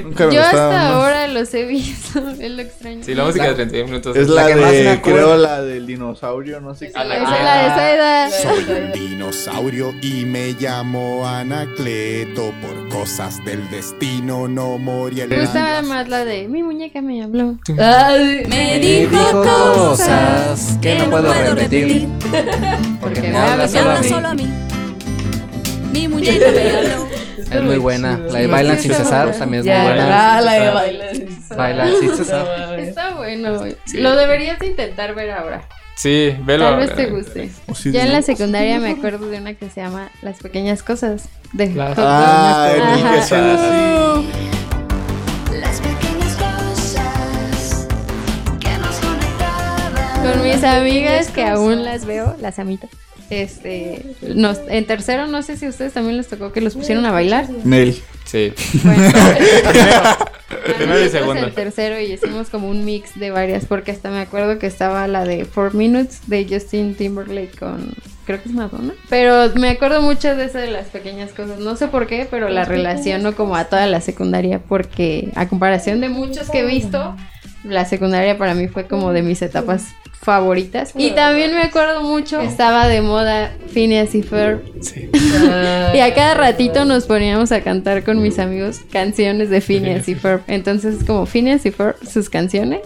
Nunca 0.03 0.27
me 0.27 0.35
Yo 0.35 0.41
hasta 0.41 0.89
¿no? 0.89 0.95
ahora 0.95 1.27
los 1.27 1.53
he 1.53 1.65
visto, 1.65 2.19
es 2.39 2.51
lo 2.51 2.61
extraño. 2.61 3.03
Sí, 3.03 3.13
la 3.15 3.25
música 3.25 3.47
de 3.49 3.55
31 3.55 3.85
minutos. 3.87 4.15
Es 4.15 4.27
la, 4.29 4.43
La 4.43 4.47
que 4.47 4.55
más 4.55 4.71
me 4.71 4.77
de, 4.77 5.01
creo, 5.01 5.37
la 5.37 5.61
del 5.61 5.85
dinosaurio, 5.87 6.59
no 6.61 6.75
sé 6.75 6.87
qué. 6.87 6.93
Ah, 6.95 7.03
la- 7.03 7.17
Esa 7.17 7.37
es 7.37 7.43
la 7.43 7.63
de 7.63 7.69
Saida. 7.69 8.29
Soy 8.65 8.65
un 8.75 8.91
dinosaurio 8.91 9.93
y 10.01 10.25
me 10.25 10.53
llamo 10.59 11.27
Anacleto. 11.27 12.53
Por 12.61 12.89
cosas 12.89 13.43
del 13.45 13.69
destino 13.69 14.47
no 14.47 14.77
morí 14.77 15.21
el 15.21 15.29
Me 15.29 15.41
gustaba 15.41 15.81
más 15.81 16.07
la 16.09 16.23
de 16.25 16.47
mi 16.47 16.61
muñeca 16.63 17.01
me 17.01 17.23
habló. 17.23 17.57
Ay, 17.79 18.45
Me 18.47 18.79
dijo 18.79 19.43
cosas 19.43 20.77
que 20.81 20.95
no 20.99 21.09
puedo 21.09 21.33
repetir. 21.33 22.07
Porque 22.99 23.21
me 23.21 23.37
habla 23.37 23.67
solo 23.67 23.91
a 23.91 23.99
mí. 23.99 24.11
a 24.11 24.33
mí. 24.33 24.53
Mi 25.91 26.07
muñeca 26.07 26.45
me 26.51 26.77
habló. 26.77 27.07
Es 27.51 27.61
muy 27.61 27.77
buena. 27.77 28.17
La 28.17 28.39
de 28.39 28.47
Bailan 28.47 28.79
sin 28.79 28.93
cesar 28.93 29.31
también 29.37 29.61
es 29.61 29.65
muy 29.67 29.85
buena. 29.85 30.09
la, 30.09 30.41
la 30.41 30.53
de 30.53 30.69
bailar. 30.71 31.15
Bailan 31.55 31.91
sin 31.99 32.15
cesar. 32.15 32.79
Está 32.79 33.13
bueno. 33.15 33.59
Lo 33.93 34.15
deberías 34.15 34.61
intentar 34.63 35.13
ver 35.13 35.31
ahora. 35.31 35.61
Sí, 35.95 36.35
velo. 36.41 36.65
Tal 36.65 36.77
vez 36.79 36.95
te 36.95 37.05
guste. 37.07 37.51
O 37.67 37.75
sí, 37.75 37.91
Ya 37.91 38.03
en 38.03 38.13
la 38.13 38.23
secundaria 38.23 38.79
me 38.79 38.91
acuerdo 38.91 39.29
de 39.29 39.37
una 39.37 39.53
que 39.53 39.69
se 39.69 39.81
llama 39.81 40.09
Las 40.23 40.39
pequeñas 40.39 40.81
cosas. 40.81 41.29
De. 41.51 41.69
Las 41.69 41.95
pequeñas 41.95 43.29
cosas 43.29 44.23
Con 50.23 50.41
mis 50.41 50.63
amigas 50.63 51.29
que 51.29 51.43
aún 51.43 51.83
las 51.83 52.05
veo, 52.05 52.35
las 52.39 52.57
amito. 52.57 52.87
Este, 53.29 54.05
nos, 54.35 54.59
en 54.69 54.85
tercero, 54.85 55.27
no 55.27 55.41
sé 55.41 55.57
si 55.57 55.65
a 55.65 55.69
ustedes 55.69 55.93
también 55.93 56.17
les 56.17 56.27
tocó 56.27 56.51
que 56.51 56.61
los 56.61 56.75
pusieron 56.75 57.05
a 57.05 57.11
bailar. 57.11 57.49
Nel. 57.63 58.01
Sí. 58.25 58.53
Bueno, 58.83 59.03
Primero 60.77 61.03
y 61.03 61.09
segundo. 61.09 61.47
en 61.47 61.53
tercero 61.53 61.99
y 61.99 62.13
hicimos 62.13 62.49
como 62.49 62.69
un 62.69 62.85
mix 62.85 63.19
de 63.19 63.31
varias, 63.31 63.65
porque 63.65 63.91
hasta 63.91 64.09
me 64.11 64.19
acuerdo 64.19 64.59
que 64.59 64.67
estaba 64.67 65.07
la 65.07 65.25
de 65.25 65.45
Four 65.45 65.73
Minutes 65.73 66.21
de 66.27 66.47
Justin 66.49 66.95
Timberlake 66.95 67.57
con, 67.57 67.93
creo 68.25 68.41
que 68.41 68.49
es 68.49 68.55
Madonna. 68.55 68.93
Pero 69.09 69.49
me 69.55 69.69
acuerdo 69.69 70.01
mucho 70.01 70.35
de 70.35 70.45
esa 70.45 70.59
de 70.59 70.71
las 70.71 70.87
pequeñas 70.87 71.31
cosas, 71.31 71.59
no 71.59 71.75
sé 71.75 71.87
por 71.87 72.07
qué, 72.07 72.27
pero 72.29 72.49
la 72.49 72.65
relaciono 72.65 73.35
como 73.35 73.55
a 73.55 73.65
toda 73.65 73.87
la 73.87 73.99
secundaria, 73.99 74.59
porque 74.59 75.31
a 75.35 75.47
comparación 75.47 76.01
de 76.01 76.09
muchos 76.09 76.49
que 76.49 76.59
he 76.59 76.65
visto, 76.65 77.15
la 77.63 77.85
secundaria 77.85 78.37
para 78.37 78.53
mí 78.53 78.67
fue 78.67 78.87
como 78.87 79.11
de 79.11 79.21
mis 79.21 79.41
etapas 79.41 79.87
favoritas. 80.23 80.91
Y 80.95 81.11
también 81.11 81.53
me 81.53 81.61
acuerdo 81.61 82.01
mucho, 82.01 82.39
que 82.39 82.45
estaba 82.45 82.87
de 82.87 83.01
moda 83.01 83.51
Phineas 83.73 84.15
y 84.15 84.23
Ferb. 84.23 84.61
Sí. 84.81 85.09
Y 85.93 85.99
a 85.99 86.13
cada 86.15 86.33
ratito 86.33 86.85
nos 86.85 87.05
poníamos 87.05 87.51
a 87.51 87.61
cantar 87.61 88.03
con 88.03 88.21
mis 88.21 88.39
amigos 88.39 88.79
canciones 88.91 89.49
de 89.49 89.61
Phineas 89.61 90.07
y 90.07 90.15
Ferb. 90.15 90.41
Entonces 90.47 90.99
es 90.99 91.03
como 91.03 91.25
Phineas 91.25 91.65
y 91.65 91.71
Ferb, 91.71 91.95
sus 92.07 92.29
canciones 92.29 92.81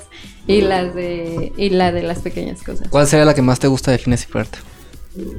y 0.47 0.61
las 0.61 0.93
de 0.95 1.51
y 1.57 1.69
la 1.69 1.91
de 1.91 2.03
las 2.03 2.19
pequeñas 2.19 2.63
cosas. 2.63 2.87
¿Cuál 2.89 3.07
sería 3.07 3.25
la 3.25 3.33
que 3.33 3.41
más 3.41 3.59
te 3.59 3.67
gusta 3.67 3.91
de 3.91 3.97
Fines 3.97 4.23
y 4.23 4.31
Ferb? 4.31 4.47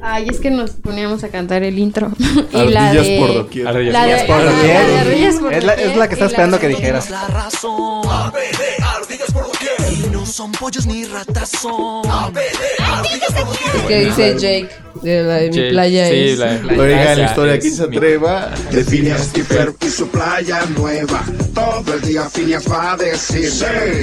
Ay, 0.01 0.27
es 0.29 0.39
que 0.41 0.51
nos 0.51 0.71
poníamos 0.71 1.23
a 1.23 1.29
cantar 1.29 1.63
el 1.63 1.79
intro 1.79 2.11
y 2.19 2.67
la 2.69 2.89
Ardillas 2.89 3.07
de 3.07 3.17
por 3.19 3.33
doquier. 3.33 3.67
Ardillas 3.67 3.93
la 3.93 4.05
de, 4.05 4.23
por 4.25 4.43
doquier. 4.43 4.77
Ardillas 4.77 5.35
por 5.35 5.53
Es 5.53 5.63
la- 5.63 5.73
es 5.73 5.79
doquier 5.79 5.97
la 5.97 6.07
que 6.07 6.13
estaba 6.15 6.29
esperando 6.31 6.59
que 6.59 6.67
dijeras. 6.67 7.09
La 7.09 7.27
razón. 7.27 8.01
ardillas 8.09 9.31
por 9.31 9.43
doquier. 9.43 9.71
Son 10.31 10.51
pollos 10.51 10.85
ni 10.85 11.05
ratas 11.05 11.49
son. 11.49 12.03
doquier. 12.03 13.87
que 13.87 14.05
dice 14.05 14.35
Jake 14.37 14.69
de 15.01 15.23
la 15.23 15.35
de 15.35 15.49
mi 15.51 15.69
playa 15.69 16.07
sí, 16.09 16.15
es. 16.15 16.37
la- 16.39 16.53
la- 16.61 16.73
Oigan, 16.81 16.99
esa 16.99 17.15
la 17.15 17.25
historia 17.25 17.53
aquí 17.55 17.67
es 17.67 17.75
se 17.77 17.83
atreva. 17.83 18.51
de 18.71 18.83
Phineas 18.83 19.31
y 19.35 19.41
Ferb 19.41 19.75
y 19.85 19.89
su 19.89 20.07
playa 20.09 20.61
nueva. 20.77 21.23
Todo 21.53 21.93
el 21.93 22.01
día 22.01 22.29
Phineas 22.29 22.65
va 22.71 22.93
a 22.93 22.97
decir, 22.97 23.49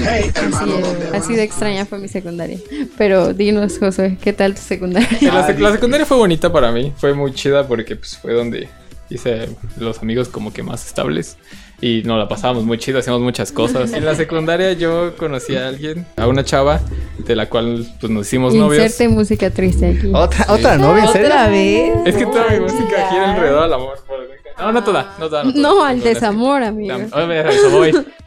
hey, 0.09 0.31
hermano, 0.35 0.77
Sí, 0.77 0.83
¿dónde 0.83 1.11
vas? 1.11 1.23
así 1.23 1.35
de 1.35 1.43
extraña 1.43 1.87
fue 1.87 1.99
mi 1.99 2.09
secundaria. 2.09 2.59
Pero 2.99 3.33
dinos, 3.33 3.79
Josué, 3.79 4.19
¿qué 4.21 4.33
tal 4.33 4.55
tu 4.55 4.61
secundaria? 4.63 5.09
La, 5.33 5.47
sec- 5.49 5.59
la 5.59 5.73
secundaria 5.73 6.07
fue 6.07 6.17
bonita 6.17 6.53
para 6.53 6.73
mí. 6.73 6.93
Fue 6.97 7.15
muy 7.15 7.33
chida 7.35 7.67
porque 7.67 7.97
pues, 7.97 8.17
fue 8.19 8.33
donde 8.35 8.69
hice 9.11 9.49
los 9.79 9.99
amigos 10.01 10.29
como 10.29 10.53
que 10.53 10.63
más 10.63 10.87
estables. 10.87 11.37
Y 11.81 12.03
nos 12.05 12.19
la 12.19 12.27
pasábamos 12.27 12.65
muy 12.65 12.79
chido, 12.79 12.99
hacíamos 13.01 13.21
muchas 13.23 13.53
cosas. 13.53 13.93
En 13.93 14.05
la 14.05 14.15
secundaria 14.15 14.73
yo 14.73 15.15
conocí 15.17 15.57
a 15.57 15.69
alguien, 15.69 16.07
a 16.17 16.27
una 16.27 16.43
chava, 16.43 16.81
de 17.19 17.37
la 17.37 17.49
cual 17.51 17.87
pues 18.01 18.11
nos 18.11 18.27
hicimos 18.27 18.55
novios. 18.55 18.83
Inserte 18.85 19.09
música 19.09 19.51
triste 19.51 19.91
aquí. 19.97 20.11
¿Otra, 20.15 20.47
otra 20.49 20.79
novia? 20.79 21.05
¿Otra 21.05 21.49
vez? 21.49 21.93
Es 22.07 22.17
que 22.17 22.25
toda 22.25 22.49
mi 22.51 22.61
música 22.61 23.09
gira 23.11 23.35
alrededor 23.35 23.63
al 23.65 23.73
amor. 23.75 23.99
por- 24.07 24.17
No, 24.59 24.73
no 24.73 24.83
toda, 24.83 25.15
no 25.19 25.29
toda. 25.29 25.43
toda. 25.43 25.55
No, 25.55 25.85
al 25.85 25.99
Toda, 25.99 26.15
desamor, 26.15 26.63
amigo. 26.63 26.97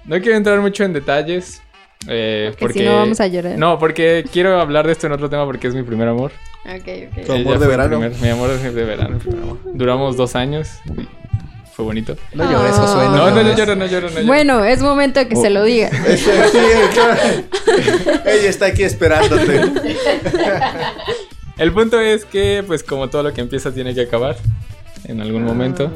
No 0.06 0.20
quiero 0.22 0.38
entrar 0.38 0.60
mucho 0.60 0.84
en 0.84 0.94
detalles. 0.94 1.62
eh, 2.08 2.50
Porque 2.52 2.60
porque 2.66 2.80
si 2.80 2.86
no 2.86 2.96
vamos 2.98 3.20
a 3.20 3.28
llorar. 3.28 3.58
No, 3.58 3.80
porque 3.80 4.24
quiero 4.32 4.60
hablar 4.62 4.86
de 4.86 4.92
esto 4.94 5.08
en 5.08 5.14
otro 5.14 5.28
tema 5.30 5.46
porque 5.46 5.68
es 5.68 5.74
mi 5.76 5.82
primer 5.84 6.08
amor. 6.08 6.32
Ok, 6.66 6.88
ok. 7.18 7.26
Tu 7.26 7.32
amor 7.34 7.58
de 7.60 7.68
verano. 7.68 8.00
primer- 8.00 8.22
mi 8.22 8.30
amor 8.30 8.50
de 8.52 8.84
verano. 8.86 9.20
Duramos 9.74 10.16
dos 10.18 10.36
años. 10.36 10.70
Fue 11.80 11.86
bonito. 11.86 12.18
No 12.34 12.52
llores, 12.52 12.76
Josué. 12.76 13.06
No, 13.06 13.32
no, 13.32 13.42
no 13.42 13.56
lloro, 13.56 13.74
no 13.74 13.86
lloro, 13.86 14.10
no 14.10 14.16
lloro. 14.16 14.28
Bueno, 14.28 14.66
es 14.66 14.82
momento 14.82 15.26
que 15.30 15.38
se 15.38 15.50
lo 15.50 15.64
diga. 15.64 15.90
Este, 16.10 16.50
sí, 16.50 16.60
claro. 16.94 17.22
Ella 18.26 18.50
está 18.50 18.66
aquí 18.66 18.84
esperándote. 18.84 19.62
El 21.58 21.72
punto 21.72 22.02
es 22.02 22.26
que, 22.26 22.66
pues, 22.68 22.84
como 22.84 23.10
todo 23.10 23.24
lo 23.24 23.34
que 23.34 23.40
empieza 23.40 23.74
tiene 23.74 23.96
que 23.96 24.02
acabar 24.02 24.36
en 25.06 25.22
algún 25.22 25.46
momento. 25.46 25.90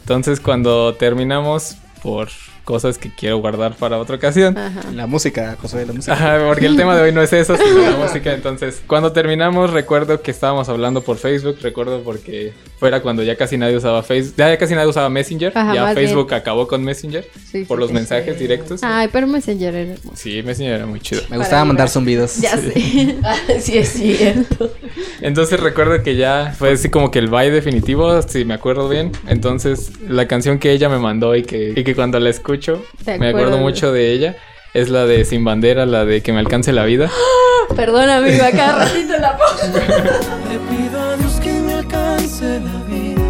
Entonces, 0.00 0.40
cuando 0.40 0.94
terminamos 0.96 1.76
por 2.02 2.28
cosas 2.64 2.98
que 2.98 3.10
quiero 3.14 3.38
guardar 3.38 3.74
para 3.76 3.98
otra 3.98 4.16
ocasión. 4.16 4.56
Ajá. 4.56 4.82
La 4.94 5.06
música, 5.06 5.56
Josué, 5.60 5.86
la 5.86 5.92
música. 5.92 6.12
Ajá, 6.12 6.38
porque 6.46 6.66
el 6.66 6.76
tema 6.76 6.96
de 6.96 7.02
hoy 7.02 7.12
no 7.12 7.22
es 7.22 7.32
eso, 7.32 7.56
sino 7.56 7.78
la 7.90 7.96
música. 8.06 8.32
Entonces, 8.32 8.82
cuando 8.86 9.12
terminamos, 9.12 9.70
recuerdo 9.70 10.22
que 10.22 10.30
estábamos 10.30 10.68
hablando 10.68 11.02
por 11.02 11.16
Facebook. 11.16 11.56
Recuerdo 11.62 12.02
porque 12.02 12.52
fuera 12.78 13.00
cuando 13.02 13.22
ya 13.22 13.36
casi 13.36 13.56
nadie 13.58 13.76
usaba 13.76 14.02
Facebook. 14.02 14.34
Ya 14.36 14.56
casi 14.56 14.74
nadie 14.74 14.88
usaba 14.88 15.08
Messenger. 15.08 15.52
Ajá, 15.54 15.74
ya 15.74 15.94
Facebook 15.94 16.32
acabó 16.34 16.66
con 16.68 16.82
Messenger 16.84 17.26
Sí, 17.50 17.64
por 17.64 17.78
sí, 17.78 17.80
los 17.80 17.88
sí. 17.88 17.94
mensajes 17.94 18.38
directos. 18.38 18.80
Ay, 18.82 19.08
pero 19.12 19.26
Messenger 19.26 19.74
era 19.74 19.92
hermoso. 19.92 20.16
Sí, 20.16 20.42
Messenger 20.42 20.74
era 20.74 20.86
muy 20.86 21.00
chido. 21.00 21.22
Me 21.30 21.36
gustaba 21.38 21.64
mandar 21.64 21.88
zumbidos. 21.88 22.36
Ya 22.40 22.56
sé. 22.56 23.16
Ah, 23.22 23.36
sí, 23.60 23.78
es 23.78 23.88
cierto. 23.90 24.72
Entonces 25.20 25.60
recuerdo 25.60 26.02
que 26.02 26.16
ya 26.16 26.54
fue 26.56 26.72
así 26.72 26.88
como 26.88 27.10
que 27.10 27.18
el 27.18 27.28
bye 27.28 27.50
definitivo, 27.50 28.22
si 28.22 28.44
me 28.44 28.54
acuerdo 28.54 28.88
bien. 28.88 29.12
Entonces 29.28 29.92
la 30.08 30.26
canción 30.26 30.58
que 30.58 30.72
ella 30.72 30.88
me 30.88 30.98
mandó 30.98 31.34
y 31.36 31.42
que, 31.42 31.74
y 31.76 31.84
que 31.84 31.94
cuando 31.94 32.18
la 32.18 32.30
escucho 32.52 32.84
me 33.18 33.28
acuerdo 33.28 33.58
mucho 33.58 33.92
de 33.92 34.12
ella 34.12 34.36
es 34.74 34.88
la 34.88 35.04
de 35.04 35.24
Sin 35.24 35.44
Bandera, 35.44 35.84
la 35.84 36.04
de 36.04 36.22
Que 36.22 36.32
me 36.32 36.38
alcance 36.38 36.72
la 36.72 36.84
vida. 36.84 37.10
Perdón, 37.76 38.08
amigo, 38.08 38.44
a 38.44 38.50
cada 38.52 38.84
ratito 38.84 39.16
la 39.18 39.36
pongo. 39.36 39.78
Le 40.48 40.58
pido 40.76 41.00
a 41.00 41.16
Dios 41.16 41.32
que 41.42 41.52
me 41.52 41.74
alcance 41.74 42.44
la 42.60 42.84
vida 42.84 43.20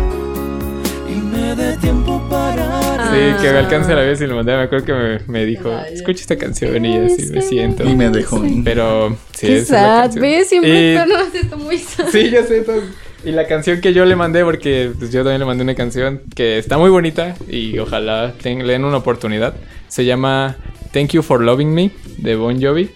y 1.08 1.14
me 1.14 1.54
dé 1.54 1.76
tiempo 1.78 2.22
para 2.28 3.10
Sí, 3.10 3.42
que 3.42 3.52
me 3.52 3.58
alcance 3.58 3.94
la 3.94 4.02
vida 4.02 4.16
sin 4.16 4.34
bandera. 4.34 4.58
Me 4.58 4.64
acuerdo 4.64 4.84
que 4.84 4.92
me, 4.92 5.18
me 5.28 5.44
dijo, 5.46 5.70
escucha 5.90 6.20
esta 6.20 6.36
canción 6.36 6.84
y 6.84 6.96
así 6.98 7.30
me 7.32 7.40
siento. 7.42 7.84
Y 7.84 7.94
me 7.96 8.10
dejó. 8.10 8.42
Pero 8.64 9.16
sí, 9.32 9.46
Qué 9.46 9.58
es 9.58 9.68
sad. 9.68 10.10
¿ves? 10.14 10.48
Siempre 10.48 10.92
Y- 10.94 11.38
esto 11.38 11.56
muy 11.56 11.78
sad. 11.78 12.06
Sí, 12.12 12.30
yo 12.30 12.42
sé. 12.44 12.58
entonces- 12.58 12.90
Y 13.24 13.32
la 13.32 13.46
canción 13.46 13.80
que 13.80 13.92
yo 13.92 14.04
le 14.06 14.16
mandé, 14.16 14.42
porque 14.44 14.92
pues, 14.98 15.12
yo 15.12 15.20
también 15.22 15.40
le 15.40 15.46
mandé 15.46 15.62
una 15.62 15.74
canción 15.74 16.22
que 16.34 16.56
está 16.58 16.78
muy 16.78 16.88
bonita 16.90 17.36
y 17.48 17.78
ojalá 17.78 18.32
ten- 18.40 18.66
le 18.66 18.72
den 18.72 18.84
una 18.84 18.96
oportunidad. 18.96 19.54
Se 19.88 20.04
llama 20.06 20.56
Thank 20.92 21.10
You 21.10 21.22
for 21.22 21.42
Loving 21.42 21.72
Me 21.74 21.90
de 22.18 22.36
Bon 22.36 22.60
Jovi. 22.62 22.90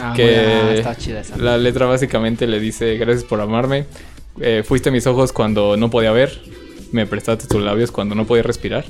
Ah, 0.00 0.12
que 0.14 0.36
ah, 0.38 0.74
está 0.74 0.96
chida 0.96 1.20
esa. 1.22 1.36
la 1.38 1.58
letra 1.58 1.86
básicamente 1.86 2.46
le 2.46 2.60
dice 2.60 2.96
gracias 2.98 3.24
por 3.24 3.40
amarme. 3.40 3.86
eh, 4.40 4.62
fuiste 4.64 4.92
mis 4.92 5.06
ojos 5.08 5.32
cuando 5.32 5.76
no 5.76 5.90
podía 5.90 6.12
ver. 6.12 6.40
Me 6.92 7.04
prestaste 7.06 7.48
tus 7.48 7.60
labios 7.60 7.90
cuando 7.90 8.14
no 8.14 8.24
podía 8.26 8.44
respirar. 8.44 8.84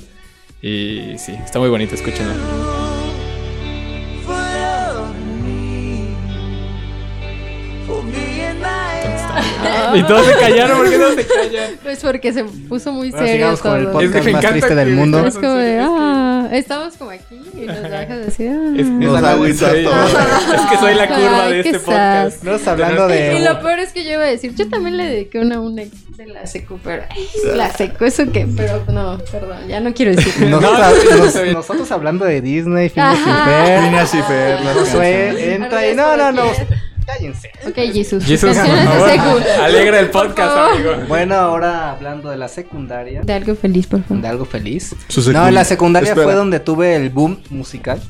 Y 0.60 1.14
sí, 1.18 1.32
está 1.44 1.58
muy 1.58 1.70
bonita, 1.70 1.94
escúchenla. 1.94 2.77
Y 9.94 10.02
todos 10.02 10.26
se 10.26 10.32
callaron, 10.34 10.78
¿por 10.78 10.90
qué 10.90 10.98
no 10.98 11.12
se 11.14 11.26
callan? 11.26 11.70
Pues 11.82 11.98
porque 12.00 12.32
se 12.32 12.44
puso 12.44 12.92
muy 12.92 13.10
Bueno, 13.10 13.26
serio 13.26 13.36
sigamos 13.56 13.60
con 13.60 13.76
el 13.78 13.86
todo. 13.86 14.00
Es 14.00 14.10
que 14.10 14.18
podcast 14.18 14.26
me 14.26 14.32
más 14.32 14.44
encanta 14.44 14.58
triste 14.58 14.74
del 14.74 14.88
que- 14.88 14.94
mundo. 14.94 15.26
Es 15.26 15.34
como 15.34 15.52
de, 15.54 15.78
ah, 15.80 16.48
estamos 16.52 16.96
como 16.96 17.10
aquí 17.10 17.40
y 17.56 17.60
nos 17.66 17.82
dejas 17.82 18.28
así. 18.28 18.46
Ah. 18.46 18.72
Es, 18.76 18.86
Nos 18.86 19.16
es 19.16 19.22
la- 19.22 19.30
agüita 19.30 19.70
soy- 19.70 19.84
todo. 19.84 19.94
es 20.06 20.60
que 20.70 20.76
soy 20.78 20.94
la 20.94 21.06
curva 21.08 21.44
Ay, 21.44 21.52
de 21.56 21.62
qué 21.62 21.68
este 21.70 21.78
sad. 21.80 21.84
podcast. 22.24 22.44
No 22.44 22.54
estás 22.54 22.68
hablando 22.68 23.08
Y 23.08 23.12
de. 23.12 23.40
lo 23.40 23.60
peor 23.60 23.78
es 23.78 23.92
que 23.92 24.04
yo 24.04 24.10
iba 24.12 24.22
a 24.24 24.26
decir, 24.26 24.54
yo 24.54 24.68
también 24.68 24.96
le 24.96 25.04
dediqué 25.04 25.38
una 25.40 25.56
a 25.56 25.60
un 25.60 25.78
ex 25.78 26.16
de 26.16 26.26
la 26.26 26.46
secu, 26.46 26.78
pero 26.84 27.04
ay, 27.08 27.26
la 27.56 27.72
secu, 27.72 28.04
eso 28.04 28.30
que, 28.30 28.46
pero 28.56 28.82
no, 28.92 29.18
perdón, 29.30 29.68
ya 29.68 29.80
no 29.80 29.94
quiero 29.94 30.14
decir. 30.16 30.34
Nosotros, 30.48 30.72
No, 30.72 30.78
no, 30.78 31.16
nos- 31.18 31.26
está 31.28 31.42
bien. 31.42 31.54
nosotros 31.54 31.90
hablando 31.92 32.24
de 32.26 32.40
Disney, 32.42 32.88
Phineas 32.90 33.18
y 33.18 33.30
Ajá. 33.30 33.44
Ferb. 33.46 33.84
Phineas 33.84 34.14
y 34.14 34.22
Ferb, 34.22 34.64
las 34.64 34.74
Josué 34.76 35.26
canciones. 35.28 35.54
entra 35.54 35.88
y 35.90 35.94
no, 35.94 36.16
no, 36.16 36.32
no. 36.32 36.42
Cállense. 37.08 37.50
Ok, 37.66 37.74
Jesus. 37.92 38.24
Jesus, 38.24 38.54
por 38.56 39.16
favor, 39.16 39.42
alegra 39.62 39.98
el 40.00 40.10
podcast, 40.10 40.56
amigo. 40.74 40.92
Bueno, 41.08 41.34
ahora 41.36 41.92
hablando 41.92 42.28
de 42.30 42.36
la 42.36 42.48
secundaria. 42.48 43.22
De 43.22 43.32
algo 43.32 43.54
feliz, 43.56 43.86
por 43.86 44.02
favor. 44.04 44.22
De 44.22 44.28
algo 44.28 44.44
feliz. 44.44 44.94
Su 45.08 45.20
No, 45.32 45.40
secund- 45.40 45.48
en 45.48 45.54
la 45.54 45.64
secundaria 45.64 46.08
Espera. 46.10 46.26
fue 46.26 46.34
donde 46.34 46.60
tuve 46.60 46.96
el 46.96 47.08
boom 47.10 47.40
musical. 47.50 48.00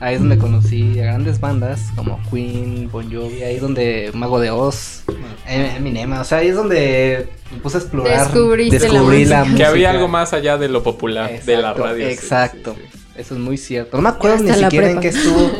Ahí 0.00 0.14
es 0.14 0.20
donde 0.20 0.38
conocí 0.38 0.98
a 1.00 1.04
grandes 1.06 1.40
bandas 1.40 1.80
como 1.96 2.20
Queen, 2.30 2.88
Bon 2.90 3.04
Jovi, 3.12 3.42
ahí 3.42 3.56
es 3.56 3.60
donde 3.60 4.10
Mago 4.14 4.38
de 4.40 4.50
Oz, 4.50 5.02
Em- 5.46 5.76
Eminem, 5.76 6.12
o 6.12 6.24
sea, 6.24 6.38
ahí 6.38 6.48
es 6.48 6.54
donde 6.54 7.28
me 7.52 7.58
puse 7.58 7.78
a 7.78 7.80
explorar. 7.80 8.18
Descubriste 8.30 8.78
la 8.78 8.92
descubrí 8.94 9.18
música. 9.26 9.44
Que 9.56 9.64
había 9.64 9.90
algo 9.90 10.06
más 10.08 10.32
allá 10.32 10.56
de 10.56 10.68
lo 10.68 10.82
popular 10.84 11.42
de 11.42 11.56
la 11.56 11.74
radio. 11.74 12.06
Exacto. 12.08 12.76
sí, 12.76 12.82
sí. 12.92 12.98
Eso 13.16 13.34
es 13.34 13.40
muy 13.40 13.56
cierto. 13.58 13.96
No 13.96 14.02
me 14.04 14.10
acuerdo 14.10 14.36
Hasta 14.36 14.56
ni 14.56 14.62
siquiera 14.62 14.90
en 14.90 15.00
prepa. 15.00 15.00
qué 15.00 15.08
estuvo. 15.08 15.50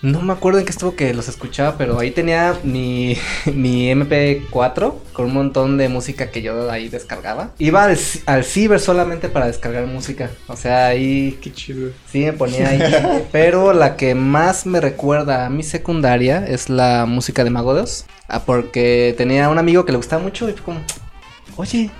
No 0.00 0.22
me 0.22 0.32
acuerdo 0.32 0.60
en 0.60 0.64
qué 0.64 0.70
estuvo 0.70 0.94
que 0.94 1.12
los 1.12 1.28
escuchaba, 1.28 1.76
pero 1.76 1.98
ahí 1.98 2.12
tenía 2.12 2.54
mi, 2.62 3.16
mi 3.52 3.90
MP4 3.92 4.94
con 5.12 5.26
un 5.26 5.34
montón 5.34 5.76
de 5.76 5.88
música 5.88 6.30
que 6.30 6.40
yo 6.40 6.70
ahí 6.70 6.88
descargaba. 6.88 7.50
Iba 7.58 7.84
al, 7.84 7.96
ci- 7.96 8.22
al 8.26 8.44
ciber 8.44 8.78
solamente 8.78 9.28
para 9.28 9.46
descargar 9.46 9.86
música. 9.86 10.30
O 10.46 10.54
sea, 10.56 10.86
ahí 10.86 11.36
Qué 11.42 11.52
chido. 11.52 11.90
sí 12.12 12.20
me 12.20 12.32
ponía 12.32 12.68
ahí. 12.68 13.24
pero 13.32 13.72
la 13.72 13.96
que 13.96 14.14
más 14.14 14.66
me 14.66 14.80
recuerda 14.80 15.46
a 15.46 15.50
mi 15.50 15.64
secundaria 15.64 16.46
es 16.46 16.68
la 16.68 17.04
música 17.04 17.42
de 17.42 17.50
Mago 17.50 17.70
Oz. 17.70 18.04
Ah, 18.28 18.44
porque 18.44 19.14
tenía 19.18 19.48
un 19.48 19.58
amigo 19.58 19.84
que 19.84 19.90
le 19.92 19.98
gustaba 19.98 20.22
mucho 20.22 20.48
y 20.48 20.52
fue 20.52 20.62
como, 20.62 20.80
oye, 21.56 21.90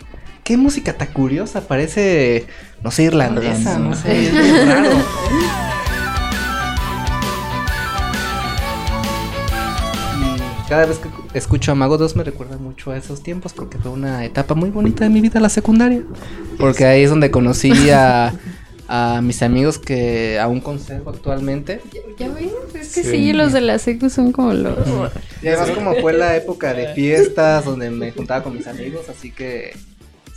qué 0.45 0.57
música 0.57 0.93
tan 0.93 1.09
curiosa, 1.09 1.63
parece, 1.63 2.47
no 2.83 2.91
sé, 2.93 3.03
irlandesa, 3.05 3.79
no 3.79 3.97
sé, 3.97 4.29
es 4.29 4.67
raro. 4.69 4.91
cada 10.69 10.87
vez 10.87 10.99
que 10.99 11.09
escucho 11.39 11.73
a 11.73 11.75
Mago 11.75 11.97
2 11.99 12.17
me 12.17 12.25
recuerda 12.25 12.57
mucho 12.59 12.91
a 12.91 12.97
esos 12.97 13.23
tiempos 13.23 13.53
porque 13.53 13.79
fue 13.79 13.91
una 13.91 14.25
etapa 14.25 14.55
muy 14.55 14.71
bonita 14.71 15.05
de 15.05 15.11
mi 15.11 15.21
vida 15.21 15.41
la 15.41 15.49
secundaria. 15.49 16.03
Porque 16.59 16.85
ahí 16.85 17.03
es 17.03 17.11
donde 17.11 17.31
conocí 17.31 17.73
a, 17.91 18.35
a 18.89 19.21
mis 19.23 19.43
amigos 19.43 19.79
que 19.79 20.39
aún 20.41 20.61
conservo 20.61 21.11
actualmente. 21.11 21.81
¿Ya 22.19 22.29
ves? 22.29 22.53
Es 22.75 22.95
que 22.95 23.03
Sí. 23.03 23.11
sí, 23.11 23.33
los 23.33 23.53
de 23.53 23.61
la 23.63 23.79
secu 23.79 24.11
son 24.11 24.33
como 24.33 24.53
los... 24.53 24.77
Y 25.43 25.49
además 25.49 25.71
como 25.71 25.95
fue 25.97 26.13
la 26.13 26.37
época 26.37 26.75
de 26.75 26.93
fiestas 26.95 27.65
donde 27.65 27.91
me 27.91 28.13
juntaba 28.13 28.43
con 28.43 28.55
mis 28.57 28.67
amigos, 28.67 29.09
así 29.09 29.31
que 29.31 29.75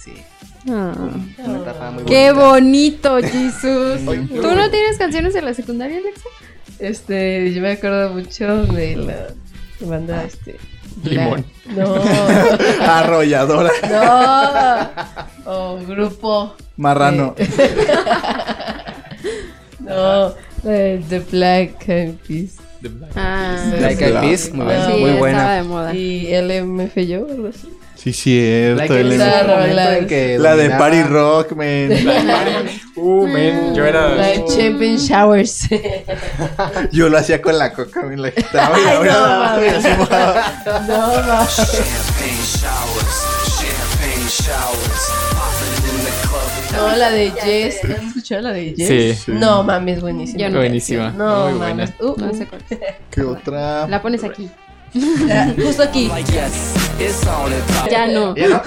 sí, 0.01 0.13
Ah. 0.69 0.93
una 1.43 1.57
etapa 1.59 1.89
muy 1.91 2.03
¡Qué 2.03 2.31
bonita. 2.31 3.09
bonito, 3.13 3.27
Jesus! 3.27 3.99
¿Tú 4.29 4.55
no 4.55 4.69
tienes 4.69 4.97
canciones 4.99 5.33
de 5.33 5.41
la 5.41 5.53
secundaria, 5.55 5.97
Alexa? 5.97 6.29
Este, 6.77 7.51
yo 7.53 7.61
me 7.61 7.71
acuerdo 7.71 8.13
mucho 8.13 8.65
de 8.67 8.95
la 8.95 9.27
banda, 9.85 10.23
este. 10.23 10.57
Limón. 11.03 11.45
No, 11.75 11.95
Arrolladora. 12.85 13.71
no. 15.45 15.51
O 15.51 15.77
grupo. 15.85 16.53
Marrano. 16.77 17.33
eh, 17.37 17.47
no, 19.79 20.29
de 20.63 21.03
The 21.09 21.19
Black 21.31 21.87
Eyed 21.89 22.15
Peas. 22.27 22.57
The 22.81 22.89
Black. 22.89 23.11
Ah, 23.15 23.55
Eyed 23.73 23.97
Peas, 24.19 24.51
muy, 24.53 24.65
buena, 24.65 24.85
Sí, 24.85 24.91
muy 24.91 25.01
estaba 25.09 25.19
buena. 25.19 25.55
de 25.55 25.63
moda. 25.63 25.93
Y 25.95 26.41
LMFAO, 26.41 27.31
algo 27.31 27.47
así. 27.47 27.69
Sí, 28.01 28.13
cierto. 28.13 28.95
El- 28.95 29.09
Peas 29.09 29.21
Esa 29.21 29.31
fue 29.31 29.41
un 29.41 29.47
momento 29.47 29.67
rola 29.67 29.97
en 29.97 30.07
que 30.07 30.37
la 30.39 30.55
de 30.55 30.69
Party 30.71 31.03
Rock, 31.03 31.51
man. 31.51 31.89
Uh, 32.95 33.27
man, 33.27 33.75
yo 33.75 33.85
era. 33.85 34.09
La 34.15 34.27
de 34.27 34.43
Champion 34.45 34.97
Showers. 34.97 35.67
Yo 36.91 37.09
lo 37.09 37.17
hacía 37.17 37.41
con 37.41 37.57
la 37.57 37.71
coca, 37.73 38.01
me 38.03 38.17
la 38.17 38.31
quitaba 38.31 38.77
y 38.79 38.83
la 38.83 38.91
Ay, 38.91 38.97
no, 38.97 39.27
mames. 39.39 39.83
no, 39.83 41.07
mames. 41.27 41.55
Champagne 41.55 42.43
showers, 42.43 43.17
champagne 43.59 44.29
showers. 44.29 45.11
No, 46.73 46.95
la 46.95 47.11
de 47.11 47.31
Jess. 47.31 47.83
¿Has 47.83 48.03
escuchado 48.07 48.41
la 48.41 48.51
de 48.53 48.73
Jess? 48.77 48.87
Sí. 48.87 49.13
Sí. 49.25 49.31
No, 49.33 49.63
mames, 49.63 50.01
buenísima. 50.01 50.39
Yo 50.39 50.49
no. 50.49 50.57
Buenísima. 50.59 51.11
No, 51.11 51.49
muy 51.49 51.57
buena. 51.59 51.75
mames. 51.75 51.93
Uh, 51.99 52.15
No 52.17 52.33
sé 52.33 52.47
cuál. 52.47 52.61
¿Qué 53.11 53.21
otra? 53.21 53.87
La 53.87 54.01
pones 54.01 54.23
aquí. 54.23 54.49
Justo 54.93 55.83
aquí. 55.83 56.07
Like 56.09 56.29
yes, 56.33 56.75
it's 56.99 57.25
on 57.25 57.51
and 57.53 57.63
pop. 57.67 57.89
Ya 57.89 58.07
no. 58.07 58.35
¿Ya 58.35 58.47
no? 58.49 58.61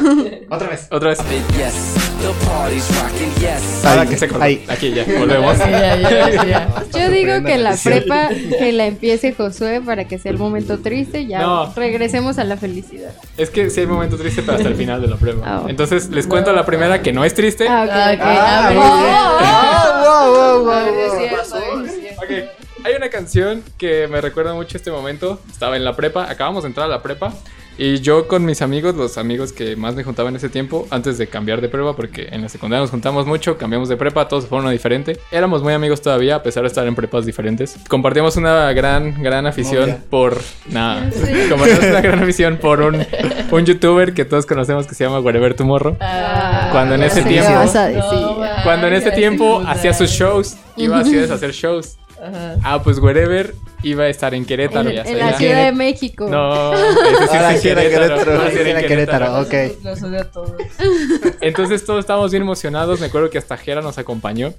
Otra 0.50 0.68
vez. 0.68 0.87
Otra 0.90 1.10
vez. 1.10 1.18
Yes, 1.58 1.74
the 2.22 2.32
party's 2.46 2.88
rocking. 2.96 3.30
Yes. 3.40 3.84
Ahora 3.84 4.06
que 4.06 4.16
se 4.16 4.28
cortó. 4.28 4.42
Ahí. 4.44 4.64
Aquí 4.68 4.92
ya, 4.92 5.04
volvemos. 5.18 5.58
Ya, 5.58 5.96
ya, 5.96 6.44
ya. 6.44 6.68
Yo 6.98 7.10
digo 7.10 7.42
que 7.44 7.58
la 7.58 7.76
prepa, 7.76 8.28
que 8.30 8.72
la 8.72 8.87
empiece 8.87 9.34
Josué 9.34 9.82
para 9.84 10.06
que 10.06 10.18
sea 10.18 10.32
el 10.32 10.38
momento 10.38 10.78
triste, 10.78 11.26
ya 11.26 11.40
No. 11.42 11.72
regresemos 11.76 12.38
a 12.38 12.44
la 12.44 12.56
felicidad. 12.56 13.12
Es 13.37 13.50
que 13.50 13.68
sí 13.68 13.80
hay 13.80 13.87
momento 13.87 14.16
triste, 14.16 14.42
pero 14.42 14.56
hasta 14.56 14.68
el 14.68 14.76
final 14.76 15.02
de 15.02 15.08
la 15.08 15.16
prueba. 15.16 15.42
Ah. 15.44 15.64
Entonces 15.68 16.08
les 16.08 16.26
cuento 16.26 16.52
la 16.52 16.64
primera 16.64 17.02
que 17.02 17.12
no 17.12 17.24
es 17.24 17.34
triste. 17.34 17.66
Ah, 17.68 17.82
ok. 17.84 17.90
Ah, 17.92 18.12
ok. 18.14 18.20
Ah, 18.22 18.66
a 18.66 18.68
ver, 18.68 18.78
muy 18.78 18.87
Oh, 18.87 18.96
bien. 18.96 19.14
oh, 19.14 19.37
oh. 19.37 19.38
Ah, 19.42 20.02
wow, 20.04 20.34
wow, 20.34 20.64
wow, 20.64 20.72
a 20.72 20.84
ver, 20.84 20.94
wow. 20.94 21.84
es 22.30 22.63
hay 22.84 22.94
una 22.94 23.08
canción 23.08 23.62
que 23.78 24.06
me 24.08 24.20
recuerda 24.20 24.54
mucho 24.54 24.76
este 24.76 24.90
momento. 24.90 25.40
Estaba 25.50 25.76
en 25.76 25.84
la 25.84 25.96
prepa, 25.96 26.30
acabamos 26.30 26.62
de 26.64 26.68
entrar 26.68 26.86
a 26.86 26.88
la 26.90 27.02
prepa. 27.02 27.32
Y 27.76 27.98
yo 28.00 28.28
con 28.28 28.44
mis 28.44 28.62
amigos, 28.62 28.94
los 28.94 29.18
amigos 29.18 29.52
que 29.52 29.74
más 29.74 29.96
me 29.96 30.04
juntaban 30.04 30.32
en 30.32 30.36
ese 30.36 30.48
tiempo, 30.48 30.86
antes 30.90 31.18
de 31.18 31.26
cambiar 31.26 31.60
de 31.60 31.68
prepa, 31.68 31.96
porque 31.96 32.28
en 32.30 32.42
la 32.42 32.48
secundaria 32.48 32.82
nos 32.82 32.90
juntamos 32.92 33.26
mucho, 33.26 33.58
cambiamos 33.58 33.88
de 33.88 33.96
prepa, 33.96 34.28
todos 34.28 34.46
fueron 34.46 34.68
a 34.68 34.70
diferente. 34.70 35.18
Éramos 35.32 35.60
muy 35.60 35.72
amigos 35.72 36.00
todavía, 36.00 36.36
a 36.36 36.42
pesar 36.44 36.62
de 36.62 36.68
estar 36.68 36.86
en 36.86 36.94
prepas 36.94 37.26
diferentes. 37.26 37.74
Compartíamos 37.88 38.36
una 38.36 38.72
gran, 38.74 39.20
gran 39.20 39.46
afición 39.46 39.80
Novia. 39.90 40.02
por... 40.08 40.40
Nada, 40.70 41.10
compartíamos 41.48 41.84
una 41.86 42.00
gran 42.00 42.22
afición 42.22 42.58
por 42.58 42.80
un, 42.80 43.04
un 43.50 43.66
youtuber 43.66 44.14
que 44.14 44.24
todos 44.24 44.46
conocemos 44.46 44.86
que 44.86 44.94
se 44.94 45.02
llama 45.02 45.18
Wherever 45.18 45.54
Tomorrow. 45.54 45.96
Ah, 46.00 46.68
Cuando 46.70 46.94
en 46.94 47.02
ese 47.02 47.22
tiempo- 47.22 47.50
no, 47.50 48.62
Cuando 48.62 48.86
en 48.86 48.92
ese 48.94 49.10
tiempo 49.10 49.64
hacía 49.66 49.92
sus 49.94 50.10
shows, 50.10 50.56
iba 50.76 51.00
a 51.00 51.04
ciudades 51.04 51.32
a 51.32 51.34
hacer 51.34 51.50
shows. 51.50 51.96
Ajá. 52.22 52.57
Ah, 52.62 52.83
pues 52.83 52.98
Wherever 52.98 53.55
iba 53.83 54.05
a 54.05 54.09
estar 54.09 54.35
en 54.35 54.44
Querétaro. 54.44 54.88
En, 54.88 54.96
ya 54.96 55.03
en 55.03 55.18
la 55.18 55.37
Ciudad 55.37 55.64
de 55.66 55.72
México. 55.72 56.27
No, 56.29 56.72
ese 56.74 57.29
sí 57.29 57.37
Ahora 57.37 57.55
es 57.55 57.62
sí 57.62 57.68
en 57.68 57.79
era 57.79 57.88
Querétaro. 57.90 58.14
Querétaro. 58.16 58.38
Ahora 58.38 58.50
sí 58.50 58.59
Era 58.59 58.83
Querétaro, 58.87 59.40
ok. 59.40 59.55
Los 59.85 60.03
odio 60.03 60.20
a 60.20 60.24
todos. 60.24 60.53
Entonces 61.40 61.85
todos 61.85 62.00
estábamos 62.00 62.31
bien 62.31 62.42
emocionados. 62.42 63.00
Me 63.00 63.07
acuerdo 63.07 63.31
que 63.31 63.38
hasta 63.38 63.57
Jera 63.57 63.83
nos 63.83 63.98
acompañó. 63.98 64.55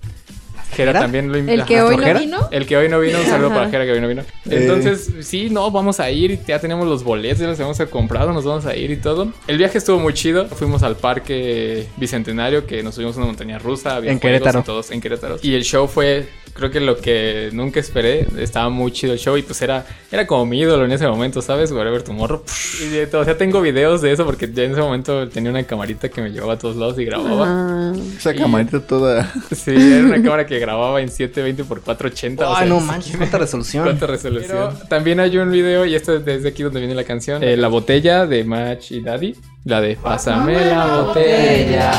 Jera 0.71 0.91
¿Jera? 0.91 0.99
también 1.01 1.29
lo 1.31 1.35
El 1.37 1.63
que 1.65 1.81
hoy 1.81 1.95
no 1.97 2.03
¿Jera? 2.03 2.19
vino. 2.19 2.37
El 2.51 2.65
que 2.65 2.77
hoy 2.77 2.89
no 2.89 2.99
vino, 2.99 3.19
un 3.19 3.25
saludo 3.25 3.47
Ajá. 3.47 3.55
para 3.55 3.69
Jera 3.69 3.85
que 3.85 3.91
hoy 3.93 4.01
no 4.01 4.07
vino. 4.07 4.23
Entonces, 4.49 5.09
sí, 5.21 5.49
no, 5.49 5.69
vamos 5.71 5.99
a 5.99 6.09
ir, 6.11 6.39
ya 6.45 6.59
tenemos 6.59 6.87
los 6.87 7.03
boletos, 7.03 7.39
ya 7.39 7.47
los 7.47 7.59
hemos 7.59 7.77
comprado, 7.89 8.33
nos 8.33 8.45
vamos 8.45 8.65
a 8.65 8.75
ir 8.75 8.91
y 8.91 8.97
todo. 8.97 9.31
El 9.47 9.57
viaje 9.57 9.77
estuvo 9.77 9.99
muy 9.99 10.13
chido. 10.13 10.47
Fuimos 10.47 10.83
al 10.83 10.95
parque 10.95 11.87
Bicentenario, 11.97 12.65
que 12.65 12.83
nos 12.83 12.95
subimos 12.95 13.15
a 13.15 13.19
una 13.19 13.27
montaña 13.27 13.59
rusa, 13.59 13.95
había 13.95 14.11
En 14.11 14.19
Querétaro. 14.19 14.59
y 14.59 14.63
todos 14.63 14.91
en 14.91 15.01
Querétaro. 15.01 15.37
Y 15.41 15.53
el 15.55 15.63
show 15.63 15.87
fue, 15.87 16.27
creo 16.53 16.71
que 16.71 16.79
lo 16.79 16.97
que 16.97 17.49
nunca 17.53 17.79
esperé, 17.79 18.27
estaba 18.39 18.69
muy 18.69 18.91
chido 18.91 19.13
el 19.13 19.19
show 19.19 19.37
y 19.37 19.41
pues 19.43 19.61
era, 19.61 19.85
era 20.11 20.25
como 20.27 20.45
mi 20.45 20.59
ídolo 20.59 20.85
en 20.85 20.91
ese 20.91 21.07
momento, 21.07 21.41
¿sabes? 21.41 21.71
Whatever 21.71 22.01
Tomorrow. 22.03 22.43
Y 22.83 22.87
de 22.89 23.07
todo, 23.07 23.21
o 23.21 23.25
sea, 23.25 23.37
tengo 23.37 23.61
videos 23.61 24.01
de 24.01 24.11
eso 24.11 24.25
porque 24.25 24.49
ya 24.51 24.63
en 24.63 24.71
ese 24.71 24.81
momento 24.81 25.27
tenía 25.29 25.49
una 25.51 25.63
camarita 25.63 26.09
que 26.09 26.21
me 26.21 26.29
llevaba 26.31 26.53
a 26.53 26.57
todos 26.59 26.75
lados 26.75 26.97
y 26.99 27.05
grababa. 27.05 27.45
Ah, 27.47 27.93
Esa 28.17 28.33
camarita 28.33 28.79
toda. 28.85 29.31
Sí, 29.55 29.71
era 29.71 30.05
una 30.05 30.21
cámara 30.21 30.45
que 30.45 30.54
grababa 30.59 31.01
en 31.01 31.09
720 31.09 31.63
por 31.63 31.81
480. 31.81 32.49
o 32.49 32.55
sea, 32.55 32.65
no 32.65 32.79
manches, 32.79 33.17
cuánta 33.17 33.37
resolución. 33.37 33.83
Cuánta 33.83 34.07
resolución. 34.07 34.69
Pero 34.73 34.87
también 34.87 35.19
hay 35.19 35.37
un 35.37 35.51
video, 35.51 35.85
y 35.85 35.95
esto 35.95 36.15
es 36.15 36.25
desde 36.25 36.49
aquí 36.49 36.63
donde 36.63 36.79
viene 36.79 36.95
la 36.95 37.03
canción, 37.03 37.43
eh, 37.43 37.57
La 37.57 37.67
Botella 37.67 38.25
de 38.25 38.43
Match 38.43 38.91
y 38.91 39.01
Daddy. 39.01 39.35
La 39.63 39.81
de 39.81 39.95
Pásame 39.95 40.53
la 40.65 41.01
botella. 41.01 41.91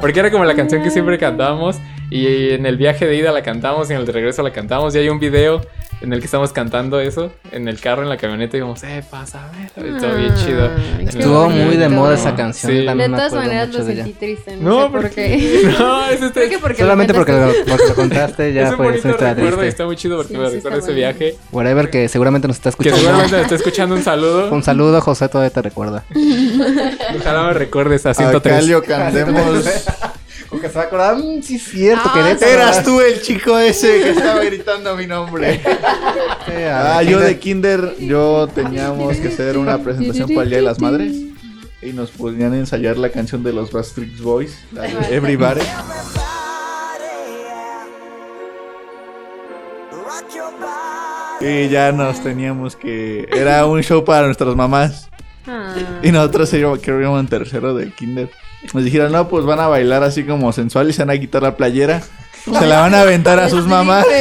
Porque 0.00 0.20
era 0.20 0.30
como 0.30 0.44
la 0.44 0.54
canción 0.54 0.82
que 0.82 0.90
siempre 0.90 1.18
cantábamos. 1.18 1.76
Y 2.10 2.50
en 2.50 2.66
el 2.66 2.76
viaje 2.76 3.06
de 3.06 3.16
ida 3.16 3.32
la 3.32 3.42
cantamos 3.42 3.90
y 3.90 3.92
en 3.94 4.00
el 4.00 4.06
de 4.06 4.12
regreso 4.12 4.42
la 4.42 4.52
cantamos. 4.52 4.94
Y 4.94 4.98
hay 4.98 5.08
un 5.08 5.18
video 5.18 5.60
en 6.02 6.12
el 6.12 6.20
que 6.20 6.26
estamos 6.26 6.52
cantando 6.52 7.00
eso. 7.00 7.32
En 7.50 7.66
el 7.66 7.80
carro, 7.80 8.02
en 8.04 8.08
la 8.08 8.16
camioneta. 8.16 8.56
Y 8.56 8.60
vamos, 8.60 8.82
eh, 8.84 9.02
pásame. 9.10 9.70
Y 9.76 9.98
todo 10.00 10.14
bien 10.14 10.32
chido. 10.36 10.70
Ay, 10.98 11.06
qué 11.06 11.18
Estuvo 11.18 11.48
muy 11.50 11.76
de 11.76 11.88
moda 11.88 12.14
esa 12.14 12.36
canción. 12.36 12.70
Sí. 12.72 12.78
De 12.84 12.94
me 12.94 13.08
todas 13.08 13.32
maneras 13.32 13.74
lo 13.74 13.82
sentí 13.84 14.12
triste. 14.12 14.56
No, 14.56 14.62
No, 14.70 14.84
sé 14.86 14.90
por 14.92 15.00
porque- 15.02 15.14
qué. 15.14 15.68
No, 15.78 16.06
eso 16.08 16.26
está. 16.26 16.40
Creo 16.40 16.50
que 16.50 16.58
porque 16.60 16.82
lo 16.82 16.86
Solamente 16.86 17.12
porque 17.14 17.32
cuentas 17.32 17.56
lo, 17.58 17.64
porque 17.72 17.88
lo 17.88 17.94
contaste 17.96 18.48
es 18.50 18.54
ya 18.54 18.66
fue 18.76 18.76
bonito 18.86 19.02
una 19.02 19.10
historia 19.12 19.34
recuerdo 19.34 19.56
y 19.56 19.58
triste. 19.58 19.68
está 19.68 19.84
muy 19.86 19.96
chido 19.96 20.16
porque 20.16 20.32
Sí, 20.34 20.38
me 20.38 20.48
sí 20.50 20.54
recuerda 20.56 20.78
está 20.78 20.90
ese 20.92 21.00
bueno. 21.00 21.16
viaje. 21.18 21.38
Whatever, 21.50 21.90
que 21.90 22.08
seguramente 22.08 22.46
nos 22.46 22.56
está 22.58 22.70
Que 22.70 22.88
escuchando. 22.88 22.98
seguramente 23.00 23.36
me 23.36 23.42
está 23.42 23.54
escuchando 23.56 23.94
un 23.96 24.02
saludo. 24.04 24.52
Un 24.54 24.62
saludo, 24.62 25.00
José, 25.00 25.28
todavía 25.28 25.50
te 25.50 25.62
recuerda. 25.62 26.04
Ojalá 27.18 27.42
me 27.48 27.52
recuerdes 27.54 28.06
a 28.06 28.10
Acá 28.10 28.30
103. 28.30 28.66
le 28.68 28.82
cantemos. 28.82 29.64
que 30.72 31.42
se 31.42 31.42
sí, 31.42 31.58
cierto, 31.58 32.10
Eras 32.44 32.84
tú 32.84 33.00
el 33.00 33.20
chico 33.22 33.58
ese 33.58 34.00
que 34.00 34.10
estaba 34.10 34.42
gritando 34.44 34.96
mi 34.96 35.06
nombre. 35.06 35.60
ah, 36.70 37.02
yo 37.02 37.20
de 37.20 37.38
Kinder, 37.38 37.96
yo 37.98 38.48
teníamos 38.54 39.16
que 39.16 39.28
hacer 39.28 39.58
una 39.58 39.78
presentación 39.78 40.28
para 40.28 40.42
el 40.42 40.48
Día 40.48 40.58
de 40.58 40.64
las 40.64 40.80
Madres. 40.80 41.16
Y 41.82 41.92
nos 41.92 42.10
podían 42.10 42.54
ensayar 42.54 42.96
la 42.96 43.10
canción 43.10 43.42
de 43.42 43.52
los 43.52 43.70
Backstreet 43.70 44.18
Boys, 44.20 44.58
la 44.72 44.82
de 44.82 45.14
Everybody. 45.14 45.60
Y 51.40 51.68
ya 51.68 51.92
nos 51.92 52.22
teníamos 52.22 52.76
que. 52.76 53.28
Era 53.30 53.66
un 53.66 53.82
show 53.82 54.04
para 54.04 54.26
nuestras 54.26 54.56
mamás. 54.56 55.10
Ah. 55.46 55.74
Y 56.02 56.10
nosotros 56.10 56.50
que 56.50 56.90
íbamos 56.90 57.20
en 57.20 57.28
tercero 57.28 57.74
de 57.74 57.90
kinder. 57.92 58.30
Nos 58.74 58.84
dijeron, 58.84 59.12
no, 59.12 59.28
pues 59.28 59.44
van 59.44 59.60
a 59.60 59.68
bailar 59.68 60.02
así 60.02 60.24
como 60.24 60.52
sensual 60.52 60.88
y 60.90 60.92
se 60.92 61.02
van 61.04 61.16
a 61.16 61.20
quitar 61.20 61.42
la 61.42 61.56
playera. 61.56 62.02
Se 62.44 62.66
la 62.66 62.80
van 62.80 62.94
a 62.94 63.00
aventar 63.00 63.38
a 63.40 63.48
sus 63.48 63.66
mamás. 63.66 64.06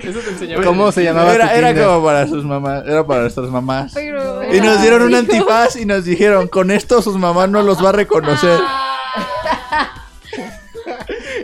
Eso 0.00 0.18
te 0.20 0.30
enseñaba. 0.30 0.62
¿Cómo 0.64 0.92
se 0.92 1.02
llamaba 1.02 1.32
Era, 1.34 1.48
tu 1.48 1.54
era 1.56 1.68
kinder? 1.68 1.86
como 1.86 2.04
para 2.04 2.26
sus 2.28 2.44
mamás, 2.44 2.84
era 2.86 3.06
para 3.06 3.22
nuestras 3.22 3.48
mamás. 3.50 3.92
Pero 3.94 4.42
Y 4.54 4.60
nos 4.60 4.80
dieron 4.80 5.02
un 5.02 5.14
antifaz 5.14 5.76
y 5.76 5.84
nos 5.86 6.04
dijeron, 6.04 6.48
con 6.48 6.70
esto 6.70 7.02
sus 7.02 7.16
mamás 7.16 7.48
no 7.48 7.62
los 7.62 7.82
va 7.84 7.88
a 7.88 7.92
reconocer. 7.92 8.60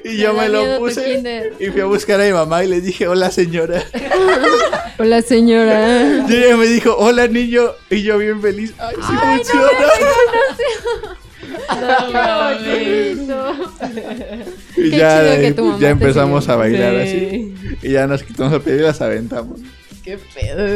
y 0.12 0.16
yo 0.18 0.34
Me 0.34 0.48
lo 0.48 0.78
puse 0.78 1.22
y 1.58 1.66
fui 1.66 1.80
a 1.80 1.84
buscar 1.86 2.20
a 2.20 2.24
mi 2.24 2.32
mamá 2.32 2.64
y 2.64 2.68
le 2.68 2.80
dije, 2.80 3.06
hola 3.08 3.30
señora. 3.30 3.82
Hola, 4.98 5.22
señora. 5.22 6.24
Y 6.28 6.34
ella 6.36 6.56
me 6.56 6.66
dijo, 6.66 6.94
hola 6.96 7.26
niño. 7.26 7.70
Y 7.90 8.02
yo 8.02 8.18
bien 8.18 8.40
feliz, 8.40 8.72
ay, 8.78 8.94
sí 8.96 9.12
funciona. 9.12 9.68
y 14.76 14.90
Qué 14.90 14.96
ya, 14.96 15.08
chido 15.10 15.22
de 15.24 15.30
ahí, 15.30 15.40
que 15.42 15.52
tu 15.54 15.64
mamá 15.64 15.78
ya 15.78 15.86
te 15.86 15.92
empezamos 15.92 16.48
a 16.48 16.56
bailar 16.56 17.06
Sí. 17.06 17.08
así. 17.08 17.54
Y 17.82 17.92
ya 17.92 18.06
nos 18.06 18.22
quitamos 18.22 18.52
la 18.52 18.58
piedra 18.60 18.80
y 18.82 18.84
las 18.86 19.00
aventamos. 19.00 19.60
Qué 20.02 20.18
pedo. 20.34 20.66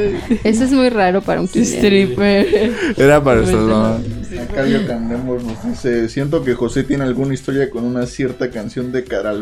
Eso 0.45 0.65
es 0.65 0.73
muy 0.73 0.89
raro 0.89 1.21
para 1.21 1.41
un. 1.41 1.49
Stripper. 1.49 2.73
Era 2.97 3.23
para 3.23 3.41
nuestras 3.41 3.63
mamás. 3.63 4.01
Arcadio 4.39 4.87
Candemos 4.87 5.43
nos 5.43 5.65
dice, 5.65 6.09
siento 6.09 6.45
que 6.45 6.55
José 6.55 6.85
tiene 6.85 7.05
alguna 7.05 7.35
historia 7.35 7.71
con 7.71 7.85
una 7.85 8.07
cierta 8.07 8.51
canción 8.51 8.93
de 8.93 9.05
Cara 9.05 9.33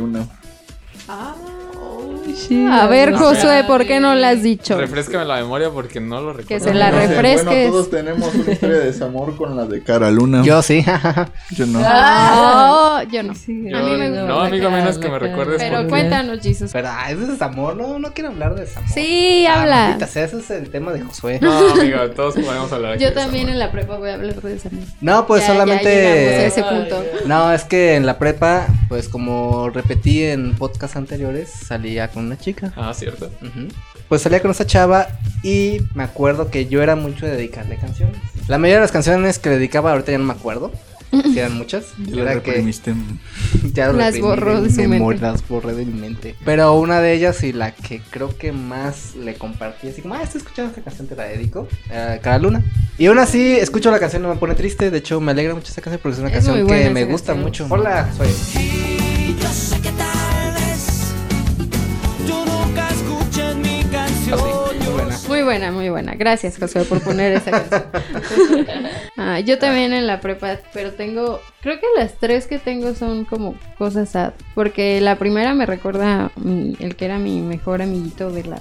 A 2.70 2.86
ver, 2.86 3.14
Josué, 3.14 3.64
¿por 3.66 3.86
qué 3.86 4.00
no 4.00 4.14
la 4.14 4.30
has 4.30 4.42
dicho? 4.42 4.78
Refrescame 4.78 5.24
la 5.24 5.36
memoria 5.36 5.70
porque 5.70 6.00
no 6.00 6.20
lo 6.20 6.32
recuerdo. 6.32 6.48
Que 6.48 6.60
se 6.60 6.74
la 6.74 6.90
refresques. 6.90 7.44
Bueno, 7.44 7.70
todos 7.70 7.90
tenemos 7.90 8.34
una 8.34 8.52
historia 8.52 8.78
de 8.78 8.84
desamor 8.86 9.36
con 9.36 9.56
la 9.56 9.64
de 9.66 9.82
Cara 9.82 10.10
Luna. 10.10 10.42
Yo 10.44 10.62
sí. 10.62 10.84
Yo 11.50 11.66
no. 11.66 11.80
Oh, 11.84 13.02
yo 13.10 13.22
no. 13.22 13.32
Yo- 13.34 13.76
a 13.78 13.82
mí 13.82 13.96
me 13.96 14.08
gusta. 14.10 14.24
no, 14.26 14.40
amigo, 14.40 14.68
a 14.68 14.70
menos 14.70 14.98
que 14.98 15.08
me 15.08 15.18
recuerdes 15.18 15.56
Pero 15.62 15.78
por- 15.80 15.88
cuéntanos, 15.88 16.40
Jesus. 16.40 16.70
Pero 16.72 16.88
ah, 16.90 17.10
ese 17.10 17.22
es 17.22 17.28
desamor, 17.28 17.76
no, 17.76 17.98
no 17.98 18.12
quiero 18.12 18.30
hablar 18.30 18.54
de 18.54 18.62
desamor. 18.62 18.88
Sí, 18.90 19.46
Ah, 19.48 19.62
habla. 19.62 19.76
maldita 19.88 20.06
sea, 20.06 20.24
ese 20.24 20.38
es 20.38 20.50
el 20.50 20.70
tema 20.70 20.92
de 20.92 21.00
Josué. 21.02 21.38
No, 21.42 21.52
amigo, 21.72 21.98
todos 22.16 22.34
podemos 22.34 22.72
hablar. 22.72 22.98
Yo 22.98 23.08
de 23.08 23.14
también 23.14 23.44
eso, 23.44 23.52
en 23.52 23.58
la 23.58 23.70
prepa 23.70 23.96
voy 23.96 24.10
a 24.10 24.14
hablar 24.14 24.40
de 24.40 24.54
eso. 24.54 24.68
No, 25.00 25.26
pues 25.26 25.42
Ya- 25.42 25.48
ya 25.48 25.52
solamente. 25.52 25.90
llegamos 25.94 26.40
a 26.40 26.46
ese 26.46 26.62
punto. 26.62 27.04
No, 27.26 27.52
es 27.52 27.64
que 27.64 27.94
en 27.96 28.06
la 28.06 28.18
prepa, 28.18 28.66
pues 28.88 29.08
como 29.08 29.70
repetí 29.70 30.22
en 30.24 30.54
podcast 30.56 30.96
anteriores, 30.96 31.50
salía 31.50 32.08
con 32.14 32.24
una 32.26 32.38
chica. 32.38 32.72
Ah, 32.76 32.92
cierto. 32.94 33.30
Pues 34.08 34.22
salía 34.22 34.40
con 34.40 34.50
esa 34.52 34.66
chava 34.66 35.08
y 35.42 35.80
me 35.94 36.04
acuerdo 36.04 36.50
que 36.50 36.66
yo 36.66 36.82
era 36.82 36.96
mucho 36.96 37.26
de 37.26 37.32
dedicarle 37.36 37.76
canciones. 37.76 38.16
La 38.48 38.56
mayoría 38.58 38.76
de 38.76 38.82
las 38.82 38.92
canciones 38.92 39.38
que 39.38 39.50
le 39.50 39.56
dedicaba 39.56 39.90
ahorita 39.92 40.12
ya 40.12 40.18
no 40.18 40.24
me 40.24 40.32
acuerdo. 40.32 40.72
Si 41.10 41.38
eran 41.38 41.56
muchas. 41.56 41.84
Ya 42.06 42.22
Era 42.22 42.42
que 42.42 42.72
ya 43.72 43.86
lo 43.86 43.92
Las 43.92 44.18
borró 44.18 44.60
de 44.60 44.68
su 44.68 44.80
mi 44.80 44.88
mente. 44.88 44.98
memo- 44.98 45.12
Las 45.12 45.46
borré 45.46 45.72
de 45.74 45.84
mi 45.86 45.92
mente. 46.00 46.34
Pero 46.44 46.72
una 46.74 47.00
de 47.00 47.12
ellas 47.12 47.40
y 47.44 47.52
la 47.52 47.72
que 47.72 48.00
creo 48.10 48.36
que 48.36 48.50
más 48.50 49.14
le 49.14 49.34
compartí, 49.36 49.86
así 49.88 50.02
como, 50.02 50.14
ah, 50.14 50.22
estoy 50.24 50.40
escuchando 50.40 50.70
esta 50.70 50.82
canción, 50.82 51.06
te 51.06 51.14
la 51.14 51.22
dedico. 51.24 51.68
Era 51.88 52.18
Cara 52.18 52.38
Luna. 52.40 52.64
Y 52.98 53.06
aún 53.06 53.20
así, 53.20 53.52
escucho 53.56 53.92
la 53.92 54.00
canción, 54.00 54.22
no 54.22 54.28
me 54.28 54.36
pone 54.36 54.56
triste. 54.56 54.90
De 54.90 54.98
hecho, 54.98 55.20
me 55.20 55.30
alegra 55.30 55.54
mucho 55.54 55.68
esta 55.68 55.82
canción 55.82 56.00
porque 56.02 56.14
es 56.14 56.18
una 56.20 56.28
Es 56.30 56.34
canción 56.34 56.66
que 56.66 56.82
esa 56.82 56.90
me 56.90 57.04
gusta 57.04 57.32
canción. 57.34 57.68
mucho. 57.68 57.74
Hola, 57.74 58.12
soy. 58.16 59.73
Nunca 62.28 62.88
mi 63.62 63.82
canción. 63.84 64.38
muy 64.40 64.88
buena. 64.92 65.18
Muy 65.28 65.42
buena, 65.42 65.72
muy 65.72 65.88
buena. 65.90 66.14
Gracias, 66.14 66.58
Josué, 66.58 66.84
por 66.84 67.00
poner 67.02 67.32
esa 67.32 67.50
canción. 67.50 67.84
Ah, 69.16 69.38
yo 69.38 69.58
también 69.58 69.92
en 69.92 70.06
la 70.08 70.20
prepa, 70.20 70.58
pero 70.72 70.92
tengo, 70.92 71.40
creo 71.62 71.78
que 71.78 71.86
las 71.96 72.14
tres 72.18 72.46
que 72.48 72.58
tengo 72.58 72.94
son 72.94 73.24
como 73.24 73.54
cosas 73.78 74.08
sad. 74.10 74.32
Porque 74.56 75.00
la 75.00 75.18
primera 75.18 75.54
me 75.54 75.66
recuerda 75.66 76.24
a 76.26 76.32
mi- 76.36 76.76
el 76.80 76.96
que 76.96 77.04
era 77.04 77.18
mi 77.18 77.40
mejor 77.40 77.80
amiguito 77.80 78.30
de 78.32 78.42
la 78.44 78.58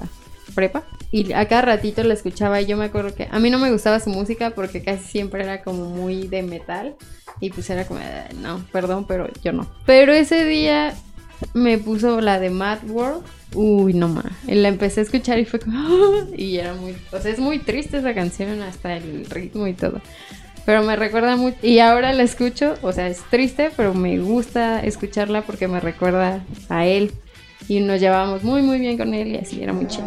prepa. 0.54 0.84
Y 1.12 1.34
a 1.34 1.48
cada 1.48 1.64
ratito 1.64 2.04
la 2.04 2.14
escuchaba 2.14 2.62
y 2.62 2.68
yo 2.68 2.78
me 2.78 2.86
acuerdo 2.86 3.16
que 3.16 3.28
a 3.32 3.40
mí 3.40 3.50
no 3.50 3.58
me 3.58 3.72
gustaba 3.72 4.00
su 4.00 4.12
música 4.12 4.52
porque 4.52 4.84
casi 4.84 5.04
siempre 5.06 5.44
era 5.44 5.64
como 5.64 5.86
muy 5.90 6.28
de 6.28 6.44
metal. 6.44 6.96
Y 7.40 7.50
pues 7.50 7.68
era 7.72 7.86
como, 7.86 8.00
"Ah, 8.02 8.30
no, 8.36 8.64
perdón, 8.72 9.06
pero 9.08 9.28
yo 9.44 9.52
no. 9.54 9.68
Pero 9.88 10.14
ese 10.14 10.46
día 10.46 10.94
me 11.56 11.80
puso 11.80 12.22
la 12.22 12.40
de 12.40 12.52
Mad 12.52 12.80
World. 12.88 13.24
Uy, 13.54 13.94
no 13.94 14.08
más. 14.08 14.26
La 14.48 14.68
empecé 14.68 15.02
a 15.02 15.04
escuchar 15.04 15.40
y 15.40 15.46
fue 15.46 15.60
como. 15.60 15.74
Y 16.38 16.58
era 16.58 16.74
muy. 16.74 16.96
O 17.12 17.20
sea, 17.20 17.32
es 17.32 17.40
muy 17.40 17.60
triste 17.60 17.98
esa 17.98 18.14
canción, 18.14 18.62
hasta 18.62 18.98
el 18.98 19.26
ritmo 19.26 19.68
y 19.68 19.74
todo. 19.74 20.02
Pero 20.66 20.84
me 20.84 20.96
recuerda 20.96 21.36
mucho. 21.36 21.58
Y 21.62 21.80
ahora 21.80 22.14
la 22.14 22.24
escucho. 22.24 22.76
O 22.82 22.92
sea, 22.92 23.08
es 23.08 23.22
triste, 23.30 23.72
pero 23.76 23.94
me 23.94 24.20
gusta 24.20 24.80
escucharla 24.82 25.42
porque 25.42 25.68
me 25.68 25.80
recuerda 25.80 26.44
a 26.70 26.86
él. 26.86 27.12
Y 27.68 27.80
nos 27.80 28.00
llevábamos 28.00 28.44
muy, 28.44 28.62
muy 28.62 28.80
bien 28.80 28.98
con 28.98 29.14
él 29.14 29.30
y 29.30 29.38
así 29.38 29.62
era 29.62 29.74
muy 29.74 29.88
chido. 29.88 30.06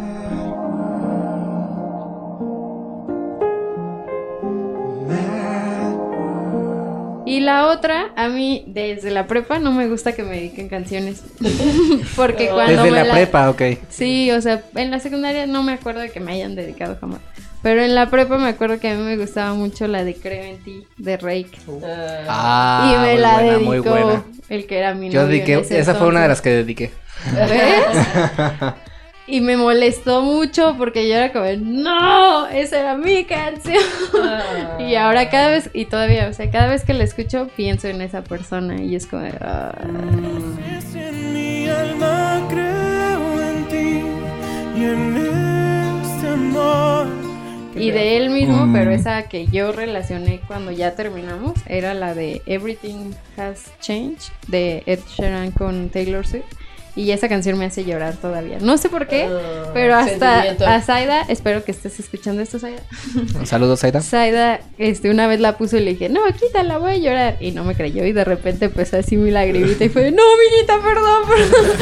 Y 7.37 7.39
la 7.39 7.67
otra, 7.67 8.13
a 8.15 8.29
mí 8.29 8.63
desde 8.65 9.11
la 9.11 9.27
prepa 9.27 9.59
no 9.59 9.71
me 9.71 9.87
gusta 9.87 10.13
que 10.13 10.23
me 10.23 10.37
dediquen 10.37 10.69
canciones. 10.69 11.21
Porque 12.15 12.49
cuando 12.49 12.81
Desde 12.81 12.89
me 12.91 13.03
la 13.03 13.13
prepa, 13.13 13.51
ok. 13.51 13.61
Sí, 13.89 14.31
o 14.31 14.41
sea, 14.41 14.63
en 14.73 14.89
la 14.89 14.99
secundaria 14.99 15.45
no 15.45 15.61
me 15.61 15.73
acuerdo 15.73 16.01
de 16.01 16.09
que 16.09 16.19
me 16.19 16.31
hayan 16.31 16.55
dedicado 16.55 16.97
jamás. 16.99 17.19
Pero 17.61 17.83
en 17.83 17.93
la 17.93 18.09
prepa 18.09 18.39
me 18.39 18.47
acuerdo 18.47 18.79
que 18.79 18.89
a 18.89 18.95
mí 18.95 19.03
me 19.03 19.17
gustaba 19.17 19.53
mucho 19.53 19.87
la 19.87 20.03
de 20.03 20.15
Creo 20.15 20.45
en 20.45 20.57
ti, 20.63 20.87
de 20.97 21.17
Rake. 21.17 21.59
Ah, 22.27 22.91
y 22.91 23.05
me 23.05 23.11
muy 23.13 23.21
la 23.21 23.33
buena, 23.33 23.51
dedicó 23.51 23.65
muy 23.67 23.79
buena. 23.81 24.23
el 24.49 24.65
que 24.65 24.77
era 24.79 24.95
mi 24.95 25.11
Yo 25.11 25.21
novio 25.21 25.33
dediqué, 25.35 25.59
ese 25.59 25.79
esa 25.79 25.93
fue 25.93 26.07
una 26.07 26.23
de 26.23 26.29
las 26.29 26.41
que 26.41 26.49
dediqué. 26.49 26.91
¿Ves? 27.35 28.73
Y 29.29 29.41
me 29.41 29.57
molestó 29.57 30.21
mucho 30.21 30.75
porque 30.77 31.07
yo 31.07 31.15
era 31.15 31.33
como, 31.33 31.45
no, 31.59 32.47
esa 32.47 32.79
era 32.79 32.95
mi 32.95 33.25
canción. 33.25 33.83
y 34.79 34.95
ahora 34.95 35.29
cada 35.29 35.49
vez, 35.49 35.69
y 35.73 35.85
todavía, 35.85 36.29
o 36.29 36.33
sea, 36.33 36.49
cada 36.49 36.67
vez 36.67 36.85
que 36.85 36.93
la 36.93 37.03
escucho 37.03 37.49
pienso 37.57 37.87
en 37.89 38.01
esa 38.01 38.23
persona 38.23 38.81
y 38.81 38.95
es 38.95 39.05
como, 39.05 39.27
ah. 39.41 39.73
En 40.95 41.33
mi 41.33 41.67
alma 41.67 42.47
creo 42.49 43.41
en 43.49 43.65
ti 43.67 44.79
y 44.79 44.83
en 44.85 45.17
este 45.17 46.27
amor. 46.29 47.07
Y 47.75 47.91
de 47.91 48.17
él 48.17 48.29
mismo, 48.31 48.65
Mm. 48.65 48.73
pero 48.73 48.91
esa 48.91 49.23
que 49.23 49.45
yo 49.47 49.71
relacioné 49.73 50.39
cuando 50.47 50.71
ya 50.71 50.95
terminamos, 50.95 51.53
era 51.67 51.93
la 51.93 52.15
de 52.15 52.41
Everything 52.45 53.11
Has 53.37 53.71
Changed 53.81 54.31
de 54.47 54.83
Ed 54.87 54.99
Sheeran 55.15 55.51
con 55.51 55.89
Taylor 55.89 56.25
Swift. 56.25 56.45
Y 56.97 57.11
esa 57.11 57.29
canción 57.29 57.57
me 57.59 57.65
hace 57.65 57.85
llorar 57.85 58.15
todavía. 58.17 58.57
No 58.59 58.75
sé 58.77 58.89
por 58.89 59.07
qué, 59.07 59.29
Ah, 59.31 59.69
pero 59.73 59.95
hasta 59.95 60.41
a 60.75 60.81
Zaida, 60.81 61.21
espero 61.29 61.63
que 61.63 61.71
estés 61.71 61.99
escuchando 61.99 62.41
esto, 62.41 62.57
Zaida. 62.59 62.81
Saludos, 63.45 63.83
Aida. 63.83 64.01
Zaida, 64.01 64.59
este, 64.79 65.11
una 65.11 65.27
vez 65.27 65.39
la 65.39 65.57
puso 65.57 65.77
y 65.77 65.81
le 65.81 65.91
dije, 65.91 66.09
no, 66.09 66.21
quítala, 66.41 66.79
voy 66.79 66.91
a 66.93 66.97
llorar. 66.97 67.37
Y 67.39 67.51
no 67.51 67.63
me 67.63 67.75
creyó 67.75 68.03
y 68.03 68.13
de 68.13 68.23
repente 68.25 68.65
empezó 68.65 68.97
así 68.97 69.15
mi 69.15 69.29
lagrimita 69.31 69.85
y 69.85 69.89
fue, 69.89 70.11
no, 70.11 70.23
amiguita, 70.23 70.79
perdón, 70.81 71.23
perdón. 71.27 71.77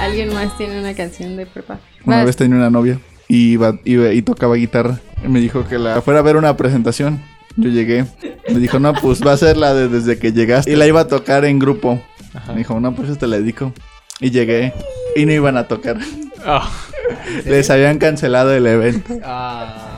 Alguien 0.00 0.32
más 0.34 0.56
tiene 0.58 0.78
una 0.78 0.94
canción 0.94 1.36
de 1.36 1.46
prepa. 1.46 1.78
Una 2.04 2.16
Vas. 2.18 2.26
vez 2.26 2.36
tenía 2.36 2.56
una 2.56 2.70
novia 2.70 3.00
y, 3.28 3.52
iba, 3.52 3.78
iba- 3.84 4.12
y 4.12 4.22
tocaba 4.22 4.54
guitarra. 4.56 5.00
Y 5.24 5.28
me 5.28 5.40
dijo 5.40 5.66
que 5.66 5.78
la 5.78 6.02
fuera 6.02 6.20
a 6.20 6.22
ver 6.22 6.36
una 6.36 6.56
presentación. 6.56 7.22
Yo 7.56 7.70
llegué. 7.70 8.04
Me 8.48 8.58
dijo, 8.58 8.78
no, 8.78 8.92
pues 8.94 9.22
va 9.26 9.32
a 9.32 9.36
ser 9.36 9.56
la 9.56 9.74
de 9.74 9.88
desde 9.88 10.18
que 10.18 10.32
llegaste. 10.32 10.70
Y 10.70 10.76
la 10.76 10.86
iba 10.86 11.00
a 11.00 11.08
tocar 11.08 11.44
en 11.44 11.58
grupo. 11.58 12.02
Me 12.48 12.56
dijo, 12.56 12.78
no, 12.78 12.94
pues 12.94 13.16
te 13.18 13.26
la 13.26 13.36
dedico. 13.36 13.72
Y 14.20 14.30
llegué. 14.30 14.72
Y 15.16 15.26
no 15.26 15.32
iban 15.32 15.56
a 15.56 15.66
tocar. 15.66 15.98
Ah, 16.44 16.70
Les 17.46 17.70
habían 17.70 17.98
cancelado 17.98 18.52
el 18.52 18.66
evento. 18.66 19.14
Ah. 19.24 19.90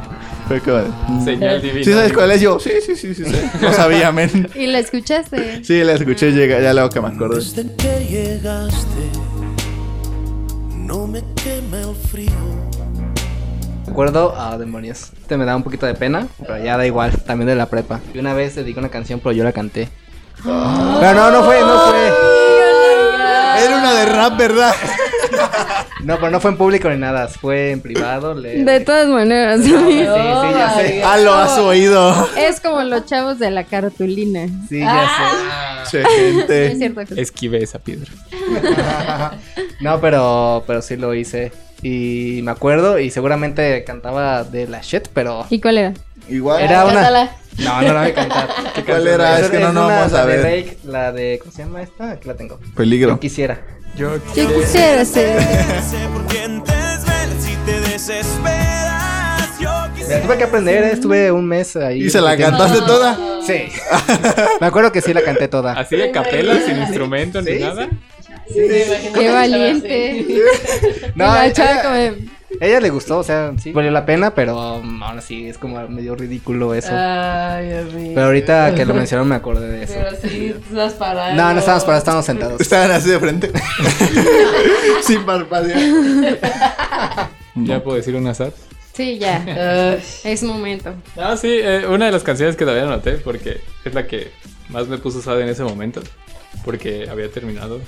Fue 0.46 0.60
como 0.60 0.76
de, 0.76 1.24
señal 1.24 1.60
divina. 1.60 1.84
¿Sí 1.84 1.92
sabes 1.92 2.12
cuál 2.12 2.30
es? 2.30 2.40
Yo, 2.40 2.60
sí, 2.60 2.70
sí, 2.84 2.94
sí, 2.94 3.14
sí. 3.14 3.24
sí. 3.24 3.36
No 3.60 3.72
sabía, 3.72 4.12
men. 4.12 4.48
¿Y 4.54 4.66
la 4.66 4.78
escuchaste? 4.78 5.64
Sí, 5.64 5.82
la 5.82 5.94
escuché 5.94 6.30
llega, 6.30 6.60
ya 6.60 6.72
luego 6.72 6.88
que 6.90 7.00
me 7.00 7.08
acordé. 7.08 7.36
Desde 7.36 7.74
que 7.74 8.06
llegaste, 8.08 9.10
no 10.72 11.08
me 11.08 11.20
quema 11.34 11.80
el 11.80 11.96
frío. 11.96 12.30
Recuerdo, 13.96 14.34
ah, 14.36 14.58
demonios. 14.58 15.10
Este 15.22 15.38
me 15.38 15.46
da 15.46 15.56
un 15.56 15.62
poquito 15.62 15.86
de 15.86 15.94
pena, 15.94 16.28
pero 16.38 16.62
ya 16.62 16.76
da 16.76 16.84
igual, 16.84 17.12
también 17.24 17.48
de 17.48 17.54
la 17.54 17.64
prepa. 17.64 17.98
Y 18.12 18.18
una 18.18 18.34
vez 18.34 18.54
dediqué 18.54 18.78
una 18.78 18.90
canción, 18.90 19.20
pero 19.20 19.32
yo 19.32 19.42
la 19.42 19.52
canté. 19.52 19.88
Pero 20.44 21.14
no, 21.14 21.30
no 21.30 21.42
fue, 21.44 21.58
no 21.62 21.78
fue. 21.80 22.06
Era 23.64 23.78
una 23.78 23.94
de 23.94 24.04
rap, 24.04 24.36
¿verdad? 24.36 24.74
No, 26.04 26.16
pero 26.16 26.30
no 26.30 26.40
fue 26.40 26.50
en 26.50 26.58
público 26.58 26.90
ni 26.90 26.98
nada, 26.98 27.26
fue 27.28 27.70
en 27.70 27.80
privado. 27.80 28.34
le- 28.34 28.62
De 28.64 28.80
todas 28.80 29.08
maneras. 29.08 29.62
Sí, 29.62 29.70
sí, 29.70 30.04
ya 30.04 30.74
sé. 30.76 31.02
Halo 31.02 31.32
a 31.32 31.48
su 31.56 31.62
oído. 31.62 32.28
Es 32.36 32.60
como 32.60 32.82
los 32.82 33.06
chavos 33.06 33.38
de 33.38 33.50
la 33.50 33.64
cartulina. 33.64 34.46
Sí, 34.68 34.80
ya 34.80 35.84
Che, 35.90 36.02
Es 36.02 36.08
gente. 36.08 36.76
cierto. 36.76 37.00
que- 37.06 37.18
Esquive 37.22 37.62
esa 37.62 37.78
piedra. 37.78 38.10
sé. 38.28 38.36
No, 39.80 39.98
pero, 40.02 40.64
pero 40.66 40.82
sí 40.82 40.96
lo 40.96 41.14
hice. 41.14 41.50
Y 41.82 42.40
me 42.42 42.50
acuerdo, 42.52 42.98
y 42.98 43.10
seguramente 43.10 43.84
cantaba 43.84 44.44
de 44.44 44.66
la 44.66 44.80
shit, 44.80 45.08
pero 45.12 45.46
¿Y 45.50 45.60
cuál 45.60 45.78
era? 45.78 45.94
Igual. 46.28 46.62
era 46.62 46.84
una. 46.84 46.94
Cántala. 46.94 47.36
No, 47.58 47.82
no 47.82 47.92
la 47.94 48.00
voy 48.02 48.10
a 48.10 48.14
cantar. 48.14 48.48
¿Cuál 48.86 49.06
era? 49.06 49.40
Es 49.40 49.48
que 49.50 49.58
no, 49.58 49.72
no 49.72 49.86
una- 49.86 49.96
vamos 49.96 50.12
a 50.12 50.16
la 50.18 50.26
de 50.26 50.36
ver. 50.36 50.42
Rake, 50.66 50.78
la 50.84 51.12
de. 51.12 51.38
¿Cómo 51.40 51.52
se 51.52 51.62
llama 51.64 51.82
esta? 51.82 52.10
Aquí 52.12 52.28
la 52.28 52.34
tengo. 52.34 52.58
Peligro. 52.74 53.10
Yo 53.10 53.20
quisiera. 53.20 53.60
Yo 53.96 54.16
Yo 54.34 54.54
quisiera 54.60 55.04
ser. 55.04 55.40
si 57.40 57.56
te 57.66 57.80
desesperas. 57.80 59.58
Yo 59.60 59.70
Me 59.96 60.14
la 60.16 60.22
tuve 60.22 60.36
que 60.38 60.44
aprender, 60.44 60.84
eh, 60.84 60.90
estuve 60.92 61.32
un 61.32 61.46
mes 61.46 61.76
ahí. 61.76 62.02
¿Y 62.04 62.10
se 62.10 62.20
la 62.20 62.36
cantaste 62.36 62.78
toda? 62.82 63.16
Sí. 63.46 63.68
me 64.60 64.66
acuerdo 64.66 64.92
que 64.92 65.00
sí 65.00 65.14
la 65.14 65.22
canté 65.22 65.48
toda. 65.48 65.72
así 65.72 65.96
de 65.96 66.10
capela, 66.10 66.60
sin 66.60 66.76
instrumento 66.78 67.40
ni 67.40 67.52
Sí, 67.52 67.58
nada. 67.60 67.88
Sí, 67.88 67.96
me 68.54 68.82
imagino 68.84 69.12
Qué 69.18 69.30
valiente. 69.30 70.26
No, 71.14 71.24
la 71.26 71.46
ella- 71.46 71.82
como- 71.82 72.26
Ella 72.58 72.80
le 72.80 72.88
gustó, 72.90 73.18
o 73.18 73.22
sea, 73.22 73.52
sí, 73.62 73.72
valió 73.72 73.90
la 73.90 74.06
pena, 74.06 74.34
pero 74.34 74.76
um, 74.76 75.02
aún 75.02 75.18
así 75.18 75.46
es 75.46 75.58
como 75.58 75.86
medio 75.88 76.14
ridículo 76.14 76.74
eso. 76.74 76.88
Ay. 76.92 78.12
Pero 78.14 78.26
ahorita 78.26 78.74
que 78.74 78.86
lo 78.86 78.94
mencionaron 78.94 79.28
me 79.28 79.34
acordé 79.34 79.68
de 79.68 79.82
eso. 79.84 79.94
Pero 79.96 80.16
sí, 80.22 80.54
estás 80.70 80.94
parado. 80.94 81.34
No, 81.34 81.52
no 81.52 81.58
estábamos 81.58 81.84
parados, 81.84 82.00
estábamos 82.02 82.24
sentados. 82.26 82.60
Estaban 82.60 82.90
así 82.92 83.10
de 83.10 83.18
frente. 83.18 83.50
Sin 85.02 85.24
parpadear. 85.26 85.78
Ya 87.56 87.82
puedo 87.82 87.96
decir 87.96 88.14
una 88.14 88.32
SAT. 88.32 88.54
Sí, 88.94 89.18
ya. 89.18 89.98
Es 90.24 90.42
momento. 90.42 90.94
No, 91.16 91.36
sí, 91.36 91.48
eh, 91.60 91.84
una 91.86 92.06
de 92.06 92.12
las 92.12 92.22
canciones 92.22 92.56
que 92.56 92.64
todavía 92.64 92.84
no 92.86 92.92
noté 92.92 93.12
porque 93.18 93.60
es 93.84 93.92
la 93.92 94.06
que 94.06 94.30
más 94.70 94.88
me 94.88 94.96
puso 94.98 95.20
sad 95.20 95.40
en 95.42 95.48
ese 95.48 95.62
momento. 95.62 96.00
Porque 96.64 97.06
había 97.10 97.30
terminado 97.30 97.80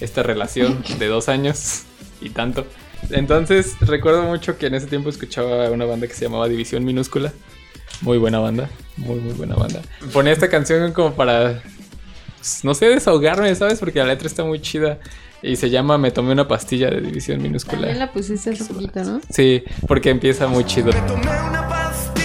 esta 0.00 0.22
relación 0.22 0.82
de 0.98 1.06
dos 1.06 1.28
años 1.28 1.84
y 2.20 2.30
tanto. 2.30 2.66
Entonces 3.10 3.76
recuerdo 3.80 4.22
mucho 4.22 4.58
que 4.58 4.66
en 4.66 4.74
ese 4.74 4.86
tiempo 4.86 5.08
escuchaba 5.08 5.70
una 5.70 5.84
banda 5.84 6.06
que 6.06 6.14
se 6.14 6.24
llamaba 6.24 6.48
División 6.48 6.84
Minúscula. 6.84 7.32
Muy 8.02 8.18
buena 8.18 8.38
banda, 8.38 8.68
muy 8.96 9.20
muy 9.20 9.32
buena 9.32 9.54
banda. 9.54 9.80
Ponía 10.12 10.32
esta 10.32 10.48
canción 10.50 10.92
como 10.92 11.14
para, 11.14 11.62
pues, 12.36 12.62
no 12.62 12.74
sé, 12.74 12.86
desahogarme, 12.86 13.54
¿sabes? 13.54 13.78
Porque 13.78 14.00
la 14.00 14.06
letra 14.06 14.26
está 14.26 14.44
muy 14.44 14.60
chida. 14.60 14.98
Y 15.42 15.56
se 15.56 15.70
llama 15.70 15.96
Me 15.98 16.10
tomé 16.10 16.32
una 16.32 16.48
pastilla 16.48 16.90
de 16.90 17.00
División 17.00 17.40
Minúscula. 17.40 17.82
También 17.82 17.98
la 17.98 18.12
pusiste 18.12 18.50
hace 18.50 18.64
poquito, 18.64 19.04
¿no? 19.04 19.20
Sí, 19.30 19.62
porque 19.86 20.10
empieza 20.10 20.46
muy 20.48 20.64
chido. 20.64 20.86
Me 20.86 21.00
tomé 21.02 21.22
una 21.22 21.68
pastilla, 21.68 22.15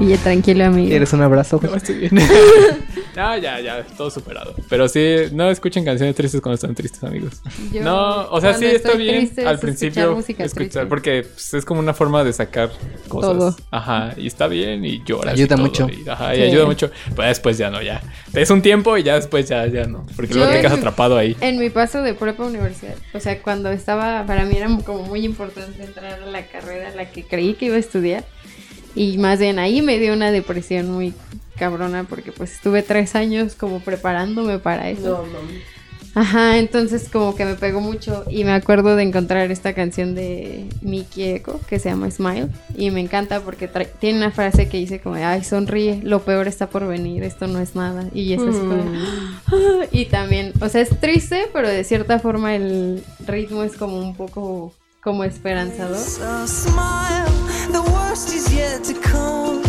Y 0.00 0.06
ya 0.06 0.16
tranquilo, 0.16 0.64
amigo. 0.64 0.88
¿Quieres 0.88 1.12
un 1.12 1.22
abrazo? 1.22 1.60
No, 1.62 1.74
estoy 1.74 1.96
bien. 1.96 2.12
no, 3.16 3.36
ya, 3.36 3.60
ya, 3.60 3.84
todo 3.96 4.10
superado. 4.10 4.54
Pero 4.68 4.88
sí, 4.88 5.16
no 5.32 5.50
escuchen 5.50 5.84
canciones 5.84 6.14
tristes 6.14 6.40
cuando 6.40 6.54
están 6.54 6.74
tristes, 6.74 7.04
amigos. 7.04 7.42
Yo, 7.72 7.82
no, 7.82 8.28
o 8.30 8.40
sea, 8.40 8.54
sí 8.54 8.64
está 8.64 8.94
bien 8.94 9.30
al 9.44 9.54
es 9.54 9.60
principio 9.60 10.18
escuchar 10.18 10.46
escuchar, 10.46 10.88
porque 10.88 11.22
pues, 11.22 11.54
es 11.54 11.64
como 11.64 11.80
una 11.80 11.92
forma 11.92 12.24
de 12.24 12.32
sacar 12.32 12.70
cosas. 13.08 13.30
Todo. 13.30 13.56
Ajá, 13.70 14.14
y 14.16 14.26
está 14.26 14.46
bien 14.46 14.84
y 14.84 15.02
lloras. 15.04 15.34
Ayuda 15.34 15.44
y 15.44 15.48
todo, 15.48 15.58
mucho. 15.58 15.86
Y, 15.88 16.08
ajá, 16.08 16.34
y 16.34 16.38
Sí. 16.38 16.42
ayuda 16.44 16.64
mucho. 16.66 16.90
Pero 17.14 17.28
después 17.28 17.58
ya 17.58 17.70
no, 17.70 17.82
ya. 17.82 18.00
Es 18.32 18.50
un 18.50 18.62
tiempo 18.62 18.96
y 18.96 19.02
ya 19.02 19.16
después 19.16 19.48
ya, 19.48 19.66
ya 19.66 19.84
no. 19.84 20.06
Porque 20.16 20.34
luego 20.34 20.50
te 20.50 20.60
quedas 20.60 20.72
atrapado 20.72 21.18
ahí. 21.18 21.36
En 21.40 21.58
mi 21.58 21.68
paso 21.68 22.02
de 22.02 22.14
prepa 22.14 22.44
a 22.44 22.46
universidad, 22.46 22.94
o 23.12 23.20
sea, 23.20 23.42
cuando 23.42 23.70
estaba, 23.70 24.24
para 24.26 24.44
mí 24.44 24.56
era 24.56 24.68
como 24.86 25.02
muy 25.02 25.24
importante 25.24 25.82
entrar 25.82 26.22
a 26.22 26.26
la 26.26 26.46
carrera 26.46 26.88
a 26.88 26.94
la 26.94 27.10
que 27.10 27.24
creí 27.24 27.54
que 27.54 27.66
iba 27.66 27.76
a 27.76 27.80
estudiar. 27.80 28.24
Y 28.94 29.18
más 29.18 29.38
bien 29.38 29.58
ahí 29.58 29.82
me 29.82 29.98
dio 29.98 30.12
una 30.12 30.30
depresión 30.30 30.90
muy 30.90 31.14
cabrona 31.58 32.04
porque 32.04 32.32
pues 32.32 32.52
estuve 32.54 32.82
tres 32.82 33.14
años 33.14 33.54
como 33.54 33.80
preparándome 33.80 34.58
para 34.58 34.88
eso. 34.90 35.24
no, 35.24 35.32
mami. 35.40 35.60
Ajá, 36.12 36.58
entonces 36.58 37.08
como 37.08 37.36
que 37.36 37.44
me 37.44 37.54
pegó 37.54 37.80
mucho 37.80 38.24
y 38.28 38.42
me 38.42 38.50
acuerdo 38.50 38.96
de 38.96 39.04
encontrar 39.04 39.52
esta 39.52 39.74
canción 39.74 40.16
de 40.16 40.66
Mickey 40.82 41.22
Echo 41.34 41.60
que 41.68 41.78
se 41.78 41.88
llama 41.88 42.10
Smile 42.10 42.48
y 42.76 42.90
me 42.90 42.98
encanta 43.00 43.38
porque 43.42 43.70
tiene 44.00 44.18
una 44.18 44.32
frase 44.32 44.68
que 44.68 44.78
dice 44.78 44.98
como, 44.98 45.14
ay, 45.14 45.44
sonríe, 45.44 46.00
lo 46.02 46.22
peor 46.22 46.48
está 46.48 46.68
por 46.68 46.84
venir, 46.88 47.22
esto 47.22 47.46
no 47.46 47.60
es 47.60 47.76
nada. 47.76 48.06
Y 48.12 48.32
es 48.32 48.40
así 48.42 48.58
como, 48.58 48.82
"Ah", 49.46 49.84
y 49.92 50.06
también, 50.06 50.52
o 50.60 50.68
sea, 50.68 50.80
es 50.80 50.98
triste, 50.98 51.46
pero 51.52 51.68
de 51.68 51.84
cierta 51.84 52.18
forma 52.18 52.56
el 52.56 53.04
ritmo 53.24 53.62
es 53.62 53.76
como 53.76 53.96
un 54.00 54.16
poco 54.16 54.74
como 55.04 55.22
esperanzador. 55.22 55.96
So 58.20 58.28
smile, 58.28 58.32
the 58.32 58.34
worst 58.34 58.34
is 58.34 58.52
yet 58.52 58.84
to 58.84 58.94
come. 59.00 59.62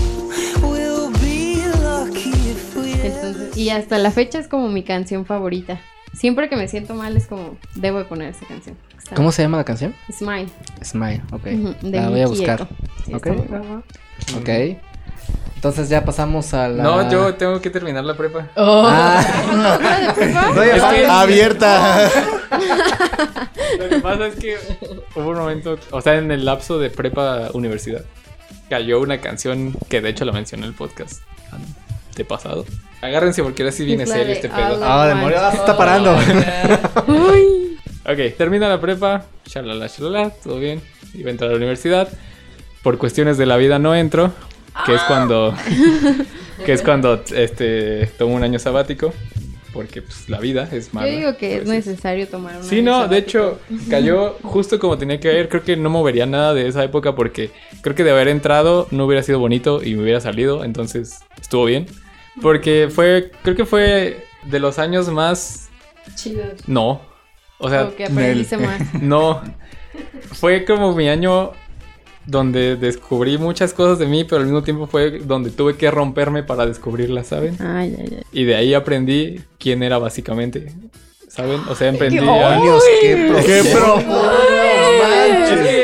We'll 0.61 1.11
be 1.21 1.65
lucky 1.81 2.31
if 2.51 2.75
we 2.75 2.93
Entonces, 2.93 3.55
y 3.57 3.69
hasta 3.69 3.97
la 3.97 4.11
fecha 4.11 4.39
es 4.39 4.47
como 4.47 4.67
mi 4.67 4.83
canción 4.83 5.25
favorita. 5.25 5.79
Siempre 6.13 6.49
que 6.49 6.57
me 6.57 6.67
siento 6.67 6.93
mal 6.93 7.15
es 7.15 7.27
como, 7.27 7.57
debo 7.75 7.99
de 7.99 8.05
poner 8.05 8.29
esta 8.29 8.45
canción. 8.45 8.77
Está- 8.97 9.15
¿Cómo 9.15 9.31
se 9.31 9.41
llama 9.43 9.57
la 9.57 9.63
canción? 9.63 9.95
Smile. 10.11 10.49
Smile, 10.83 11.21
ok. 11.31 11.43
De 11.81 11.91
la 12.01 12.09
voy 12.09 12.21
a 12.21 12.27
buscar. 12.27 12.67
Sí, 13.05 13.13
Ok. 13.13 13.27
está 13.27 13.31
muy 13.33 13.47
guapa. 13.47 13.83
Ok. 14.37 14.49
Entonces 15.55 15.89
ya 15.89 16.03
pasamos 16.03 16.53
a 16.53 16.67
la. 16.67 16.83
No, 16.83 17.09
yo 17.11 17.35
tengo 17.35 17.61
que 17.61 17.69
terminar 17.69 18.03
la 18.03 18.15
prepa. 18.17 18.49
Oh. 18.55 18.83
Ah, 18.85 19.21
¿Fuera 19.45 19.99
de 19.99 20.13
prepa? 20.13 20.63
Es 20.63 20.83
que-. 20.99 21.05
Abierta. 21.07 22.09
Lo 23.79 23.89
que 23.89 23.99
pasa 24.01 24.27
es 24.27 24.35
que 24.35 24.57
hubo 25.15 25.29
un 25.29 25.37
momento, 25.37 25.77
o 25.91 26.01
sea, 26.01 26.15
en 26.17 26.31
el 26.31 26.43
lapso 26.45 26.79
de 26.79 26.89
prepa 26.89 27.49
universidad, 27.53 28.03
cayó 28.71 29.01
una 29.01 29.19
canción 29.19 29.75
que 29.89 29.99
de 29.99 30.07
hecho 30.07 30.23
la 30.23 30.31
mencioné 30.31 30.63
en 30.63 30.69
el 30.69 30.75
podcast 30.75 31.23
de 32.15 32.23
pasado. 32.23 32.65
Agárrense 33.01 33.43
porque 33.43 33.63
ahora 33.63 33.73
sí 33.73 33.84
viene 33.84 34.07
serio 34.07 34.27
de 34.27 34.31
este 34.31 34.47
pedo. 34.47 34.79
I 34.79 34.81
Ah, 34.81 35.07
demonios, 35.07 35.41
ah, 35.41 35.51
se 35.51 35.57
está 35.57 35.75
parando. 35.75 36.15
Uy. 37.07 37.77
Ok, 38.05 38.38
termina 38.38 38.69
la 38.69 38.79
prepa, 38.79 39.25
shalala, 39.45 39.88
shalala, 39.88 40.29
todo 40.41 40.57
bien. 40.57 40.81
Iba 41.13 41.27
a 41.27 41.31
entrar 41.31 41.49
a 41.49 41.51
la 41.51 41.57
universidad. 41.57 42.07
Por 42.81 42.97
cuestiones 42.97 43.38
de 43.38 43.45
la 43.45 43.57
vida 43.57 43.77
no 43.77 43.93
entro, 43.93 44.31
que 44.86 44.95
es 44.95 45.01
cuando 45.01 45.53
que 46.65 46.71
es 46.71 46.81
cuando 46.81 47.21
este 47.36 48.05
tomo 48.17 48.36
un 48.36 48.43
año 48.43 48.57
sabático, 48.57 49.13
porque 49.73 50.01
pues 50.01 50.29
la 50.29 50.39
vida 50.39 50.67
es 50.71 50.88
Yo 50.88 50.93
mala. 50.93 51.07
digo 51.12 51.38
que 51.38 51.57
es 51.57 51.65
necesario 51.67 52.27
tomar 52.27 52.57
un 52.57 52.63
Sí, 52.63 52.81
no, 52.81 53.07
de 53.07 53.17
hecho, 53.17 53.60
cayó 53.89 54.38
justo 54.43 54.79
como 54.79 54.97
tenía 54.97 55.19
que 55.19 55.29
caer. 55.29 55.49
Creo 55.49 55.63
que 55.63 55.77
no 55.77 55.89
movería 55.89 56.25
nada 56.25 56.53
de 56.53 56.67
esa 56.67 56.84
época 56.84 57.15
porque 57.15 57.51
creo 57.81 57.95
que 57.95 58.03
de 58.03 58.12
haber 58.12 58.27
entrado 58.27 58.88
no 58.91 59.05
hubiera 59.05 59.23
sido 59.23 59.39
bonito 59.39 59.81
y 59.84 59.95
me 59.95 60.03
hubiera 60.03 60.21
salido. 60.21 60.63
Entonces 60.63 61.19
estuvo 61.39 61.65
bien. 61.65 61.88
Porque 62.41 62.89
fue, 62.93 63.31
creo 63.43 63.55
que 63.55 63.65
fue 63.65 64.25
de 64.45 64.60
los 64.60 64.79
años 64.79 65.10
más. 65.10 65.69
Chido. 66.15 66.43
No. 66.67 67.01
O 67.57 67.69
sea, 67.69 67.84
O 67.84 67.95
que 67.95 68.05
aprendiste 68.05 68.57
más. 68.57 68.93
no. 69.01 69.41
Fue 70.34 70.65
como 70.65 70.95
mi 70.95 71.10
año 71.10 71.51
donde 72.25 72.75
descubrí 72.75 73.38
muchas 73.38 73.73
cosas 73.73 73.99
de 73.99 74.05
mí, 74.05 74.23
pero 74.23 74.38
al 74.38 74.45
mismo 74.45 74.63
tiempo 74.63 74.88
fue 74.88 75.19
donde 75.19 75.49
tuve 75.49 75.75
que 75.75 75.89
romperme 75.89 76.43
para 76.43 76.65
descubrirlas, 76.65 77.27
¿saben? 77.27 77.57
Ay, 77.60 77.95
ay, 77.99 78.17
ay. 78.17 78.23
Y 78.31 78.43
de 78.45 78.55
ahí 78.55 78.73
aprendí 78.73 79.41
quién 79.57 79.84
era 79.84 79.97
básicamente. 79.97 80.73
¿Saben? 81.27 81.62
O 81.69 81.75
sea, 81.75 81.91
aprendí 81.91 82.17
a... 82.17 82.21
Demonios, 82.21 82.84
qué 83.01 83.31
¡Qué 83.45 83.63
profundo. 83.73 84.31
Es 85.45 85.80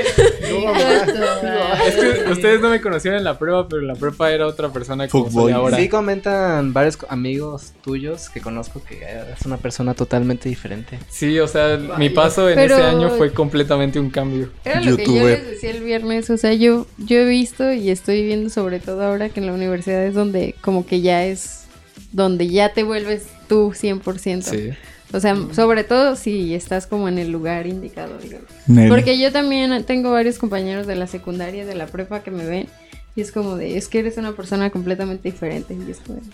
es 1.88 1.96
que 1.96 2.32
ustedes 2.32 2.62
no 2.62 2.70
me 2.70 2.82
conocían 2.82 3.16
en 3.16 3.24
la 3.24 3.38
prueba, 3.38 3.68
pero 3.68 3.82
en 3.82 3.88
la 3.88 3.96
prepa 3.96 4.32
era 4.32 4.48
otra 4.48 4.70
persona 4.70 5.08
como 5.08 5.32
soy 5.32 5.52
ahora. 5.52 5.78
Sí 5.78 5.90
comentan 5.90 6.74
varios 6.74 6.98
amigos 7.10 7.74
tuyos 7.84 8.30
que 8.30 8.42
conozco 8.42 8.82
que 8.84 9.02
es 9.38 9.46
una 9.46 9.58
persona 9.58 9.94
totalmente 9.94 10.50
diferente. 10.50 11.00
Sí, 11.10 11.40
o 11.40 11.48
sea, 11.48 11.78
mi 11.98 12.10
paso 12.10 12.50
en 12.50 12.56
Pero- 12.56 12.76
ese 12.76 12.84
año 12.84 13.10
fue 13.12 13.32
completamente 13.34 14.00
un 14.00 14.10
cambio. 14.10 14.50
Era 14.64 14.82
lo 14.82 14.98
que 14.98 15.06
yo 15.06 15.28
les 15.28 15.48
decía 15.48 15.72
el 15.72 15.84
viernes, 15.84 16.30
o 16.30 16.38
sea, 16.38 16.54
yo, 16.54 16.88
yo 16.98 17.20
he 17.20 17.26
visto 17.26 17.72
y 17.72 17.90
estoy 17.90 18.24
viendo 18.24 18.50
sobre 18.50 18.80
todo 18.80 19.04
ahora 19.04 19.30
que 19.30 19.40
en 19.40 19.48
la 19.48 19.54
universidad 19.54 20.04
es 20.06 20.14
donde 20.14 20.56
como 20.62 20.86
que 20.86 21.02
ya 21.02 21.26
es, 21.26 21.66
donde 22.12 22.48
ya 22.48 22.74
te 22.74 22.84
vuelves 22.84 23.28
tú 23.48 23.72
100%. 23.72 24.42
Sí. 24.42 24.70
O 25.14 25.20
sea, 25.22 25.38
sobre 25.54 25.84
todo 25.86 26.16
si 26.18 26.54
estás 26.54 26.86
como 26.86 27.08
en 27.08 27.18
el 27.18 27.32
lugar 27.32 27.66
indicado, 27.66 28.18
digamos. 28.22 28.48
Nel. 28.68 28.90
Porque 28.90 29.18
yo 29.18 29.32
también 29.32 29.84
tengo 29.86 30.12
varios 30.12 30.38
compañeros 30.38 30.86
de 30.86 30.96
la 30.96 31.08
secundaria, 31.08 31.66
de 31.66 31.76
la 31.76 31.86
prepa 31.88 32.22
que 32.24 32.32
me 32.32 32.46
ven 32.46 32.68
y 33.16 33.22
es 33.22 33.32
como 33.32 33.56
de, 33.56 33.78
es 33.78 33.88
que 33.88 34.00
eres 34.00 34.18
una 34.18 34.34
persona 34.34 34.70
completamente 34.70 35.32
diferente. 35.32 35.74
Y 35.76 35.90
es 35.92 35.98
como 36.00 36.20
de, 36.20 36.26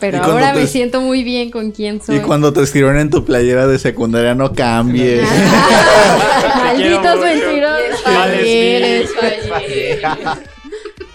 Pero 0.00 0.18
ahora 0.24 0.52
te- 0.52 0.60
me 0.60 0.66
siento 0.66 1.00
muy 1.00 1.22
bien 1.22 1.50
con 1.50 1.70
quién 1.70 2.02
soy. 2.02 2.16
Y 2.16 2.20
cuando 2.20 2.52
te 2.52 2.62
escribieron 2.62 2.98
en 2.98 3.08
tu 3.10 3.24
playera 3.24 3.66
de 3.68 3.78
secundaria, 3.78 4.34
no 4.34 4.52
cambies. 4.52 5.22
Malditos 6.56 7.20
mentirosos. 7.20 8.02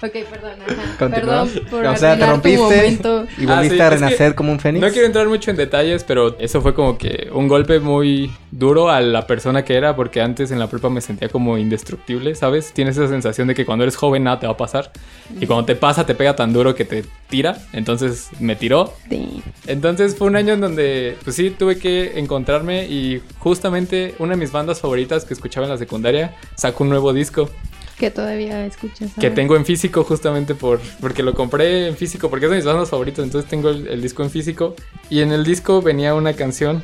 Ok, 0.04 0.12
perdón. 0.30 0.52
ajá. 0.68 0.96
Continúa. 1.00 1.46
Perdón 1.46 1.50
por 1.70 1.86
o 1.86 1.96
sea, 1.96 2.18
te 2.18 2.26
rompiste 2.26 3.00
y 3.38 3.46
Ah, 3.48 3.56
volviste 3.56 3.76
sí, 3.78 3.82
a 3.82 3.90
renacer 3.90 4.36
como 4.36 4.52
un 4.52 4.60
fénix. 4.60 4.86
No 4.86 4.92
quiero 4.92 5.08
entrar 5.08 5.28
mucho 5.30 5.50
en 5.50 5.56
detalles, 5.58 6.04
pero 6.04 6.38
eso 6.40 6.62
fue 6.62 6.74
como 6.74 6.98
que 6.98 7.30
un 7.32 7.48
golpe 7.48 7.80
muy 7.80 8.32
duro 8.52 8.90
a 8.90 9.00
la 9.00 9.26
persona 9.28 9.64
que 9.64 9.76
era, 9.76 9.96
porque 9.96 10.22
antes 10.22 10.52
en 10.52 10.60
la 10.60 10.68
prepa 10.68 10.90
me 10.90 11.00
sentía 11.00 11.30
como 11.30 11.58
indestructible, 11.58 12.36
¿sabes? 12.36 12.74
Tienes 12.74 12.98
esa 12.98 13.08
sensación 13.08 13.48
de 13.48 13.56
que 13.56 13.66
cuando 13.66 13.84
eres 13.84 13.96
joven 13.96 14.26
nada 14.26 14.40
te 14.40 14.46
va 14.48 14.54
a 14.54 14.58
pasar. 14.58 14.92
Y 15.40 15.46
cuando 15.48 15.66
te 15.66 15.76
pasa 15.76 16.06
te 16.06 16.16
pega 16.16 16.36
tan 16.36 16.52
duro 16.52 16.76
que 16.76 16.84
te 16.84 17.06
tira. 17.30 17.58
Entonces 17.72 18.28
me 18.40 18.58
tiró. 18.58 18.94
Sí. 19.10 19.42
Entonces 19.68 20.18
fue 20.18 20.28
un 20.28 20.36
año 20.36 20.54
en 20.54 20.62
donde, 20.62 21.18
pues 21.24 21.36
sí, 21.38 21.50
tuve 21.50 21.78
que 21.80 22.20
encontrarme 22.20 22.86
y 22.88 23.22
justamente 23.40 24.16
una 24.20 24.34
de 24.34 24.38
mis 24.40 24.52
bandas 24.52 24.82
favoritas 24.82 25.24
que 25.24 25.34
escuchaba 25.34 25.66
en 25.66 25.72
la 25.72 25.78
secundaria 25.78 26.36
sacó 26.56 26.84
un 26.84 26.90
nuevo 26.90 27.14
disco 27.14 27.50
Que 27.98 28.10
todavía 28.12 28.66
escuchas. 28.66 29.12
que 29.20 29.28
ahora. 29.28 29.36
tengo 29.36 29.56
en 29.56 29.66
físico 29.66 30.04
justamente 30.04 30.56
por 30.56 30.80
porque 31.00 31.22
lo 31.24 31.34
compré 31.34 31.88
en 31.88 31.96
físico 31.96 32.30
porque 32.30 32.46
es 32.46 32.50
de 32.52 32.58
mis 32.58 32.66
bandas 32.66 32.90
favoritas 32.90 33.24
entonces 33.24 33.50
tengo 33.50 33.70
el, 33.70 33.88
el 33.88 34.02
disco 34.02 34.24
en 34.24 34.30
físico 34.32 34.76
y 35.10 35.22
en 35.22 35.32
el 35.32 35.44
disco 35.44 35.82
venía 35.82 36.16
una 36.16 36.34
canción 36.34 36.82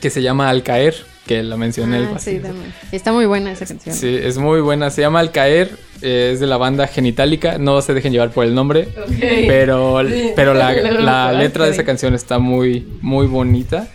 que 0.00 0.10
se 0.10 0.22
llama 0.22 0.48
Al 0.48 0.62
caer 0.62 0.94
que 1.26 1.42
la 1.42 1.56
mencioné 1.56 1.98
el 1.98 2.04
Ah, 2.04 2.08
sí, 2.18 2.36
vacío. 2.36 2.42
también. 2.42 2.74
Está 2.92 3.10
muy 3.12 3.24
buena 3.24 3.50
esa 3.52 3.64
canción. 3.64 3.94
Sí, 3.94 4.14
es 4.22 4.36
muy 4.36 4.60
buena. 4.60 4.90
Se 4.90 5.00
llama 5.00 5.20
Al 5.20 5.32
Caer. 5.32 5.70
eh, 6.02 6.32
es 6.34 6.40
de 6.40 6.46
la 6.46 6.58
banda 6.58 6.86
Genitalica. 6.86 7.56
No 7.56 7.80
se 7.80 7.94
dejen 7.94 8.12
llevar 8.12 8.30
por 8.30 8.44
el 8.44 8.54
nombre. 8.54 8.88
Ok. 9.02 9.08
Pero, 9.46 10.06
Sí. 10.06 10.32
pero 10.36 10.52
la, 10.52 10.72
la 11.00 11.32
letra 11.32 11.64
de 11.64 11.70
esa 11.70 11.82
canción 11.82 12.12
está 12.14 12.38
muy, 12.38 12.86
muy 13.00 13.26
bonita. 13.26 13.88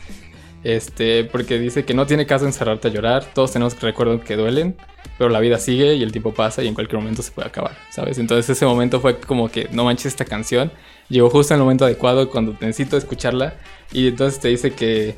Este, 0.63 1.23
porque 1.23 1.57
dice 1.57 1.85
que 1.85 1.93
no 1.93 2.05
tiene 2.05 2.25
caso 2.25 2.45
encerrarte 2.45 2.89
a 2.89 2.91
llorar. 2.91 3.25
Todos 3.33 3.53
tenemos 3.53 3.79
recuerdos 3.81 4.21
que 4.21 4.35
duelen. 4.35 4.75
Pero 5.17 5.29
la 5.29 5.41
vida 5.41 5.57
sigue 5.59 5.95
y 5.95 6.03
el 6.03 6.13
tiempo 6.13 6.33
pasa 6.33 6.63
y 6.63 6.67
en 6.67 6.73
cualquier 6.73 6.99
momento 6.99 7.21
se 7.21 7.31
puede 7.31 7.47
acabar, 7.47 7.77
¿sabes? 7.91 8.17
Entonces 8.19 8.49
ese 8.49 8.65
momento 8.65 9.01
fue 9.01 9.19
como 9.19 9.49
que 9.49 9.67
no 9.73 9.83
manches 9.83 10.05
esta 10.07 10.23
canción. 10.23 10.71
Llegó 11.09 11.29
justo 11.29 11.53
en 11.53 11.59
el 11.59 11.63
momento 11.63 11.83
adecuado 11.83 12.29
cuando 12.29 12.53
necesito 12.53 12.95
escucharla. 12.95 13.55
Y 13.91 14.07
entonces 14.07 14.39
te 14.39 14.47
dice 14.47 14.71
que, 14.71 15.15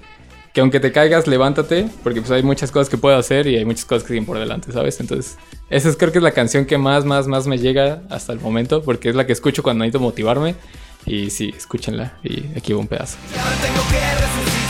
que 0.53 0.61
aunque 0.61 0.79
te 0.79 0.91
caigas, 0.91 1.27
levántate. 1.27 1.87
Porque 2.01 2.21
pues 2.21 2.31
hay 2.31 2.41
muchas 2.41 2.71
cosas 2.71 2.89
que 2.89 2.97
puedo 2.97 3.15
hacer 3.15 3.45
y 3.45 3.57
hay 3.57 3.65
muchas 3.65 3.85
cosas 3.85 4.01
que 4.01 4.09
siguen 4.09 4.25
por 4.25 4.39
delante, 4.39 4.71
¿sabes? 4.71 4.99
Entonces 4.99 5.37
esa 5.69 5.89
es 5.89 5.97
creo 5.97 6.11
que 6.11 6.17
es 6.17 6.23
la 6.23 6.31
canción 6.31 6.65
que 6.65 6.79
más, 6.79 7.05
más, 7.05 7.27
más 7.27 7.45
me 7.45 7.59
llega 7.59 8.01
hasta 8.09 8.33
el 8.33 8.39
momento. 8.39 8.81
Porque 8.81 9.09
es 9.09 9.15
la 9.15 9.27
que 9.27 9.33
escucho 9.33 9.61
cuando 9.61 9.83
necesito 9.83 9.99
motivarme. 9.99 10.55
Y 11.05 11.29
sí, 11.29 11.53
escúchenla. 11.55 12.17
Y 12.23 12.57
aquí 12.57 12.73
va 12.73 12.79
un 12.79 12.87
pedazo. 12.87 13.17
Tengo 13.61 13.81
que 13.87 14.60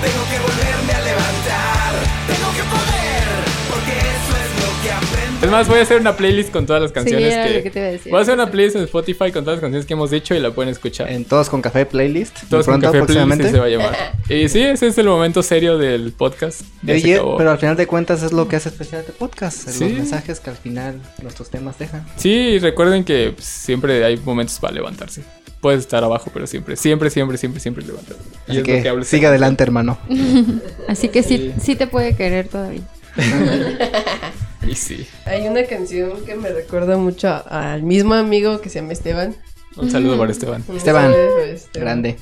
tengo 0.00 0.24
que 0.30 0.38
volverme 0.38 0.92
a 0.92 1.00
levantar, 1.00 1.92
tengo 2.26 2.48
que 2.54 2.62
poder, 2.70 3.26
porque 3.68 3.94
eso 3.98 4.32
es 4.38 4.50
lo 4.62 4.82
que 4.82 4.92
aprendí. 4.92 5.44
Es 5.44 5.50
más, 5.50 5.68
voy 5.68 5.78
a 5.78 5.82
hacer 5.82 6.00
una 6.00 6.16
playlist 6.16 6.52
con 6.52 6.66
todas 6.66 6.82
las 6.82 6.92
canciones 6.92 7.34
que... 7.34 7.56
lo 7.56 7.62
que 7.62 7.70
te 7.70 7.78
iba 7.80 7.88
a 7.88 7.92
decir. 7.92 8.10
Voy 8.12 8.18
a 8.18 8.22
hacer 8.22 8.34
una 8.34 8.50
playlist 8.50 8.76
en 8.76 8.82
Spotify 8.84 9.32
con 9.32 9.44
todas 9.44 9.56
las 9.56 9.60
canciones 9.60 9.86
que 9.86 9.94
hemos 9.94 10.10
dicho 10.10 10.34
y 10.34 10.40
la 10.40 10.52
pueden 10.52 10.70
escuchar. 10.70 11.10
En 11.10 11.24
Todos 11.24 11.48
con 11.50 11.62
Café 11.62 11.84
Playlist. 11.86 12.48
Todos 12.48 12.66
con 12.66 12.80
Café 12.80 13.02
Playlist 13.02 13.42
sí 13.42 13.50
se 13.50 13.58
va 13.58 13.66
a 13.66 13.68
llamar. 13.68 13.96
Y 14.28 14.48
sí, 14.50 14.60
ese 14.60 14.88
es 14.88 14.98
el 14.98 15.06
momento 15.06 15.42
serio 15.42 15.78
del 15.78 16.12
podcast. 16.12 16.60
Ya 16.82 16.94
Oye, 16.94 17.20
pero 17.38 17.50
al 17.50 17.58
final 17.58 17.76
de 17.76 17.86
cuentas 17.86 18.22
es 18.22 18.32
lo 18.32 18.46
que 18.46 18.56
hace 18.56 18.68
especial 18.68 19.00
este 19.00 19.12
podcast. 19.12 19.68
Sí. 19.70 19.84
Los 19.84 19.92
mensajes 19.94 20.38
que 20.38 20.50
al 20.50 20.56
final 20.56 21.00
nuestros 21.22 21.48
temas 21.48 21.78
dejan. 21.78 22.06
Sí, 22.16 22.30
y 22.30 22.58
recuerden 22.58 23.04
que 23.04 23.34
siempre 23.38 24.04
hay 24.04 24.18
momentos 24.18 24.58
para 24.58 24.74
levantarse. 24.74 25.22
Puedes 25.60 25.80
estar 25.80 26.04
abajo, 26.04 26.30
pero 26.32 26.46
siempre, 26.46 26.76
siempre, 26.76 27.10
siempre, 27.10 27.36
siempre, 27.36 27.60
siempre 27.60 27.84
levantarte. 27.84 28.22
Y 28.46 28.50
Así 28.50 28.52
es 28.52 28.58
lo 28.58 28.64
que, 28.64 28.78
este 28.78 29.04
sigue 29.04 29.26
adelante, 29.26 29.62
hermano. 29.64 29.98
Así 30.88 31.08
que 31.08 31.22
sí, 31.22 31.52
sí 31.60 31.74
te 31.74 31.86
puede 31.86 32.14
querer 32.16 32.48
todavía. 32.48 32.82
Y 34.66 34.74
sí. 34.74 35.06
Hay 35.24 35.46
una 35.46 35.64
canción 35.64 36.24
que 36.26 36.34
me 36.34 36.50
recuerda 36.50 36.98
mucho 36.98 37.42
al 37.48 37.82
mismo 37.82 38.12
amigo 38.14 38.60
que 38.60 38.68
se 38.68 38.80
llama 38.80 38.92
Esteban. 38.92 39.34
Un 39.76 39.90
saludo 39.90 40.18
para 40.18 40.30
Esteban. 40.30 40.62
Esteban, 40.74 41.14
Esteban. 41.14 41.84
grande. 41.84 42.16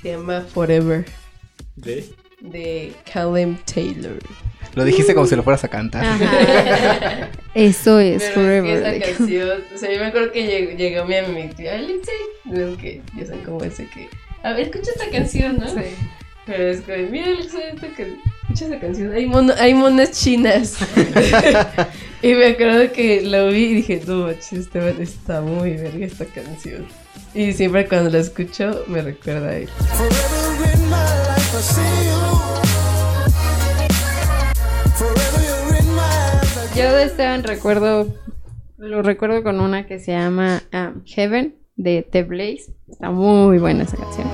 Se 0.00 0.12
llama 0.12 0.40
Forever 0.52 1.04
¿De? 1.76 2.04
de 2.40 2.92
Callum 3.12 3.56
Taylor. 3.72 4.18
Lo 4.74 4.84
dijiste 4.84 5.14
como 5.14 5.26
si 5.26 5.36
lo 5.36 5.42
fueras 5.42 5.64
a 5.64 5.68
cantar. 5.68 6.04
Ajá. 6.04 7.30
Eso 7.54 7.98
es 7.98 8.22
Pero 8.22 8.34
Forever. 8.34 8.86
es 8.86 9.02
que 9.04 9.10
esa 9.10 9.18
canción, 9.18 9.62
o 9.74 9.78
sea, 9.78 9.92
yo 9.92 10.00
me 10.00 10.06
acuerdo 10.06 10.32
que 10.32 10.46
llegó, 10.46 10.72
llegó 10.72 11.04
mi 11.04 11.16
amigo 11.16 11.38
y 11.38 11.54
que 12.76 13.02
ya 13.14 13.26
saben 13.26 13.44
cómo 13.44 13.62
ese 13.62 13.86
que, 13.88 14.08
a 14.42 14.52
ver, 14.52 14.62
escucha 14.62 14.90
esta 14.92 15.10
canción, 15.10 15.58
¿no? 15.58 15.68
Sí. 15.68 15.80
Pero 16.46 16.64
es 16.68 16.80
que, 16.80 17.08
mira 17.10 17.26
Alexei, 17.26 17.74
esta 17.74 17.88
que, 17.88 18.16
escucha 18.42 18.66
esa 18.66 18.80
canción, 18.80 19.12
hay, 19.12 19.26
mono, 19.26 19.52
hay 19.58 19.74
monas 19.74 20.12
chinas. 20.12 20.78
y 22.22 22.32
me 22.32 22.46
acuerdo 22.46 22.90
que 22.92 23.20
lo 23.22 23.48
vi 23.48 23.64
y 23.64 23.74
dije, 23.74 24.00
no, 24.06 24.30
Esteban, 24.30 25.00
está 25.00 25.42
muy 25.42 25.76
verga 25.76 26.06
esta 26.06 26.24
canción. 26.24 26.86
Y 27.34 27.52
siempre 27.52 27.86
cuando 27.86 28.10
la 28.10 28.18
escucho 28.18 28.84
me 28.88 29.02
recuerda 29.02 29.48
a 29.48 29.56
él. 29.56 29.68
Forever 29.68 30.74
in 30.74 30.84
my 30.86 30.96
life 31.28 31.56
I 31.56 31.60
see 31.60 32.06
you. 32.06 32.31
Yo 36.82 36.92
de 36.96 37.04
Esteban 37.04 37.44
recuerdo, 37.44 38.08
lo 38.76 39.02
recuerdo 39.02 39.44
con 39.44 39.60
una 39.60 39.86
que 39.86 40.00
se 40.00 40.10
llama 40.10 40.64
um, 40.72 41.04
Heaven 41.04 41.54
de 41.76 42.02
The 42.02 42.24
Blaze. 42.24 42.72
Está 42.88 43.12
muy 43.12 43.58
buena 43.58 43.84
esa 43.84 43.96
canción. 43.96 44.28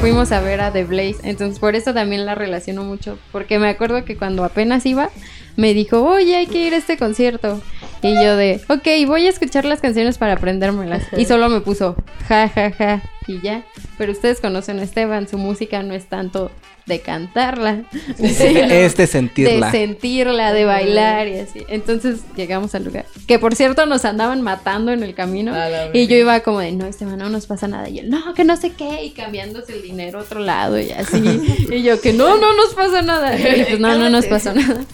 Fuimos 0.00 0.32
a 0.32 0.40
ver 0.40 0.60
a 0.60 0.72
The 0.72 0.82
Blaze, 0.82 1.18
entonces 1.22 1.60
por 1.60 1.76
eso 1.76 1.94
también 1.94 2.26
la 2.26 2.34
relaciono 2.34 2.82
mucho, 2.82 3.16
porque 3.30 3.60
me 3.60 3.68
acuerdo 3.68 4.04
que 4.04 4.16
cuando 4.16 4.42
apenas 4.42 4.84
iba, 4.86 5.10
me 5.56 5.74
dijo, 5.74 6.02
oye, 6.02 6.36
hay 6.36 6.46
que 6.46 6.66
ir 6.66 6.74
a 6.74 6.76
este 6.76 6.96
concierto. 6.96 7.60
Y 8.02 8.14
yo 8.14 8.36
de, 8.36 8.60
ok, 8.68 8.86
voy 9.06 9.26
a 9.26 9.30
escuchar 9.30 9.64
las 9.64 9.80
canciones 9.80 10.18
para 10.18 10.34
aprendérmelas. 10.34 11.04
Y 11.16 11.24
solo 11.24 11.48
me 11.48 11.60
puso, 11.60 11.96
ja, 12.28 12.48
ja, 12.48 12.70
ja, 12.70 13.02
y 13.26 13.40
ya. 13.40 13.64
Pero 13.98 14.12
ustedes 14.12 14.40
conocen 14.40 14.78
a 14.78 14.82
Esteban, 14.82 15.28
su 15.28 15.38
música 15.38 15.82
no 15.82 15.94
es 15.94 16.06
tanto 16.06 16.50
de 16.86 17.00
cantarla, 17.00 17.82
Es 18.18 18.96
de 18.96 19.06
sentirla. 19.08 19.66
de 19.66 19.72
sentirla, 19.72 20.52
de 20.52 20.64
bailar 20.64 21.26
y 21.26 21.38
así. 21.38 21.64
Entonces 21.68 22.20
llegamos 22.36 22.74
al 22.76 22.84
lugar. 22.84 23.06
Que 23.26 23.38
por 23.38 23.56
cierto 23.56 23.86
nos 23.86 24.04
andaban 24.04 24.42
matando 24.42 24.92
en 24.92 25.02
el 25.02 25.14
camino. 25.14 25.52
Y 25.92 26.06
yo 26.06 26.16
iba 26.16 26.38
como 26.40 26.60
de, 26.60 26.72
no, 26.72 26.86
Esteban, 26.86 27.18
no 27.18 27.28
nos 27.28 27.46
pasa 27.46 27.66
nada. 27.66 27.88
Y 27.88 27.98
él, 27.98 28.10
no, 28.10 28.34
que 28.34 28.44
no 28.44 28.56
sé 28.56 28.70
qué. 28.70 29.02
Y 29.04 29.10
cambiándose 29.10 29.72
el 29.72 29.82
dinero 29.82 30.20
a 30.20 30.22
otro 30.22 30.38
lado 30.38 30.78
y 30.78 30.92
así. 30.92 31.20
y 31.70 31.82
yo, 31.82 32.00
que 32.00 32.12
no, 32.12 32.36
no 32.38 32.54
nos 32.54 32.74
pasa 32.74 33.02
nada. 33.02 33.36
Y 33.36 33.64
pues 33.64 33.80
no, 33.80 33.98
no 33.98 34.08
nos 34.08 34.26
pasó 34.26 34.54
nada. 34.54 34.84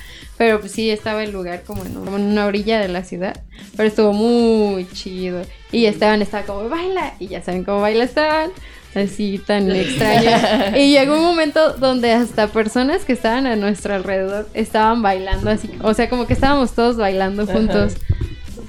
Pero 0.42 0.58
pues 0.58 0.72
sí, 0.72 0.90
estaba 0.90 1.22
el 1.22 1.30
lugar 1.30 1.62
como 1.62 1.84
en, 1.84 1.94
como 1.94 2.16
en 2.16 2.24
una 2.24 2.46
orilla 2.46 2.80
de 2.80 2.88
la 2.88 3.04
ciudad. 3.04 3.40
Pero 3.76 3.88
estuvo 3.88 4.12
muy 4.12 4.88
chido. 4.88 5.42
Y 5.70 5.86
Esteban 5.86 6.20
estaba 6.20 6.44
como, 6.44 6.68
baila. 6.68 7.14
Y 7.20 7.28
ya 7.28 7.44
saben 7.44 7.62
cómo 7.62 7.80
baila 7.80 8.02
Esteban. 8.02 8.50
Así 8.92 9.38
tan 9.38 9.70
extraño. 9.76 10.76
y 10.76 10.90
llegó 10.90 11.14
un 11.14 11.22
momento 11.22 11.74
donde 11.74 12.10
hasta 12.10 12.48
personas 12.48 13.04
que 13.04 13.12
estaban 13.12 13.46
a 13.46 13.54
nuestro 13.54 13.94
alrededor 13.94 14.48
estaban 14.52 15.00
bailando 15.00 15.48
así. 15.48 15.70
O 15.80 15.94
sea, 15.94 16.10
como 16.10 16.26
que 16.26 16.32
estábamos 16.32 16.72
todos 16.72 16.96
bailando 16.96 17.46
juntos. 17.46 17.94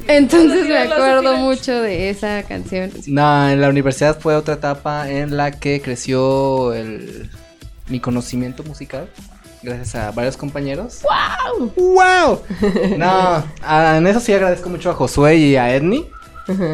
Entonces 0.08 0.68
me 0.68 0.78
acuerdo 0.78 1.38
mucho 1.38 1.82
de 1.82 2.12
esa 2.12 2.44
canción. 2.44 2.92
No, 3.08 3.50
en 3.50 3.60
la 3.60 3.70
universidad 3.70 4.20
fue 4.20 4.36
otra 4.36 4.54
etapa 4.54 5.10
en 5.10 5.38
la 5.38 5.50
que 5.50 5.82
creció 5.82 6.72
el, 6.72 7.32
mi 7.88 8.00
conocimiento 8.00 8.64
musical. 8.64 9.10
Gracias 9.64 9.96
a 9.96 10.12
varios 10.12 10.36
compañeros. 10.38 11.02
¡Wow! 11.04 11.72
¡Wow! 11.76 12.42
No, 12.98 13.44
ah, 13.64 13.96
en 13.98 14.06
eso 14.08 14.20
sí 14.20 14.34
agradezco 14.34 14.70
mucho 14.70 14.92
a 14.92 14.94
Josué 14.94 15.38
y 15.38 15.56
a 15.56 15.74
Edney. 15.76 16.10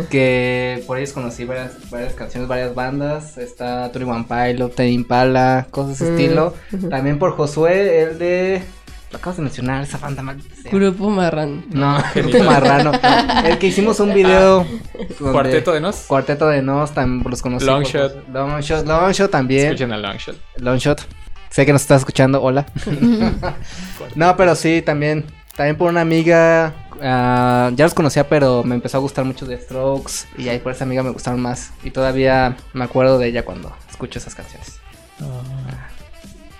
Que 0.09 0.83
por 0.87 0.97
ellos 0.97 1.13
conocí 1.13 1.45
varias, 1.45 1.89
varias 1.91 2.13
canciones, 2.13 2.47
varias 2.49 2.73
bandas. 2.73 3.37
Está 3.37 3.91
Tony 3.91 4.05
One 4.05 4.25
Pilot, 4.27 4.73
Tame 4.73 4.89
Impala, 4.91 5.67
cosas 5.69 5.99
de 5.99 6.05
ese 6.05 6.11
Mm, 6.13 6.17
estilo. 6.19 6.53
También 6.89 7.19
por 7.19 7.35
Josué, 7.35 8.01
el 8.03 8.17
de. 8.17 8.63
Lo 9.11 9.17
acabas 9.17 9.37
de 9.37 9.43
mencionar, 9.43 9.81
esa 9.83 9.97
banda 9.97 10.23
sea. 10.61 10.71
Grupo 10.71 11.09
Marrán. 11.09 11.65
No, 11.71 11.97
Grupo 12.13 12.43
Marrano. 12.43 12.91
El 13.43 13.57
que 13.57 13.67
hicimos 13.67 13.99
un 13.99 14.13
video. 14.13 14.65
donde- 15.19 15.31
Cuarteto 15.33 15.71
de 15.73 15.81
Nos. 15.81 15.95
Cuarteto 16.07 16.47
de 16.47 16.61
Nos, 16.61 16.91
también 16.91 17.27
los 17.27 17.41
conocí. 17.41 17.65
Long 17.65 17.81
por- 17.81 17.91
Shot. 17.91 18.27
Long 18.31 18.59
Shot, 18.61 18.85
Long 18.85 19.11
Shot 19.11 19.31
también. 19.31 19.65
Escuchen 19.65 19.91
a 19.93 19.97
Longshot. 19.97 20.35
Longshot. 20.57 21.01
Sé 21.49 21.65
que 21.65 21.73
nos 21.73 21.81
estás 21.81 21.99
escuchando, 22.01 22.41
hola. 22.41 22.65
no, 24.15 24.37
pero 24.37 24.55
sí, 24.55 24.81
también. 24.81 25.25
También 25.55 25.75
por 25.77 25.89
una 25.89 26.01
amiga. 26.01 26.73
ah, 27.01 27.71
ya 27.75 27.85
los 27.85 27.93
conocía, 27.93 28.29
pero 28.29 28.63
me 28.63 28.75
empezó 28.75 28.97
a 28.97 28.99
gustar 29.01 29.25
mucho 29.25 29.45
de 29.45 29.57
Strokes. 29.59 30.25
Y 30.37 30.47
ahí 30.49 30.59
por 30.59 30.71
esa 30.71 30.85
amiga 30.85 31.03
me 31.03 31.09
gustaron 31.09 31.41
más. 31.41 31.71
Y 31.83 31.91
todavía 31.91 32.55
me 32.73 32.83
acuerdo 32.85 33.17
de 33.19 33.27
ella 33.27 33.43
cuando 33.43 33.75
escucho 33.89 34.19
esas 34.19 34.35
canciones. 34.35 34.79
Ah. 35.21 35.87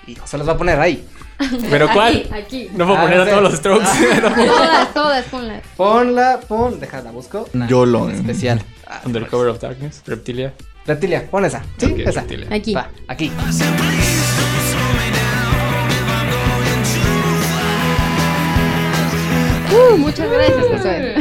Y 0.08 0.18
se 0.26 0.38
los 0.38 0.48
va 0.48 0.54
a 0.54 0.58
poner 0.58 0.80
ahí. 0.80 1.08
¿Pero 1.70 1.88
cuál? 1.94 2.28
Aquí, 2.32 2.66
aquí. 2.66 2.70
No 2.76 2.86
puedo 2.88 2.98
Ah, 3.00 3.02
poner 3.04 3.22
a 3.22 3.26
todos 3.30 3.44
los 3.44 3.54
strokes. 3.54 3.86
No 4.22 4.34
puedo. 4.36 4.48
Todas, 4.54 4.94
todas, 4.94 5.26
ponlas. 5.28 5.62
Ponla, 5.78 6.40
pon. 6.46 6.80
Déjala, 6.80 7.12
busco. 7.12 7.48
Una 7.54 7.68
Yolo. 7.68 8.10
Especial. 8.10 8.62
Ah, 8.88 9.02
Under 9.06 9.22
pues. 9.22 9.32
Cover 9.32 9.48
of 9.50 9.60
Darkness, 9.62 10.02
Reptilia. 10.06 10.54
Reptilia, 10.86 11.26
pon 11.30 11.46
esa. 11.46 11.64
Sí, 11.78 11.86
Ok, 11.94 12.00
esa. 12.00 12.22
Reptilia. 12.22 12.48
Aquí. 12.54 12.74
Va, 12.74 12.90
aquí. 13.08 13.32
Uh, 19.72 19.98
muchas 19.98 20.30
gracias, 20.30 20.66
Josué. 20.68 21.16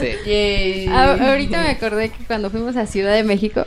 Sí. 0.24 0.86
Ahorita 0.90 1.62
me 1.62 1.70
acordé 1.70 2.08
que 2.08 2.24
cuando 2.24 2.50
fuimos 2.50 2.76
a 2.76 2.86
Ciudad 2.86 3.14
de 3.14 3.22
México 3.22 3.66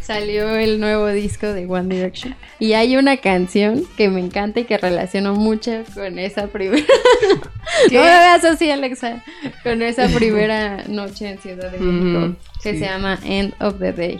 salió 0.00 0.56
el 0.56 0.80
nuevo 0.80 1.08
disco 1.08 1.48
de 1.48 1.66
One 1.66 1.94
Direction 1.94 2.34
y 2.58 2.72
hay 2.72 2.96
una 2.96 3.18
canción 3.18 3.84
que 3.98 4.08
me 4.08 4.20
encanta 4.20 4.60
y 4.60 4.64
que 4.64 4.78
relaciono 4.78 5.34
mucho 5.34 5.82
con 5.94 6.18
esa 6.18 6.46
primera 6.46 6.82
¿Qué? 7.90 7.94
no 7.96 8.00
me 8.00 8.08
veas 8.08 8.42
así 8.42 8.70
Alexa 8.70 9.22
con 9.62 9.82
esa 9.82 10.08
primera 10.08 10.82
noche 10.88 11.28
en 11.28 11.38
Ciudad 11.38 11.70
de 11.70 11.78
México 11.78 12.36
que 12.62 12.72
sí. 12.72 12.78
se 12.78 12.86
llama 12.86 13.18
End 13.22 13.52
of 13.60 13.78
the 13.80 13.92
Day 13.92 14.18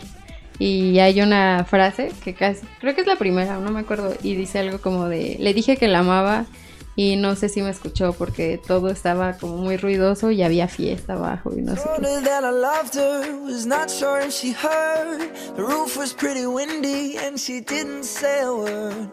y 0.58 0.98
hay 0.98 1.22
una 1.22 1.64
frase 1.64 2.12
que 2.22 2.34
casi 2.34 2.66
creo 2.80 2.94
que 2.94 3.00
es 3.00 3.06
la 3.06 3.16
primera 3.16 3.58
no 3.58 3.70
me 3.70 3.80
acuerdo 3.80 4.14
y 4.22 4.34
dice 4.34 4.58
algo 4.58 4.82
como 4.82 5.08
de 5.08 5.36
le 5.40 5.54
dije 5.54 5.78
que 5.78 5.88
la 5.88 6.00
amaba 6.00 6.44
y 6.98 7.14
no 7.14 7.36
sé 7.36 7.48
si 7.48 7.62
me 7.62 7.70
escuchó 7.70 8.12
porque 8.12 8.60
todo 8.66 8.90
estaba 8.90 9.34
como 9.34 9.56
muy 9.56 9.76
ruidoso 9.76 10.32
y 10.32 10.42
había 10.42 10.66
fiesta 10.66 11.12
abajo 11.12 11.52
y 11.56 11.62
no 11.62 11.76
sé 11.76 11.82
qué. 11.94 12.02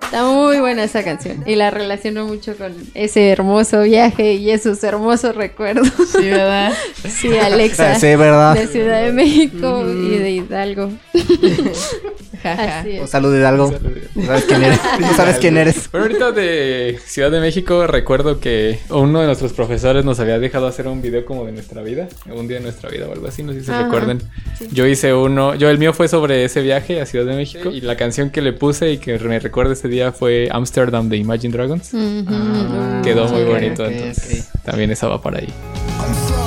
Está 0.02 0.24
muy 0.26 0.60
buena 0.60 0.86
esa 0.86 1.04
canción 1.04 1.44
y 1.46 1.54
la 1.54 1.70
relaciono 1.70 2.26
mucho 2.26 2.58
con 2.58 2.74
ese 2.96 3.30
hermoso 3.30 3.84
viaje 3.84 4.34
y 4.34 4.50
esos 4.50 4.84
hermosos 4.84 5.36
recuerdos. 5.36 5.92
Sí, 6.12 6.28
¿verdad? 6.28 6.74
Sí, 7.08 7.38
Alexa. 7.38 8.00
Sí, 8.00 8.16
¿verdad? 8.16 8.56
De 8.56 8.66
Ciudad 8.66 9.04
de 9.04 9.12
México 9.12 9.86
y 9.88 10.18
de 10.18 10.32
Hidalgo. 10.32 10.90
Así 12.54 12.98
Un 13.00 13.04
es. 13.06 13.10
saludo 13.10 13.38
Hidalgo. 13.38 13.74
¿No 14.16 14.26
sabes 14.26 14.46
quién 14.46 14.64
eres? 14.64 14.80
¿No 15.00 15.14
sabes 15.16 15.38
quién 15.38 15.58
eres? 15.58 15.90
Pero 15.92 16.04
ahorita 16.04 16.32
de 16.32 17.00
Ciudad 17.06 17.32
de 17.32 17.40
México 17.40 17.88
recuerdo 17.88 18.40
que 18.40 18.80
uno 18.90 19.20
de 19.22 19.26
nuestros 19.28 19.54
profesores 19.54 20.06
nos 20.06 20.20
había 20.20 20.40
dejado 20.40 20.68
hacer 20.68 20.88
un 20.88 21.02
video 21.02 21.26
como 21.26 21.46
de 21.46 21.52
nuestra 21.52 21.82
vida, 21.82 22.08
un 22.34 22.48
día 22.48 22.58
de 22.58 22.64
nuestra 22.64 22.90
vida 22.90 23.08
o 23.08 23.12
algo 23.14 23.28
así, 23.28 23.44
no 23.44 23.52
sé 23.54 23.60
si 23.62 23.66
se 23.66 23.72
Ajá, 23.72 23.84
recuerden. 23.84 24.22
sí. 24.58 24.68
Yo 24.72 24.86
hice 24.88 25.14
uno, 25.14 25.56
yo 25.56 25.70
el 25.70 25.78
mío 25.78 25.94
fue 25.94 26.08
sobre 26.08 26.46
ese 26.46 26.62
viaje 26.62 27.02
a 27.02 27.06
Ciudad 27.06 27.26
de 27.26 27.36
México 27.36 27.70
y 27.72 27.82
la 27.82 27.96
canción 27.98 28.30
que 28.30 28.42
le 28.42 28.54
puse 28.54 28.92
y 28.92 28.98
que 28.98 29.18
me 29.20 29.40
recuerda 29.40 29.74
ese 29.74 29.88
día 29.88 30.12
fue 30.12 30.48
Amsterdam 30.52 31.10
de 31.10 31.18
Imagine 31.18 31.52
Dragons. 31.54 31.94
Ujú. 31.94 32.26
Ah, 32.30 33.02
Quedó 33.04 33.28
muy 33.28 33.44
bonito, 33.44 33.86
entonces 33.86 34.50
también 34.64 34.92
esa 34.92 35.08
va 35.08 35.22
para 35.22 35.40
ahí. 35.40 36.45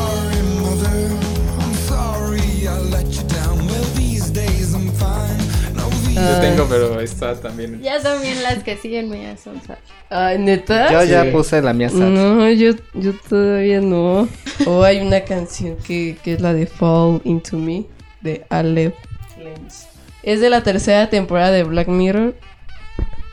Yo 6.21 6.41
tengo, 6.41 6.67
pero 6.69 7.01
está 7.01 7.35
también. 7.41 7.81
Ya 7.81 8.01
también 8.03 8.43
las 8.43 8.63
que 8.65 8.77
siguen 8.77 9.09
me 9.09 9.37
son 9.37 9.61
sad. 9.67 9.77
Ay, 10.11 10.39
¿neta? 10.39 10.91
Yo 10.93 11.05
ya 11.05 11.25
Sí. 11.25 11.31
puse 11.31 11.61
la 11.63 11.73
mía 11.73 11.89
sad. 11.91 11.99
No, 11.99 12.49
yo, 12.51 12.73
yo 12.95 13.13
todavía 13.29 13.81
no. 13.81 14.29
O 14.67 14.83
hay 14.83 15.01
una 15.01 15.21
canción 15.21 15.77
que, 15.87 16.17
que 16.23 16.35
es 16.35 16.41
la 16.41 16.53
de 16.55 16.67
Fall 16.67 17.21
Into 17.25 17.57
Me 17.59 17.85
de 18.21 18.45
Aleph 18.49 18.95
Lenz. 19.39 19.87
Es 20.23 20.41
de 20.41 20.51
la 20.51 20.63
tercera 20.63 21.09
temporada 21.11 21.51
de 21.53 21.63
Black 21.65 21.89
Mirror. 21.89 22.35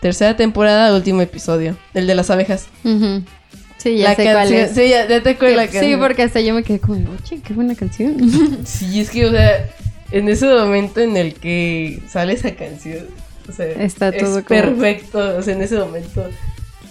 Tercera 0.02 0.36
temporada, 0.38 0.94
último 0.94 1.22
episodio. 1.22 1.76
El 1.94 2.06
de 2.08 2.14
las 2.16 2.30
abejas. 2.30 2.68
Sí, 3.78 3.98
ya 3.98 4.10
la 4.10 4.16
sé 4.16 4.24
cuál 4.24 4.36
canción. 4.36 4.60
es. 4.62 4.72
Sí, 4.72 4.90
ya, 4.90 5.08
ya 5.08 5.22
te 5.24 5.30
acuerdas 5.32 5.58
la 5.58 5.68
Sí, 5.68 5.74
canción. 5.74 6.00
porque 6.00 6.24
hasta 6.24 6.42
yo 6.42 6.54
me 6.54 6.64
quedé 6.64 6.80
como, 6.80 6.96
oye, 7.12 7.42
qué 7.44 7.54
buena 7.54 7.76
canción. 7.76 8.18
Sí, 8.66 9.00
es 9.00 9.10
que, 9.10 9.26
o 9.26 9.32
sea, 9.32 9.68
en 10.12 10.30
ese 10.30 10.46
momento 10.48 11.00
en 11.02 11.18
el 11.18 11.34
que 11.36 12.02
sale 12.08 12.34
esa 12.34 12.56
canción, 12.56 13.06
o 13.50 13.52
sea, 13.52 13.66
Está 13.68 14.10
es 14.10 14.24
todo 14.24 14.34
como- 14.44 14.48
perfecto. 14.48 15.38
O 15.38 15.42
sea, 15.42 15.54
en 15.54 15.62
ese 15.62 15.78
momento, 15.78 16.26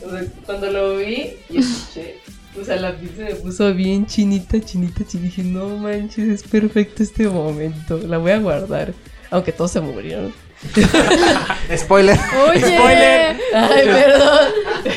o 0.06 0.10
sea, 0.10 0.24
cuando 0.46 0.70
lo 0.70 0.96
vi 0.98 1.32
y 1.50 1.58
escuché, 1.58 2.16
o 2.60 2.64
sea, 2.64 2.76
la 2.76 2.96
piel 2.96 3.10
se 3.16 3.24
me 3.24 3.34
puso 3.34 3.74
bien 3.74 4.06
chinita, 4.06 4.60
chinita, 4.60 5.04
chinita. 5.06 5.28
Dije, 5.36 5.42
no 5.42 5.76
manches, 5.78 6.28
es 6.28 6.42
perfecto 6.44 7.02
este 7.02 7.28
momento. 7.28 7.98
La 8.06 8.18
voy 8.18 8.30
a 8.32 8.38
guardar. 8.38 8.94
Aunque 9.30 9.50
todos 9.52 9.72
se 9.72 9.80
murieron. 9.80 10.32
Spoiler. 11.76 12.18
Oye, 12.48 12.60
Spoiler. 12.60 13.36
Ay, 13.54 13.84
perdón. 13.84 14.38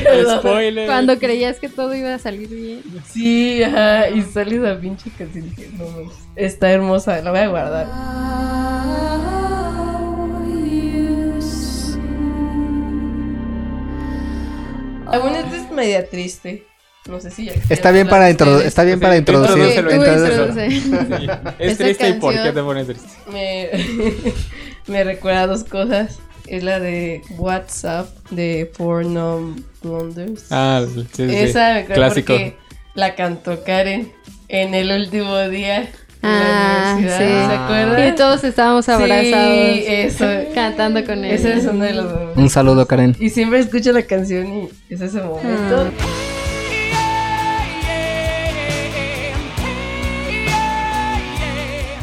perdón. 0.04 0.38
Spoiler. 0.40 0.86
cuando 0.86 1.18
creías 1.18 1.58
que 1.58 1.68
todo 1.68 1.94
iba 1.94 2.14
a 2.14 2.18
salir 2.18 2.48
bien. 2.48 2.82
Sí, 3.12 3.62
ajá, 3.62 4.08
y 4.10 4.22
sale 4.22 4.56
esa 4.56 4.80
pinche 4.80 5.10
canción. 5.16 5.52
no 5.78 6.10
está 6.36 6.70
hermosa, 6.70 7.20
la 7.22 7.30
voy 7.30 7.40
a 7.40 7.48
guardar. 7.48 7.86
Ah, 15.10 15.18
bueno, 15.20 15.38
esta 15.38 15.56
es 15.56 15.70
media 15.70 16.08
triste. 16.08 16.64
No 17.08 17.18
sé 17.20 17.30
si 17.30 17.46
ya 17.46 17.52
Está 17.70 17.90
bien 17.90 18.06
para, 18.06 18.30
introdu- 18.30 18.62
está 18.62 18.84
bien 18.84 19.00
para 19.00 19.14
Sí, 19.14 19.18
introducir. 19.20 19.58
introdúcelo. 19.78 20.48
introduce. 20.48 20.70
Sí. 20.70 21.28
Es 21.58 21.72
Esa 21.72 21.84
triste 21.84 22.08
y 22.10 22.12
por 22.14 22.32
qué 22.32 22.36
canción- 22.36 22.54
te 22.54 22.62
pones 22.62 22.86
triste. 22.86 23.08
me, 23.32 23.70
me 24.88 25.04
recuerda 25.04 25.46
dos 25.46 25.64
cosas. 25.64 26.18
Es 26.46 26.62
la 26.64 26.80
de 26.80 27.20
WhatsApp 27.36 28.08
de 28.30 28.70
Four 28.74 29.04
Non 29.06 29.62
Blunders. 29.82 30.46
Ah, 30.50 30.82
sí, 30.92 31.06
sí. 31.12 31.22
Esa 31.24 31.74
me 31.74 31.78
acuerdo 31.80 31.94
Clásico. 32.02 32.32
porque 32.32 32.56
la 32.94 33.14
cantó 33.14 33.62
Karen 33.64 34.10
en 34.48 34.74
el 34.74 34.90
último 34.90 35.36
día 35.48 35.80
de 35.82 35.88
Ah, 36.22 36.92
la 36.92 36.94
universidad. 36.96 37.18
sí. 37.18 37.48
¿Se 37.48 37.54
acuerdan? 37.54 38.08
Y 38.08 38.16
todos 38.16 38.44
estábamos 38.44 38.88
abrazados. 38.88 39.74
Sí, 39.76 39.84
eso. 39.86 40.26
Cantando 40.54 41.04
con 41.04 41.24
él. 41.24 41.32
Ese 41.32 41.52
es 41.52 41.64
uno 41.66 41.84
de 41.84 41.92
los 41.92 42.04
momentos. 42.12 42.36
Un 42.38 42.50
saludo, 42.50 42.86
Karen. 42.86 43.14
Y 43.20 43.28
siempre 43.28 43.58
escucho 43.60 43.92
la 43.92 44.02
canción 44.02 44.46
y 44.52 44.68
es 44.88 45.00
ese 45.02 45.20
momento. 45.20 45.90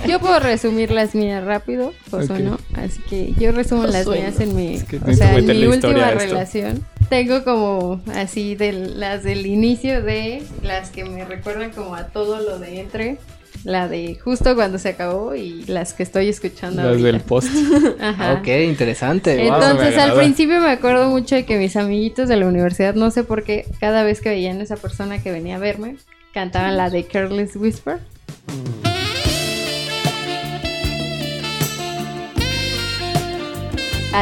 Yo 0.07 0.19
puedo 0.19 0.39
resumir 0.39 0.91
las 0.91 1.15
mías 1.15 1.43
rápido, 1.43 1.93
pues 2.09 2.29
o 2.29 2.33
Ok. 2.33 2.39
no. 2.39 2.59
Así 2.75 3.01
que 3.09 3.33
yo 3.39 3.51
resumo 3.51 3.85
las 3.85 4.07
mías 4.07 4.39
en 4.39 4.55
mi, 4.55 4.79
que 4.81 4.97
o 4.97 5.13
sea, 5.13 5.37
en 5.37 5.45
mi 5.47 5.65
última 5.67 6.11
relación. 6.11 6.85
Tengo 7.09 7.43
como 7.43 8.01
así 8.13 8.55
de 8.55 8.71
las 8.73 9.23
del 9.23 9.45
inicio 9.45 10.01
de 10.01 10.41
las 10.63 10.89
que 10.89 11.05
me 11.05 11.23
recuerdan 11.25 11.69
como 11.71 11.95
a 11.95 12.07
todo 12.07 12.39
lo 12.39 12.57
de 12.57 12.79
entre, 12.79 13.17
la 13.63 13.87
de 13.87 14.15
justo 14.15 14.55
cuando 14.55 14.79
se 14.79 14.89
acabó 14.89 15.35
y 15.35 15.63
las 15.65 15.93
que 15.93 16.01
estoy 16.03 16.29
escuchando 16.29 16.77
Las 16.81 16.91
ahorita. 16.91 17.05
del 17.07 17.21
post. 17.21 17.49
Ajá. 17.99 18.33
Ok, 18.33 18.47
interesante. 18.67 19.45
Entonces 19.45 19.97
al 19.97 20.13
principio 20.13 20.59
me 20.61 20.69
acuerdo 20.71 21.09
mucho 21.09 21.35
de 21.35 21.45
que 21.45 21.57
mis 21.57 21.75
amiguitos 21.75 22.27
de 22.27 22.37
la 22.37 22.47
universidad, 22.47 22.95
no 22.95 23.11
sé 23.11 23.23
por 23.23 23.43
qué, 23.43 23.65
cada 23.79 24.03
vez 24.03 24.19
que 24.21 24.29
veían 24.29 24.59
a 24.59 24.63
esa 24.63 24.75
persona 24.75 25.21
que 25.21 25.31
venía 25.31 25.57
a 25.57 25.59
verme, 25.59 25.97
cantaban 26.33 26.75
la 26.75 26.89
de 26.89 27.05
Careless 27.05 27.55
Whisper. 27.55 27.99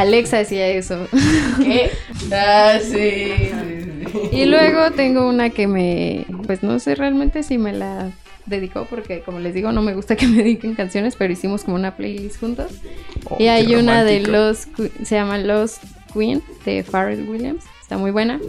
Alexa 0.00 0.40
hacía 0.40 0.68
eso. 0.68 1.06
¿Qué? 1.62 1.90
Ah, 2.32 2.78
sí. 2.80 2.90
sí, 2.90 3.50
sí. 4.10 4.28
Y 4.32 4.46
luego 4.46 4.90
tengo 4.92 5.28
una 5.28 5.50
que 5.50 5.66
me, 5.66 6.24
pues 6.46 6.62
no 6.62 6.78
sé 6.78 6.94
realmente 6.94 7.42
si 7.42 7.58
me 7.58 7.72
la 7.72 8.10
dedicó 8.46 8.86
porque 8.88 9.20
como 9.20 9.40
les 9.40 9.54
digo 9.54 9.72
no 9.72 9.82
me 9.82 9.94
gusta 9.94 10.16
que 10.16 10.26
me 10.26 10.38
dediquen 10.38 10.74
canciones, 10.74 11.16
pero 11.16 11.32
hicimos 11.32 11.64
como 11.64 11.76
una 11.76 11.96
playlist 11.96 12.40
juntos. 12.40 12.72
Oh, 13.28 13.36
y 13.38 13.48
hay 13.48 13.74
una 13.74 14.04
de 14.04 14.20
los 14.20 14.68
se 15.02 15.14
llama 15.14 15.38
Lost 15.38 15.82
Queen 16.12 16.42
de 16.64 16.82
Pharrell 16.82 17.28
Williams, 17.28 17.64
está 17.82 17.98
muy 17.98 18.10
buena. 18.10 18.40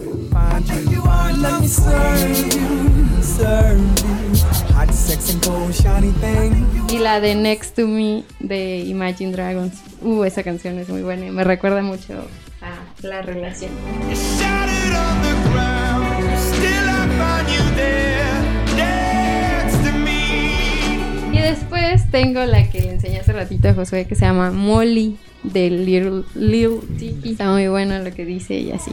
Y 6.90 7.00
la 7.00 7.20
de 7.20 7.36
Next 7.36 7.76
to 7.76 7.86
Me 7.88 8.24
de 8.40 8.80
Imagine 8.80 9.32
Dragons. 9.32 9.74
Uh, 10.02 10.24
esa 10.24 10.42
canción 10.42 10.80
es 10.80 10.88
muy 10.88 11.02
buena 11.02 11.26
y 11.26 11.32
me 11.32 11.44
recuerda 11.44 11.82
mucho 11.82 12.14
a 12.62 13.06
la 13.06 13.22
relación. 13.22 13.72
Y 21.32 21.38
después 21.40 22.10
tengo 22.12 22.46
la 22.46 22.70
que 22.70 22.80
le 22.82 22.92
enseñé 22.94 23.20
hace 23.20 23.34
ratito 23.34 23.68
a 23.68 23.74
Josué 23.74 24.06
que 24.08 24.16
se 24.16 24.26
llama 24.26 24.52
Molly 24.52 25.18
de 25.44 25.70
Little, 25.70 26.24
Lil 26.36 26.80
Tiki. 26.98 27.32
Está 27.32 27.52
muy 27.52 27.68
bueno 27.68 28.00
lo 28.00 28.14
que 28.14 28.24
dice 28.24 28.56
y 28.56 28.72
así. 28.72 28.92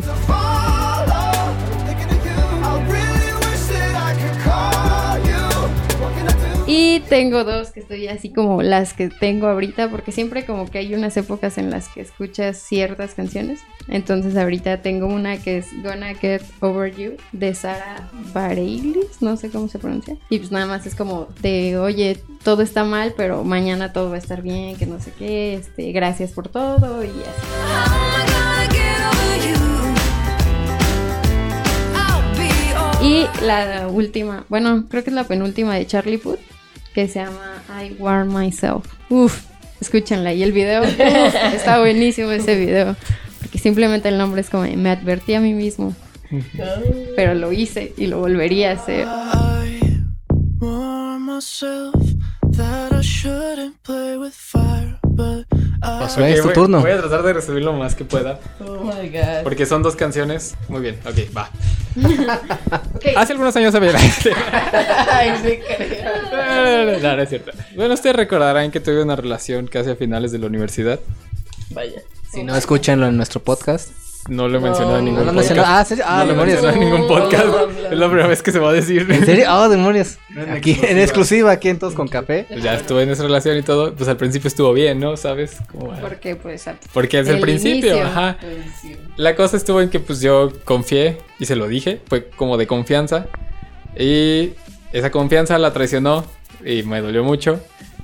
Y 6.75 7.01
tengo 7.01 7.45
dos 7.45 7.71
que 7.71 7.81
estoy 7.81 8.09
así 8.09 8.31
como 8.31 8.63
las 8.63 8.95
que 8.95 9.11
tengo 9.11 9.47
ahorita, 9.47 9.91
porque 9.91 10.11
siempre 10.11 10.47
como 10.47 10.71
que 10.71 10.79
hay 10.79 10.95
unas 10.95 11.15
épocas 11.19 11.59
en 11.59 11.71
las 11.71 11.91
que 11.91 12.01
escuchas 12.01 12.57
ciertas 12.57 13.13
canciones. 13.13 13.61
Entonces 13.89 14.39
ahorita 14.39 14.81
tengo 14.81 15.07
una 15.07 15.37
que 15.37 15.59
es 15.59 15.67
Gonna 15.83 16.15
Get 16.15 16.41
Over 16.61 16.97
You 16.97 17.17
de 17.33 17.55
Sara 17.55 18.09
Bareilles, 18.33 19.21
no 19.21 19.37
sé 19.37 19.51
cómo 19.51 19.69
se 19.69 19.79
pronuncia. 19.79 20.17
Y 20.31 20.39
pues 20.39 20.51
nada 20.51 20.65
más 20.65 20.87
es 20.87 20.95
como 20.95 21.29
de, 21.43 21.77
oye, 21.77 22.19
todo 22.43 22.63
está 22.63 22.85
mal, 22.85 23.13
pero 23.19 23.45
mañana 23.45 23.93
todo 23.93 24.09
va 24.09 24.15
a 24.15 24.21
estar 24.21 24.41
bien, 24.41 24.77
que 24.77 24.87
no 24.87 24.99
sé 24.99 25.13
qué, 25.19 25.53
este, 25.53 25.93
gracias 25.93 26.33
por 26.33 26.49
todo 26.49 27.05
y 27.05 27.09
así. 27.09 27.83
Y 33.03 33.27
la 33.45 33.89
última, 33.89 34.47
bueno, 34.49 34.87
creo 34.89 35.03
que 35.03 35.11
es 35.11 35.15
la 35.15 35.25
penúltima 35.25 35.75
de 35.75 35.85
Charlie 35.87 36.19
Puth, 36.19 36.39
que 36.95 37.09
se 37.09 37.21
llama 37.21 37.63
I 37.83 37.95
Warm 37.99 38.33
Myself. 38.37 38.87
Uf, 39.09 39.43
escúchenla. 39.81 40.33
Y 40.33 40.43
el 40.43 40.53
video, 40.53 40.83
uf, 40.83 40.99
está 41.55 41.79
buenísimo 41.81 42.31
ese 42.31 42.55
video. 42.57 42.97
Porque 43.41 43.59
simplemente 43.59 44.09
el 44.09 44.19
nombre 44.19 44.41
es 44.41 44.51
como, 44.51 44.65
me 44.65 44.91
advertí 44.91 45.35
a 45.35 45.41
mí 45.41 45.55
mismo. 45.55 45.95
Pero 47.17 47.35
lo 47.35 47.53
hice 47.53 47.93
y 47.97 48.07
lo 48.07 48.19
volvería 48.21 48.71
a 48.71 48.75
hacer. 48.75 49.07
warn 50.61 51.23
myself 51.27 51.95
that 52.57 52.93
I 52.93 53.01
shouldn't 53.03 53.83
play 53.83 54.17
with 54.17 54.33
fire, 54.33 54.99
but 55.03 55.45
I 55.83 56.05
Ok, 56.05 56.19
es 56.21 56.41
tu 56.41 56.45
voy- 56.49 56.55
turno. 56.55 56.81
Voy 56.81 56.91
a 56.93 56.99
tratar 56.99 57.23
de 57.23 57.33
resumir 57.33 57.65
lo 57.65 57.73
más 57.73 57.95
que 57.95 58.05
pueda. 58.05 58.39
Oh 58.61 58.85
my 58.85 59.09
god. 59.09 59.43
Porque 59.43 59.67
son 59.67 59.83
dos 59.83 59.97
canciones. 59.97 60.55
Muy 60.69 60.81
bien, 60.81 60.99
ok, 61.05 61.37
va. 61.37 61.51
Hace 63.17 63.33
algunos 63.33 63.55
años 63.57 63.75
había. 63.75 63.93
Ay, 65.11 65.33
sí, 65.43 65.59
creo. 65.77 67.01
no, 67.01 67.17
no 67.17 67.23
es 67.23 67.29
cierto. 67.29 67.53
Bueno, 67.77 67.95
ustedes 67.95 68.17
recordarán 68.17 68.71
que 68.71 68.81
tuve 68.81 69.03
una 69.03 69.17
relación 69.17 69.67
casi 69.67 69.91
a 69.91 69.97
finales 69.97 70.33
de 70.33 70.39
la 70.39 70.47
universidad. 70.47 71.01
Vaya. 71.71 72.03
Si 72.33 72.43
no, 72.43 72.57
escúchenlo 72.57 73.07
en 73.07 73.17
nuestro 73.17 73.43
podcast. 73.43 73.91
No 74.29 74.47
lo 74.49 74.59
he 74.59 74.61
mencionado 74.61 74.99
en 74.99 75.05
ningún 75.07 75.27
no 75.27 75.33
podcast. 75.33 75.49
mencionó. 75.51 75.63
Ah, 75.67 75.85
¿serio? 75.85 76.05
Ah, 76.07 76.19
no 76.19 76.25
lo 76.25 76.43
he 76.43 76.47
demonios. 76.47 76.63
mencionado 76.63 76.83
en 76.83 76.91
ningún 76.93 77.09
podcast. 77.09 77.45
no, 77.47 77.53
no, 77.53 77.67
no. 77.67 77.89
Es 77.93 77.99
la 77.99 78.07
primera 78.07 78.29
vez 78.29 78.43
que 78.43 78.53
se 78.53 78.59
va 78.61 78.71
a 78.71 78.73
decir. 78.73 79.07
¿En 79.11 79.27
serio? 79.27 79.47
Oh, 79.51 79.69
demonios. 79.69 80.19
Aquí, 80.51 80.79
en 80.83 80.99
exclusiva, 80.99 81.51
aquí 81.51 81.69
en 81.69 81.79
Todos 81.79 81.95
con 81.95 82.07
Café. 82.09 82.47
Pues 82.49 82.63
ya 82.63 82.75
estuve 82.75 83.03
en 83.03 83.11
esa 83.11 83.25
relación 83.25 83.57
y 83.59 83.63
todo. 83.63 83.93
Pues 83.95 84.09
al 84.09 84.17
principio 84.17 84.49
estuvo 84.49 84.73
bien, 84.73 85.01
¿no? 85.01 85.17
¿Sabes? 85.17 85.57
Como, 85.73 85.93
Porque 86.01 86.37
pues... 86.37 86.69
a- 86.69 86.77
porque 86.93 87.19
es 87.21 87.29
el, 87.29 87.37
el 87.37 87.41
principio, 87.41 87.91
inicio. 87.97 88.07
ajá. 88.07 88.37
Sí. 88.81 88.97
La 89.17 89.35
cosa 89.35 89.57
estuvo 89.57 89.81
en 89.81 89.91
que 89.91 89.99
pues 90.01 90.21
yo 90.21 90.53
confié 90.65 91.19
y 91.41 91.47
se 91.47 91.57
lo 91.57 91.67
dije, 91.67 92.01
fue 92.09 92.29
como 92.31 92.57
de 92.57 92.67
confianza 92.67 93.27
y 93.99 94.51
esa 94.93 95.11
confianza 95.11 95.59
la 95.59 95.73
traicionó 95.73 96.25
y 96.65 96.83
me 96.85 97.01
dolió 97.01 97.25
mucho. 97.25 97.61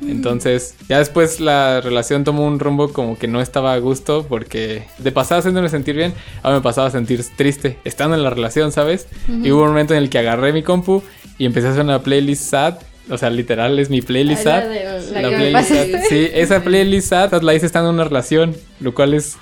Entonces, 0.07 0.74
ya 0.88 0.99
después 0.99 1.40
la 1.40 1.80
relación 1.80 2.24
tomó 2.24 2.46
un 2.46 2.59
rumbo 2.61 2.92
como 2.92 3.18
que 3.18 3.26
no 3.26 3.40
estaba 3.40 3.72
a 3.74 3.78
gusto 3.78 4.24
porque 4.28 4.84
de 4.99 5.12
pasada 5.12 5.40
haciéndome 5.40 5.68
sentir 5.68 5.96
bien, 5.96 6.14
ahora 6.42 6.59
me 6.59 6.62
pasaba 6.62 6.86
a 6.88 6.90
sentir 6.90 7.24
triste 7.36 7.78
estando 7.84 8.16
en 8.16 8.22
la 8.22 8.30
relación, 8.30 8.70
¿sabes? 8.72 9.09
Y 9.28 9.51
hubo 9.51 9.62
un 9.62 9.68
momento 9.68 9.94
en 9.94 10.03
el 10.03 10.11
que 10.11 10.18
agarré 10.18 10.53
mi 10.53 10.62
compu 10.62 11.03
y 11.36 11.46
empecé 11.46 11.68
a 11.68 11.70
hacer 11.70 11.84
una 11.84 12.03
playlist 12.03 12.44
sad. 12.51 12.74
O 13.11 13.16
sea, 13.16 13.30
literal 13.30 13.78
es 13.78 13.88
mi 13.90 14.03
playlist 14.03 14.46
Ah, 14.46 14.61
la 14.61 14.62
sad. 14.62 14.68
de- 15.14 15.22
la 15.22 15.28
playlist 15.36 15.68
sad. 15.70 15.86
Sí, 16.09 16.28
esa 16.32 16.61
playlist 16.64 17.09
sad 17.09 17.42
la 17.42 17.55
hice 17.55 17.66
estando 17.66 17.88
en 17.90 17.94
una 17.94 18.05
relación, 18.05 18.55
lo 18.80 18.94
cual 18.94 19.14
es 19.14 19.36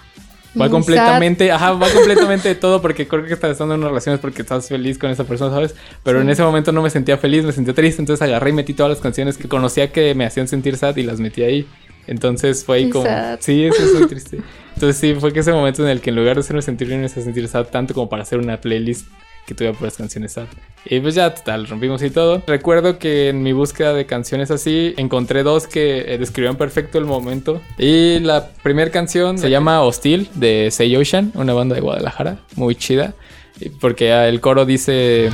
Va 0.61 0.71
completamente, 0.71 1.51
ajá, 1.53 1.73
va 1.73 1.89
completamente 1.95 2.49
de 2.49 2.55
todo 2.55 2.81
porque 2.81 3.07
creo 3.07 3.25
que 3.25 3.35
estás 3.35 3.53
estando 3.53 3.75
en 3.75 3.81
una 3.81 3.89
relación 3.89 4.15
es 4.15 4.21
porque 4.21 4.43
estás 4.43 4.69
feliz 4.69 4.99
con 4.99 5.11
esa 5.11 5.25
persona, 5.25 5.55
¿sabes? 5.55 5.75
Pero 6.03 6.21
en 6.21 6.31
ese 6.31 6.43
momento 6.43 6.73
no 6.73 6.83
me 6.83 6.91
sentía 6.91 7.19
feliz, 7.19 7.45
me 7.45 7.53
sentía 7.53 7.75
triste, 7.75 8.01
entonces 8.03 8.23
agarré 8.27 8.51
y 8.51 8.53
metí 8.55 8.75
todas 8.75 8.91
las 8.91 9.01
canciones 9.01 9.37
que 9.37 9.49
conocía 9.49 9.93
que 9.93 10.15
me 10.15 10.25
hacían 10.25 10.49
sentir 10.49 10.77
sad 10.77 10.97
y 10.97 11.03
las 11.03 11.21
metí 11.21 11.43
ahí. 11.43 11.67
Entonces 12.07 12.65
fue 12.65 12.77
ahí 12.79 12.85
Qué 12.87 12.91
como, 12.91 13.05
sad. 13.07 13.39
sí, 13.41 13.65
eso 13.65 13.83
es 13.83 13.95
muy 13.95 14.07
triste. 14.09 14.41
Entonces 14.75 14.97
sí, 14.97 15.15
fue 15.19 15.33
que 15.33 15.41
ese 15.41 15.53
momento 15.53 15.83
en 15.83 15.89
el 15.89 16.01
que 16.01 16.11
en 16.11 16.17
lugar 16.17 16.37
de 16.37 16.41
hacerme 16.41 16.63
sentir 16.63 16.89
bien 16.89 17.01
me 17.01 17.07
hacía 17.07 17.23
sentir 17.23 17.49
sad 17.49 17.67
tanto 17.67 17.95
como 17.95 18.09
para 18.09 18.23
hacer 18.23 18.39
una 18.39 18.61
playlist 18.61 19.07
que 19.47 19.55
tuviera 19.55 19.77
puras 19.77 19.97
canciones 19.97 20.33
sad. 20.33 20.47
Y 20.85 21.01
pues 21.01 21.15
ya, 21.15 21.35
total, 21.35 21.67
rompimos 21.67 22.03
y 22.03 22.11
todo. 22.11 22.43
Recuerdo 22.47 22.99
que 22.99 23.29
en 23.29 23.43
mi 23.43 23.53
búsqueda 23.53 23.93
de 23.93 24.07
canciones 24.07 24.51
así, 24.51 24.95
encontré 24.97 25.43
dos 25.43 25.67
que 25.67 26.15
eh, 26.15 26.19
describían 26.19 26.57
perfecto 26.57 26.99
el 26.99 27.05
momento. 27.05 27.61
Y 27.79 28.19
la 28.21 28.49
primera 28.63 28.91
canción 28.91 29.39
se 29.39 29.51
llama 29.51 29.83
Hostil, 29.83 30.29
de 30.35 30.71
Say 30.71 30.95
Ocean, 30.97 31.33
una 31.35 31.55
banda 31.55 31.75
de 31.75 31.81
Guadalajara, 31.81 32.39
muy 32.57 32.75
chida. 32.75 33.15
Porque 33.81 34.13
el 34.29 34.41
coro 34.41 34.67
dice... 34.67 35.31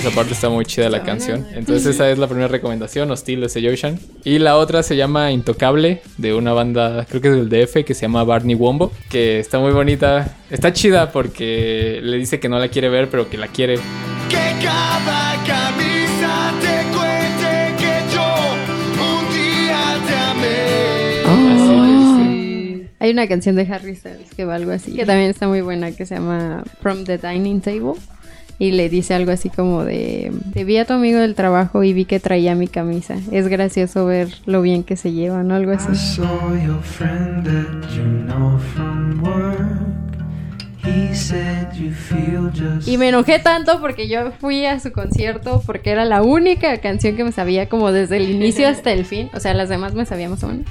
Esa 0.00 0.10
parte 0.12 0.32
está 0.32 0.48
muy 0.48 0.64
chida 0.64 0.88
la 0.88 1.02
canción. 1.02 1.46
Entonces 1.52 1.84
esa 1.94 2.10
es 2.10 2.16
la 2.16 2.26
primera 2.26 2.48
recomendación, 2.48 3.10
Hostil 3.10 3.42
de 3.42 3.50
Say 3.50 3.68
Ocean. 3.68 4.00
Y 4.24 4.38
la 4.38 4.56
otra 4.56 4.82
se 4.82 4.96
llama 4.96 5.30
Intocable, 5.30 6.00
de 6.16 6.32
una 6.32 6.54
banda, 6.54 7.04
creo 7.06 7.20
que 7.20 7.28
es 7.28 7.34
del 7.34 7.50
DF, 7.50 7.84
que 7.84 7.92
se 7.92 8.00
llama 8.00 8.24
Barney 8.24 8.54
Wombo. 8.54 8.92
Que 9.10 9.40
está 9.40 9.58
muy 9.58 9.72
bonita. 9.72 10.38
Está 10.50 10.72
chida 10.72 11.12
porque 11.12 12.00
le 12.02 12.16
dice 12.16 12.40
que 12.40 12.48
no 12.48 12.58
la 12.58 12.68
quiere 12.68 12.88
ver, 12.88 13.10
pero 13.10 13.28
que 13.28 13.36
la 13.36 13.48
quiere. 13.48 13.74
Que 14.30 14.54
cada 14.64 15.34
camisa 15.46 16.54
te 16.62 16.96
cuente 16.96 17.74
que 17.76 18.14
yo 18.14 18.24
un 19.04 19.28
día 19.34 20.00
te 20.06 20.14
amé. 20.16 21.26
Oh. 21.26 22.88
Hay 23.00 23.10
una 23.10 23.28
canción 23.28 23.54
de 23.54 23.70
Harry 23.70 23.96
Styles 23.96 24.32
que 24.34 24.46
va 24.46 24.54
algo 24.54 24.72
así, 24.72 24.94
que 24.94 25.04
también 25.04 25.28
está 25.28 25.46
muy 25.46 25.60
buena, 25.60 25.92
que 25.92 26.06
se 26.06 26.14
llama 26.14 26.64
From 26.80 27.04
the 27.04 27.18
Dining 27.18 27.60
Table. 27.60 28.00
Y 28.60 28.72
le 28.72 28.90
dice 28.90 29.14
algo 29.14 29.32
así 29.32 29.48
como 29.48 29.84
de, 29.84 30.30
te 30.52 30.64
vi 30.64 30.76
a 30.76 30.84
tu 30.84 30.92
amigo 30.92 31.18
del 31.18 31.34
trabajo 31.34 31.82
y 31.82 31.94
vi 31.94 32.04
que 32.04 32.20
traía 32.20 32.54
mi 32.54 32.68
camisa. 32.68 33.16
Es 33.32 33.48
gracioso 33.48 34.04
ver 34.04 34.28
lo 34.44 34.60
bien 34.60 34.84
que 34.84 34.98
se 34.98 35.12
llevan, 35.12 35.50
o 35.50 35.54
algo 35.54 35.72
así. 35.72 35.94
saw 35.94 36.26
your 36.62 36.82
friend 36.82 37.42
that 37.46 37.88
you 37.96 38.04
know 38.26 38.58
from 38.74 39.22
work. 39.22 39.80
He 40.84 41.14
said 41.14 41.72
you 41.72 41.90
feel 41.90 42.50
just 42.52 42.86
Y 42.86 42.98
me 42.98 43.08
enojé 43.08 43.38
tanto 43.38 43.80
porque 43.80 44.08
yo 44.08 44.30
fui 44.32 44.66
a 44.66 44.78
su 44.78 44.92
concierto 44.92 45.62
porque 45.64 45.90
era 45.90 46.04
la 46.04 46.20
única 46.20 46.76
canción 46.82 47.16
que 47.16 47.24
me 47.24 47.32
sabía 47.32 47.66
como 47.66 47.92
desde 47.92 48.18
el 48.18 48.28
inicio 48.28 48.68
hasta 48.68 48.92
el 48.92 49.06
fin. 49.06 49.30
O 49.32 49.40
sea, 49.40 49.54
las 49.54 49.70
demás 49.70 49.94
me 49.94 50.04
sabía 50.04 50.28
más 50.28 50.44
o 50.44 50.48
menos. 50.48 50.66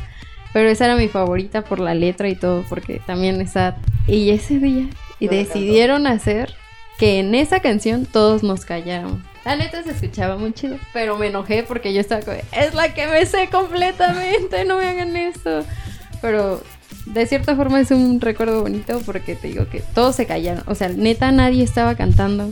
Pero 0.53 0.69
esa 0.69 0.85
era 0.85 0.95
mi 0.95 1.07
favorita 1.07 1.63
por 1.63 1.79
la 1.79 1.95
letra 1.95 2.29
y 2.29 2.35
todo, 2.35 2.63
porque 2.69 3.01
también 3.07 3.41
está... 3.41 3.77
Y 4.05 4.29
ese 4.29 4.59
día, 4.59 4.85
y 5.19 5.25
No 5.25 5.31
decidieron 5.31 6.05
hacer 6.05 6.53
que 6.99 7.19
en 7.19 7.33
esa 7.33 7.61
canción 7.61 8.05
todos 8.05 8.43
nos 8.43 8.65
calláramos. 8.65 9.19
La 9.45 9.55
neta 9.55 9.81
se 9.83 9.91
escuchaba 9.91 10.35
muy 10.35 10.51
chido, 10.53 10.77
pero 10.93 11.17
me 11.17 11.27
enojé 11.27 11.63
porque 11.63 11.93
yo 11.93 12.01
estaba 12.01 12.21
como, 12.21 12.37
es 12.51 12.73
la 12.75 12.93
que 12.93 13.07
me 13.07 13.25
sé 13.25 13.49
completamente, 13.49 14.65
no 14.65 14.77
me 14.77 14.85
hagan 14.85 15.15
esto. 15.15 15.63
Pero 16.21 16.61
de 17.05 17.25
cierta 17.25 17.55
forma 17.55 17.79
es 17.79 17.91
un 17.91 18.19
recuerdo 18.19 18.61
bonito 18.61 19.01
porque 19.05 19.35
te 19.35 19.47
digo 19.47 19.67
que 19.69 19.79
todos 19.79 20.15
se 20.17 20.25
callaron. 20.25 20.63
O 20.67 20.75
sea, 20.75 20.89
neta 20.89 21.31
nadie 21.31 21.63
estaba 21.63 21.95
cantando 21.95 22.51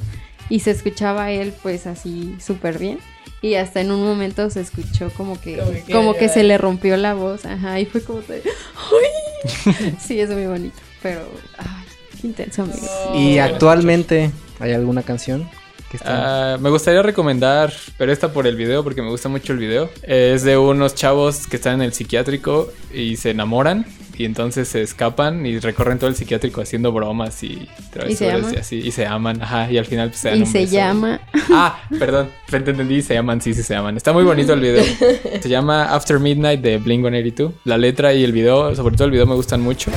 y 0.50 0.62
se 0.62 0.72
escuchaba 0.72 1.30
él 1.32 1.54
pues 1.62 1.86
así 1.86 2.36
súper 2.40 2.80
bien. 2.80 3.00
Y 3.42 3.56
hasta 3.56 3.82
en 3.82 3.92
un 3.92 4.04
momento 4.04 4.50
se 4.50 4.62
escuchó 4.62 5.12
como 5.12 5.40
que, 5.40 5.58
Como 5.58 5.72
que 5.72 5.94
como 5.94 6.14
que 6.14 6.20
quiere 6.20 6.34
se 6.34 6.44
le 6.44 6.58
rompió 6.58 6.98
la 6.98 7.14
voz. 7.14 7.46
Ajá, 7.46 7.80
y 7.80 7.86
fue 7.86 8.02
como 8.02 8.22
de, 8.22 8.42
¡ay! 8.44 9.96
Sí, 10.00 10.20
es 10.20 10.30
muy 10.30 10.48
bonito, 10.48 10.78
pero, 11.04 11.22
ay, 11.60 11.87
intenso, 12.28 12.64
amigo. 12.64 12.88
Y 13.16 13.40
actualmente, 13.40 14.32
¿hay 14.60 14.74
alguna 14.74 15.04
canción 15.04 15.50
que 15.90 15.98
está? 15.98 16.54
Ah, 16.54 16.58
me 16.58 16.70
gustaría 16.70 17.02
recomendar, 17.02 17.74
pero 17.98 18.12
esta 18.12 18.32
por 18.32 18.46
el 18.48 18.56
video, 18.56 18.84
porque 18.84 19.02
me 19.02 19.10
gusta 19.10 19.30
mucho 19.30 19.54
el 19.54 19.60
video. 19.60 19.90
Es 20.04 20.44
de 20.44 20.58
unos 20.58 20.96
chavos 20.96 21.48
que 21.48 21.56
están 21.56 21.76
en 21.76 21.82
el 21.84 21.94
psiquiátrico 21.94 22.72
y 22.94 23.16
se 23.18 23.32
enamoran. 23.32 23.86
Y 24.20 24.26
entonces 24.26 24.68
se 24.68 24.82
escapan 24.82 25.46
y 25.46 25.60
recorren 25.60 26.00
todo 26.00 26.10
el 26.10 26.16
psiquiátrico 26.16 26.60
haciendo 26.60 26.92
bromas 26.92 27.44
y 27.44 27.70
travesuras 27.92 28.46
aman? 28.46 28.54
y, 28.56 28.58
así. 28.58 28.76
Y 28.78 28.92
se 28.92 29.06
aman, 29.06 29.44
ajá. 29.44 29.72
Y 29.72 29.78
al 29.78 29.86
final 29.86 30.10
pues, 30.10 30.22
se 30.22 30.30
dan 30.30 30.40
Y 30.40 30.42
un 30.42 30.48
se 30.48 30.62
beso. 30.62 30.74
llama... 30.74 31.22
Ah, 31.52 31.84
perdón, 32.00 32.32
te 32.50 32.58
entendí, 32.58 33.04
se 33.04 33.14
llaman, 33.14 33.42
sí, 33.42 33.54
sí 33.54 33.62
se 33.62 33.76
llaman. 33.76 33.96
Está 33.96 34.14
muy 34.14 34.24
bonito 34.24 34.54
el 34.54 34.60
video. 34.62 34.84
Se 35.40 35.48
llama 35.50 35.94
After 35.94 36.20
Midnight 36.20 36.62
de 36.62 36.80
Blink 36.80 37.02
182. 37.02 37.54
La 37.64 37.78
letra 37.78 38.12
y 38.14 38.24
el 38.24 38.32
video, 38.32 38.76
sobre 38.76 38.96
todo 38.96 39.06
el 39.06 39.12
video, 39.12 39.28
me 39.28 39.36
gustan 39.36 39.62
mucho. 39.62 39.92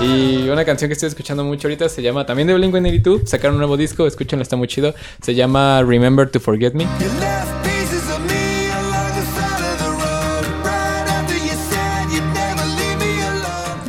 Y 0.00 0.48
una 0.48 0.64
canción 0.64 0.88
que 0.88 0.92
estoy 0.92 1.08
escuchando 1.08 1.42
mucho 1.42 1.66
ahorita 1.66 1.88
se 1.88 2.02
llama 2.02 2.24
también 2.24 2.46
de 2.46 2.54
Blink 2.54 2.70
182. 2.70 3.28
Sacaron 3.28 3.56
un 3.56 3.58
nuevo 3.58 3.76
disco, 3.76 4.06
escúchenlo, 4.06 4.44
está 4.44 4.54
muy 4.54 4.68
chido. 4.68 4.94
Se 5.20 5.34
llama 5.34 5.82
Remember 5.82 6.30
to 6.30 6.38
Forget 6.38 6.74
Me. 6.74 6.86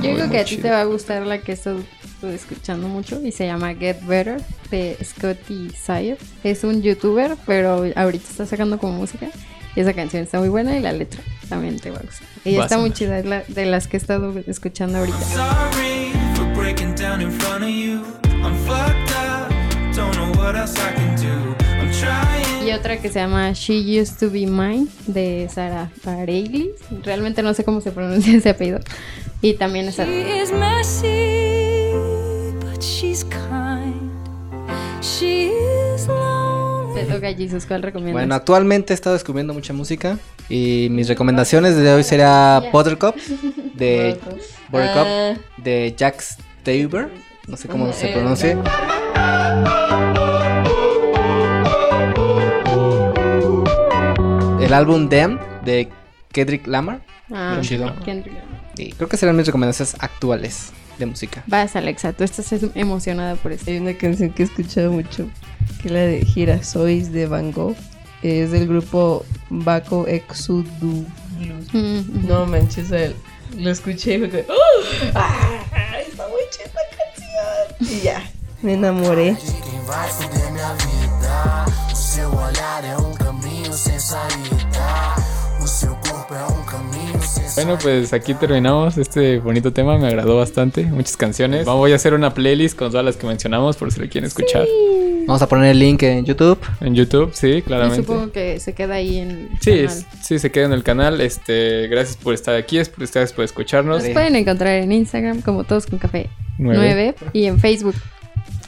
Yo 0.01 0.16
creo 0.16 0.30
que 0.32 0.39
a 0.39 0.45
ti 0.45 0.57
te 0.57 0.72
va 0.72 0.82
a 0.82 0.86
gustar 0.86 1.28
la 1.28 1.41
que 1.41 1.51
estoy, 1.51 1.86
estoy 2.03 2.34
escuchando 2.34 2.88
mucho 2.88 3.22
y 3.24 3.32
se 3.32 3.45
llama 3.45 3.76
Get 3.76 4.03
Better 4.07 4.41
de 4.72 4.97
Scotty 5.03 5.70
Sire. 5.70 6.18
Es 6.43 6.64
un 6.64 6.82
youtuber, 6.82 7.38
pero 7.45 7.86
ahorita 7.95 8.28
está 8.28 8.47
sacando 8.47 8.80
como 8.80 8.93
música. 8.93 9.30
Y 9.76 9.82
esa 9.82 9.93
canción 9.93 10.24
está 10.24 10.39
muy 10.39 10.49
buena 10.49 10.78
y 10.78 10.82
la 10.82 10.91
letra 10.91 11.22
también 11.47 11.80
te 11.80 11.91
va 11.91 11.97
a 11.97 12.01
gustar. 12.01 12.28
Y 12.45 12.55
Vas 12.55 12.65
está 12.65 12.78
muy 12.78 12.91
chida, 12.91 13.20
es 13.20 13.26
la, 13.26 13.43
de 13.47 13.65
las 13.65 13.88
que 13.88 13.97
he 13.97 13.99
estado 13.99 14.34
escuchando 14.47 14.99
ahorita. 14.99 15.17
Y 22.65 22.72
otra 22.72 23.01
que 23.01 23.09
se 23.09 23.20
llama 23.20 23.51
She 23.53 24.01
Used 24.01 24.20
to 24.20 24.30
Be 24.30 24.45
Mine 24.45 24.88
de 25.07 25.49
Sarah 25.51 25.89
Bareilles. 26.03 26.76
Realmente 27.03 27.41
no 27.41 27.53
sé 27.53 27.63
cómo 27.63 27.82
se 27.82 27.91
pronuncia 27.91 28.34
ese 28.38 28.49
apellido. 28.49 28.80
Y 29.41 29.53
también 29.53 29.88
esa. 29.88 30.05
She 30.05 30.41
is 30.41 30.51
messy, 30.51 31.93
but 32.59 32.82
she's 32.82 33.24
kind. 33.24 34.11
She 35.01 35.51
is 35.95 36.07
Te 36.96 37.06
toca, 37.06 37.34
Jesus, 37.34 37.66
¿cuál 37.66 37.82
recomiendas? 37.84 38.14
Bueno, 38.22 38.36
actualmente 38.36 38.94
he 38.94 38.96
estado 38.96 39.14
descubriendo 39.14 39.54
mucha 39.54 39.74
música 39.74 40.18
y 40.50 40.88
mis 40.92 41.08
recomendaciones 41.08 41.76
de 41.76 41.94
hoy 41.94 42.04
sería 42.04 42.64
Buttercup 42.72 43.16
de 43.76 44.18
Buttercup 44.70 45.06
Ah. 45.08 45.34
de 45.58 45.96
Jax 45.98 46.38
Tabor, 46.64 47.10
no 47.48 47.58
sé 47.58 47.68
cómo 47.68 47.92
se 47.94 48.10
Eh. 48.10 48.14
pronuncie. 48.14 48.58
El 54.60 54.74
álbum 54.74 55.10
Them 55.10 55.40
de 55.64 55.90
Kendrick 56.32 56.68
Lamar. 56.68 57.02
Ah, 57.32 57.58
chido. 57.62 57.94
Kendrick. 58.04 58.36
Y 58.78 58.92
creo 58.94 59.10
que 59.10 59.18
serán 59.18 59.36
mis 59.36 59.46
recomendaciones 59.46 59.96
actuales 60.00 60.72
de 61.00 61.06
música. 61.08 61.43
Vas, 61.47 61.76
Alexa, 61.76 62.14
tú 62.14 62.24
estás 62.24 62.52
em- 62.54 62.72
emocionada 62.76 63.36
por 63.36 63.52
esto. 63.52 63.72
Hay 63.72 63.78
una 63.78 63.97
canción 63.97 64.30
que 64.32 64.43
he 64.43 64.45
escuchado 64.45 64.91
mucho, 64.91 65.28
que 65.82 65.88
es 65.88 65.91
la 65.93 66.02
de 66.02 66.26
Girasois 66.26 67.12
de 67.12 67.26
Van 67.26 67.52
Gogh. 67.52 67.76
Es 68.22 68.52
del 68.52 68.68
grupo 68.68 69.26
Baco 69.50 70.06
Exudu 70.06 71.06
Blues. 71.39 71.74
Mm, 71.74 72.28
No 72.28 72.45
manches, 72.45 72.88
o 72.88 72.89
sea, 72.89 73.12
lo 73.58 73.70
escuché 73.72 74.16
y 74.16 74.20
fue 74.20 74.30
como, 74.30 74.43
¡Oh! 74.50 74.84
¡Ah! 75.16 75.62
Está 76.06 76.28
muy 76.28 76.41
chida 76.52 76.66
esta 76.66 76.80
canción. 77.80 77.97
Y 77.97 78.02
ya, 78.04 78.22
me 78.62 78.74
enamoré. 78.74 79.38
Quem 79.38 79.86
vai 79.88 80.10
fuder 80.10 80.52
minha 80.52 80.74
vida? 80.74 81.66
O 81.91 81.95
seu 81.95 82.30
olhar 82.30 82.84
é 82.84 82.97
um 82.97 83.14
caminho 83.14 83.72
sem 83.74 83.97
saída. 83.97 85.16
O 85.62 85.66
seu 85.68 85.95
corpo 85.95 86.34
é 86.34 86.45
um 86.45 86.64
caminho 86.66 86.80
sem 86.84 86.89
Bueno, 87.66 87.78
pues 87.82 88.14
aquí 88.14 88.34
terminamos 88.34 88.97
este 88.97 89.39
bonito 89.39 89.74
tema, 89.74 89.97
me 89.97 90.07
agradó 90.07 90.38
bastante, 90.38 90.84
muchas 90.86 91.18
canciones. 91.18 91.66
Vamos 91.66 91.80
voy 91.80 91.91
a 91.91 91.95
hacer 91.95 92.14
una 92.14 92.34
playlist 92.34 92.78
con 92.78 92.89
todas 92.89 93.05
las 93.05 93.18
que 93.18 93.28
mencionamos 93.28 93.76
por 93.76 93.91
si 93.91 93.99
lo 93.99 94.07
quieren 94.07 94.28
escuchar. 94.28 94.66
Vamos 95.28 95.41
a 95.41 95.47
poner 95.47 95.72
el 95.72 95.80
link 95.80 96.01
en 96.03 96.26
YouTube. 96.26 96.57
En 96.82 96.95
YouTube, 96.95 97.32
sí, 97.34 97.47
Y 97.47 97.62
claramente. 97.62 97.97
supongo 98.05 98.32
que 98.32 98.60
se 98.60 98.74
queda 98.74 98.95
ahí 98.95 99.18
en 99.20 99.30
el 99.32 99.49
Sí, 99.62 99.72
canal. 99.72 99.86
es- 99.86 100.05
sí, 100.24 100.39
se 100.39 100.51
queda 100.51 100.66
en 100.66 100.74
el 100.74 100.84
canal. 100.84 101.22
Este, 101.22 101.88
gracias 101.88 102.18
por 102.18 102.34
estar 102.34 102.55
aquí, 102.55 102.78
es- 102.80 102.91
gracias 102.95 103.34
por 103.34 103.43
escucharnos. 103.45 104.03
Nos 104.03 104.12
pueden 104.14 104.36
encontrar 104.36 104.74
en 104.82 104.91
Instagram 104.91 105.41
como 105.41 105.66
Todos 105.66 105.86
con 105.86 105.99
Café 105.99 106.30
Nueve. 106.57 107.14
9 107.14 107.16
y 107.34 107.45
en 107.45 107.60
Facebook 107.60 107.93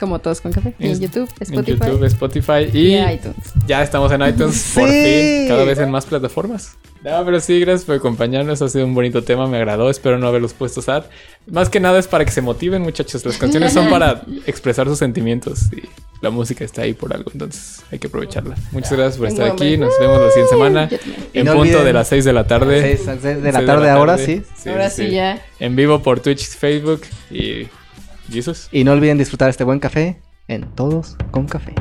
como 0.02 0.20
Todos 0.20 0.42
con 0.42 0.52
Café 0.52 0.74
y 0.78 0.88
en 0.90 1.00
YouTube, 1.00 1.30
En 1.40 1.44
Spotify 1.54 1.80
YouTube, 1.86 2.04
Spotify 2.04 2.70
y 2.74 2.78
y 2.96 2.96
iTunes. 3.14 3.38
ya 3.66 3.82
estamos 3.82 4.12
en 4.12 4.22
iTunes 4.28 4.72
por 4.76 4.90
fin, 4.90 5.48
cada 5.48 5.64
vez 5.64 5.80
en 5.80 5.90
más 5.90 6.06
plataformas. 6.06 6.76
No, 7.04 7.24
pero 7.26 7.40
sí, 7.40 7.60
gracias 7.62 7.86
por 7.86 7.96
acompañarnos. 7.96 8.62
Ha 8.62 8.70
sido 8.70 8.86
un 8.86 8.94
bonito 8.94 9.24
tema, 9.24 9.48
me 9.48 9.58
agradó. 9.58 9.90
Espero 9.90 10.20
no 10.20 10.28
haberlos 10.28 10.54
puesto 10.54 10.84
sad. 10.84 11.06
Más 11.48 11.68
que 11.70 11.80
nada 11.80 11.98
es 11.98 12.08
para 12.08 12.26
que 12.26 12.32
se 12.32 12.42
motiven, 12.42 12.84
muchachos. 12.84 13.26
Las 13.26 13.38
canciones 13.38 13.74
son 13.74 13.90
para 13.90 14.22
expresar 14.46 14.86
sus 14.88 15.00
sentimientos 15.00 15.62
y 15.74 15.82
la 16.22 16.30
música 16.30 16.64
está 16.64 16.84
ahí 16.84 16.94
por 16.94 17.12
algo, 17.16 17.32
entonces 17.34 17.82
hay 17.92 17.98
que 17.98 18.06
aprovecharla. 18.06 18.56
Muchas 18.72 18.92
gracias 18.94 19.18
por 19.18 19.28
estar 19.30 19.48
aquí. 19.50 19.78
Nos 19.78 19.98
vemos 20.00 20.22
la 20.22 20.28
siguiente 20.30 20.50
semana 20.52 20.90
en 21.34 21.46
no 21.48 21.54
punto 21.56 21.80
olviden- 21.80 21.86
de 21.86 21.94
las 21.94 22.08
6 22.10 22.24
de 22.26 22.34
la 22.34 22.46
tarde. 22.46 22.82
Seis 22.82 23.08
a 23.08 23.18
seis 23.20 23.42
de 23.42 23.52
la 23.52 23.66
tarde 23.66 23.90
ahora, 23.90 24.20
sí. 24.20 24.44
Ahora 24.68 24.92
sí 24.92 25.10
ya. 25.10 25.44
En 25.60 25.76
vivo 25.76 26.04
por 26.04 26.20
Twitch, 26.20 26.48
Facebook 26.50 27.02
y 27.32 27.68
Y 28.72 28.84
no 28.86 28.94
olviden 28.94 29.18
disfrutar 29.18 29.50
este 29.50 29.66
buen 29.66 29.80
café 29.80 30.22
en 30.48 30.64
Todos 30.76 31.18
con 31.32 31.48
Café. 31.48 31.76